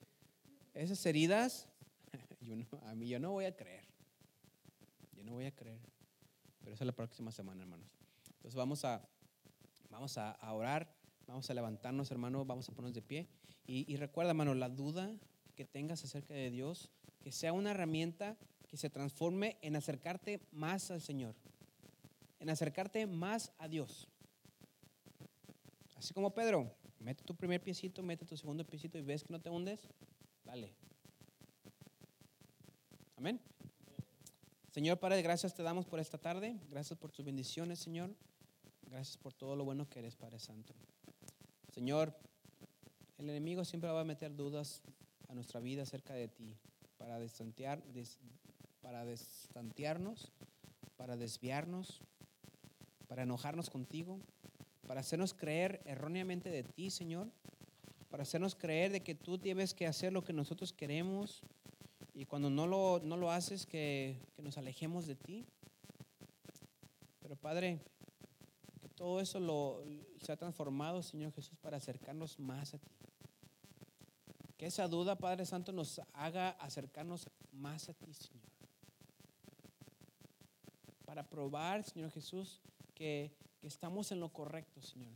esas 0.73 1.05
heridas, 1.05 1.69
yo 2.41 2.57
no, 2.57 2.67
a 2.87 2.95
mí 2.95 3.07
yo 3.07 3.21
no 3.21 3.33
voy 3.33 3.45
a 3.45 3.55
creer. 3.55 3.85
Yo 5.15 5.25
no 5.25 5.33
voy 5.33 5.45
a 5.45 5.55
creer. 5.55 5.83
Pero 6.63 6.73
esa 6.73 6.85
es 6.85 6.87
la 6.87 6.97
próxima 6.97 7.31
semana, 7.31 7.65
hermanos. 7.65 7.91
Entonces 8.37 8.55
vamos 8.55 8.83
a, 8.87 9.07
vamos 9.91 10.17
a, 10.17 10.31
a 10.31 10.55
orar, 10.55 11.00
vamos 11.31 11.49
a 11.49 11.55
levantarnos, 11.55 12.11
hermano, 12.11 12.45
vamos 12.45 12.69
a 12.69 12.73
ponernos 12.73 12.95
de 12.95 13.03
pie. 13.03 13.29
Y, 13.67 13.91
y 13.93 13.97
recuerda, 13.97 14.31
hermano, 14.31 14.55
la 14.55 14.69
duda 14.69 15.11
que 15.55 15.65
tengas 15.65 16.03
acerca 16.05 16.35
de 16.35 16.51
Dios, 16.51 16.91
que 17.23 17.33
sea 17.33 17.53
una 17.53 17.71
herramienta 17.71 18.37
que 18.69 18.77
se 18.77 18.91
transforme 18.91 19.57
en 19.63 19.77
acercarte 19.77 20.41
más 20.53 20.91
al 20.91 21.01
Señor, 21.01 21.35
en 22.41 22.51
acercarte 22.51 23.07
más 23.07 23.53
a 23.59 23.69
Dios. 23.69 24.09
Así 25.97 26.15
como 26.15 26.35
Pedro, 26.35 26.73
mete 26.99 27.23
tu 27.25 27.35
primer 27.35 27.63
piecito, 27.63 28.03
mete 28.03 28.25
tu 28.25 28.37
segundo 28.37 28.65
piecito 28.65 28.99
y 28.99 29.03
ves 29.03 29.23
que 29.23 29.33
no 29.33 29.41
te 29.41 29.51
hundes, 29.51 29.89
dale. 30.45 30.75
Amén. 33.17 33.41
Señor 34.71 34.99
Padre, 34.99 35.21
gracias 35.23 35.55
te 35.55 35.63
damos 35.63 35.85
por 35.85 36.01
esta 36.01 36.17
tarde. 36.17 36.59
Gracias 36.71 36.99
por 36.99 37.13
tus 37.13 37.25
bendiciones, 37.25 37.79
Señor. 37.79 38.15
Gracias 38.83 39.17
por 39.17 39.33
todo 39.33 39.55
lo 39.55 39.65
bueno 39.65 39.89
que 39.89 39.99
eres, 39.99 40.17
Padre 40.17 40.39
Santo. 40.39 40.75
Señor, 41.71 42.13
el 43.19 43.31
enemigo 43.31 43.65
siempre 43.65 43.91
va 43.91 44.01
a 44.01 44.05
meter 44.05 44.35
dudas 44.35 44.83
a 45.29 45.35
nuestra 45.35 45.61
vida 45.61 45.83
acerca 45.83 46.15
de 46.15 46.27
ti 46.27 46.57
para 46.99 47.19
destantear, 47.19 47.83
des, 47.85 48.19
para 48.83 49.05
destantearnos, 49.05 50.33
para 50.97 51.17
desviarnos, 51.17 52.01
para 53.07 53.23
enojarnos 53.23 53.71
contigo, 53.71 54.19
para 54.87 55.01
hacernos 55.01 55.33
creer 55.33 55.81
erróneamente 55.85 56.51
de 56.51 56.65
ti, 56.65 56.91
Señor, 56.91 57.31
para 58.11 58.25
hacernos 58.25 58.57
creer 58.57 58.91
de 58.91 59.03
que 59.03 59.15
tú 59.15 59.39
debes 59.39 59.73
que 59.73 59.87
hacer 59.87 60.13
lo 60.13 60.25
que 60.25 60.33
nosotros 60.33 60.73
queremos 60.73 61.43
y 62.15 62.25
cuando 62.25 62.51
no 62.51 62.67
lo, 62.67 63.01
no 63.03 63.17
lo 63.17 63.31
haces, 63.31 63.65
que, 63.67 64.17
que 64.35 64.43
nos 64.43 64.59
alejemos 64.59 65.07
de 65.07 65.15
ti. 65.15 65.47
Pero 67.23 67.37
Padre, 67.37 67.79
todo 69.01 69.19
eso 69.19 69.41
lo, 69.41 69.83
se 70.21 70.31
ha 70.31 70.37
transformado, 70.37 71.03
Señor 71.03 71.33
Jesús, 71.33 71.57
para 71.63 71.79
acercarnos 71.79 72.39
más 72.39 72.75
a 72.75 72.79
ti. 72.79 72.91
Que 74.59 74.67
esa 74.67 74.87
duda, 74.89 75.17
Padre 75.17 75.47
Santo, 75.47 75.73
nos 75.73 76.03
haga 76.13 76.51
acercarnos 76.51 77.31
más 77.51 77.89
a 77.89 77.95
ti, 77.95 78.13
Señor. 78.13 78.45
Para 81.07 81.27
probar, 81.27 81.83
Señor 81.83 82.11
Jesús, 82.11 82.61
que, 82.95 83.33
que 83.63 83.69
estamos 83.69 84.13
en 84.13 84.21
lo 84.21 84.29
correcto, 84.29 84.83
Señor. 84.83 85.15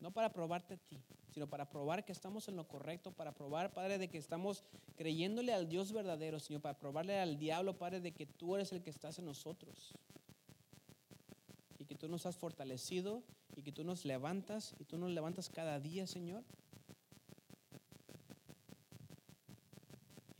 No 0.00 0.10
para 0.10 0.32
probarte 0.32 0.72
a 0.72 0.78
ti, 0.78 0.98
sino 1.28 1.50
para 1.50 1.68
probar 1.68 2.06
que 2.06 2.12
estamos 2.12 2.48
en 2.48 2.56
lo 2.56 2.66
correcto, 2.66 3.12
para 3.12 3.32
probar, 3.32 3.74
Padre, 3.74 3.98
de 3.98 4.08
que 4.08 4.16
estamos 4.16 4.64
creyéndole 4.96 5.52
al 5.52 5.68
Dios 5.68 5.92
verdadero, 5.92 6.40
Señor, 6.40 6.62
para 6.62 6.78
probarle 6.78 7.20
al 7.20 7.38
diablo, 7.38 7.76
Padre, 7.76 8.00
de 8.00 8.12
que 8.12 8.24
tú 8.24 8.56
eres 8.56 8.72
el 8.72 8.82
que 8.82 8.88
estás 8.88 9.18
en 9.18 9.26
nosotros. 9.26 9.92
Tú 11.98 12.08
nos 12.08 12.26
has 12.26 12.36
fortalecido 12.36 13.22
y 13.56 13.62
que 13.62 13.72
tú 13.72 13.84
nos 13.84 14.04
levantas 14.04 14.74
y 14.78 14.84
tú 14.84 14.98
nos 14.98 15.10
levantas 15.10 15.48
cada 15.48 15.80
día, 15.80 16.06
Señor. 16.06 16.44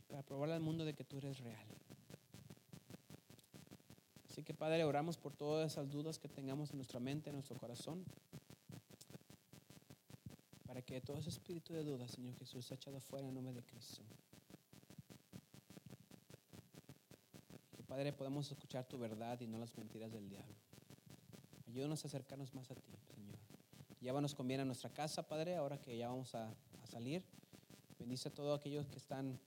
Para 0.07 0.23
probarle 0.23 0.55
al 0.55 0.61
mundo 0.61 0.85
de 0.85 0.93
que 0.93 1.03
tú 1.03 1.17
eres 1.17 1.39
real. 1.39 1.65
Así 4.29 4.43
que, 4.43 4.53
Padre, 4.53 4.83
oramos 4.83 5.17
por 5.17 5.33
todas 5.33 5.71
esas 5.71 5.89
dudas 5.89 6.17
que 6.17 6.29
tengamos 6.29 6.71
en 6.71 6.77
nuestra 6.77 6.99
mente, 6.99 7.29
en 7.29 7.35
nuestro 7.35 7.57
corazón 7.57 8.05
para 10.69 10.83
que 10.83 11.01
todo 11.01 11.17
ese 11.17 11.29
espíritu 11.29 11.73
de 11.73 11.83
duda, 11.83 12.07
Señor 12.07 12.35
Jesús, 12.35 12.63
sea 12.63 12.75
echado 12.75 12.99
fuera 12.99 13.27
en 13.27 13.33
nombre 13.33 13.53
de 13.53 13.63
Cristo. 13.63 14.03
Padre, 17.87 18.13
podamos 18.13 18.51
escuchar 18.51 18.87
tu 18.87 18.99
verdad 18.99 19.41
y 19.41 19.47
no 19.47 19.57
las 19.57 19.75
mentiras 19.75 20.11
del 20.11 20.29
diablo. 20.29 20.55
Ayúdanos 21.79 22.03
a 22.03 22.07
acercarnos 22.09 22.53
más 22.53 22.69
a 22.71 22.75
ti, 22.75 22.91
Señor. 23.15 23.37
Llévanos 24.01 24.35
con 24.35 24.45
bien 24.49 24.59
a 24.59 24.65
nuestra 24.65 24.89
casa, 24.89 25.25
Padre, 25.25 25.55
ahora 25.55 25.79
que 25.79 25.97
ya 25.97 26.09
vamos 26.09 26.35
a, 26.35 26.53
salir. 26.83 27.23
Bendice 27.97 28.27
a 28.27 28.33
todos 28.33 28.59
aquellos 28.59 28.85
que 28.89 28.97
están 28.97 29.39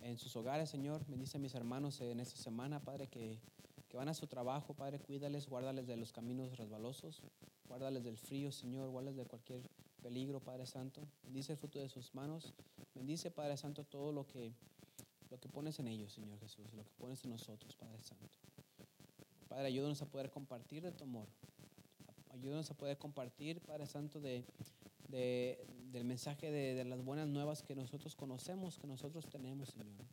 en 0.00 0.16
sus 0.16 0.34
hogares, 0.34 0.70
Señor. 0.70 1.04
Bendice 1.06 1.36
a 1.36 1.40
mis 1.40 1.54
hermanos 1.54 2.00
en 2.00 2.20
esta 2.20 2.38
semana, 2.38 2.80
Padre, 2.80 3.08
que, 3.08 3.38
que 3.86 3.98
van 3.98 4.08
a 4.08 4.14
su 4.14 4.26
trabajo, 4.26 4.72
Padre. 4.72 4.98
Cuídales, 4.98 5.46
guárdales 5.46 5.86
de 5.86 5.98
los 5.98 6.10
caminos 6.10 6.56
resbalosos. 6.56 7.20
Guárdales 7.68 8.02
del 8.02 8.16
frío, 8.16 8.50
Señor. 8.50 8.88
Guárdales 8.88 9.18
de 9.18 9.26
cualquier 9.26 9.60
peligro, 10.00 10.40
Padre 10.40 10.64
Santo. 10.64 11.06
Bendice 11.22 11.52
el 11.52 11.58
fruto 11.58 11.78
de 11.78 11.90
sus 11.90 12.14
manos. 12.14 12.54
Bendice, 12.94 13.30
Padre 13.30 13.58
Santo, 13.58 13.84
todo 13.84 14.10
lo 14.10 14.26
que, 14.26 14.54
lo 15.28 15.38
que 15.38 15.50
pones 15.50 15.78
en 15.80 15.88
ellos, 15.88 16.14
Señor 16.14 16.40
Jesús, 16.40 16.72
lo 16.72 16.82
que 16.82 16.92
pones 16.96 17.22
en 17.24 17.30
nosotros, 17.32 17.76
Padre 17.76 18.00
Santo. 18.00 18.38
Padre, 19.48 19.66
ayúdanos 19.66 20.00
a 20.00 20.06
poder 20.06 20.30
compartir 20.30 20.82
de 20.82 20.92
tu 20.92 21.04
amor. 21.04 21.26
Ayúdanos 22.38 22.70
a 22.70 22.74
poder 22.74 22.96
compartir, 22.98 23.60
Padre 23.60 23.86
Santo, 23.86 24.20
de, 24.20 24.44
de, 25.08 25.58
del 25.90 26.04
mensaje 26.04 26.52
de, 26.52 26.74
de, 26.74 26.84
las 26.84 27.02
buenas 27.02 27.26
nuevas 27.26 27.64
que 27.64 27.74
nosotros 27.74 28.14
conocemos, 28.14 28.78
que 28.78 28.86
nosotros 28.86 29.26
tenemos, 29.28 29.70
Señor. 29.70 30.04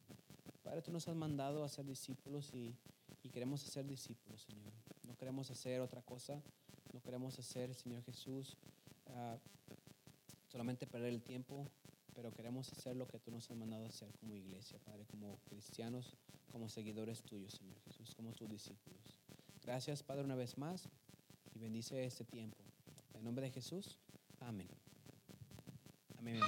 Padre, 0.64 0.82
tú 0.82 0.92
nos 0.92 1.08
has 1.08 1.16
mandado 1.16 1.64
a 1.64 1.70
ser 1.70 1.86
discípulos 1.86 2.52
y, 2.52 2.76
y 3.22 3.30
queremos 3.30 3.64
hacer 3.64 3.86
discípulos, 3.86 4.42
Señor. 4.42 4.74
No 5.04 5.16
queremos 5.16 5.52
hacer 5.52 5.82
otra 5.82 6.02
cosa. 6.02 6.42
No 6.94 7.02
queremos 7.02 7.38
hacer, 7.38 7.76
Señor 7.76 8.02
Jesús, 8.04 8.58
uh, 9.08 9.38
solamente 10.48 10.88
perder 10.88 11.14
el 11.14 11.22
tiempo, 11.22 11.70
pero 12.16 12.32
queremos 12.32 12.72
hacer 12.72 12.96
lo 12.96 13.06
que 13.06 13.20
tú 13.20 13.30
nos 13.30 13.52
has 13.52 13.58
mandado 13.58 13.86
a 13.86 13.90
hacer 13.90 14.12
como 14.14 14.34
iglesia, 14.34 14.80
Padre, 14.80 15.06
como 15.06 15.38
cristianos, 15.44 16.16
como 16.52 16.70
seguidores 16.70 17.22
tuyos, 17.22 17.54
Señor 17.54 17.78
Jesús, 17.82 18.16
como 18.16 18.32
tus 18.32 18.50
discípulos. 18.50 19.20
Gracias, 19.62 20.02
Padre, 20.02 20.24
una 20.24 20.36
vez 20.36 20.58
más 20.58 20.90
y 21.56 21.60
bendice 21.60 22.06
este 22.06 22.26
tiempo. 22.26 22.58
En 23.14 23.24
nombre 23.24 23.46
de 23.46 23.52
Jesús, 23.52 23.98
amén. 24.42 24.70
Amén. 26.18 26.40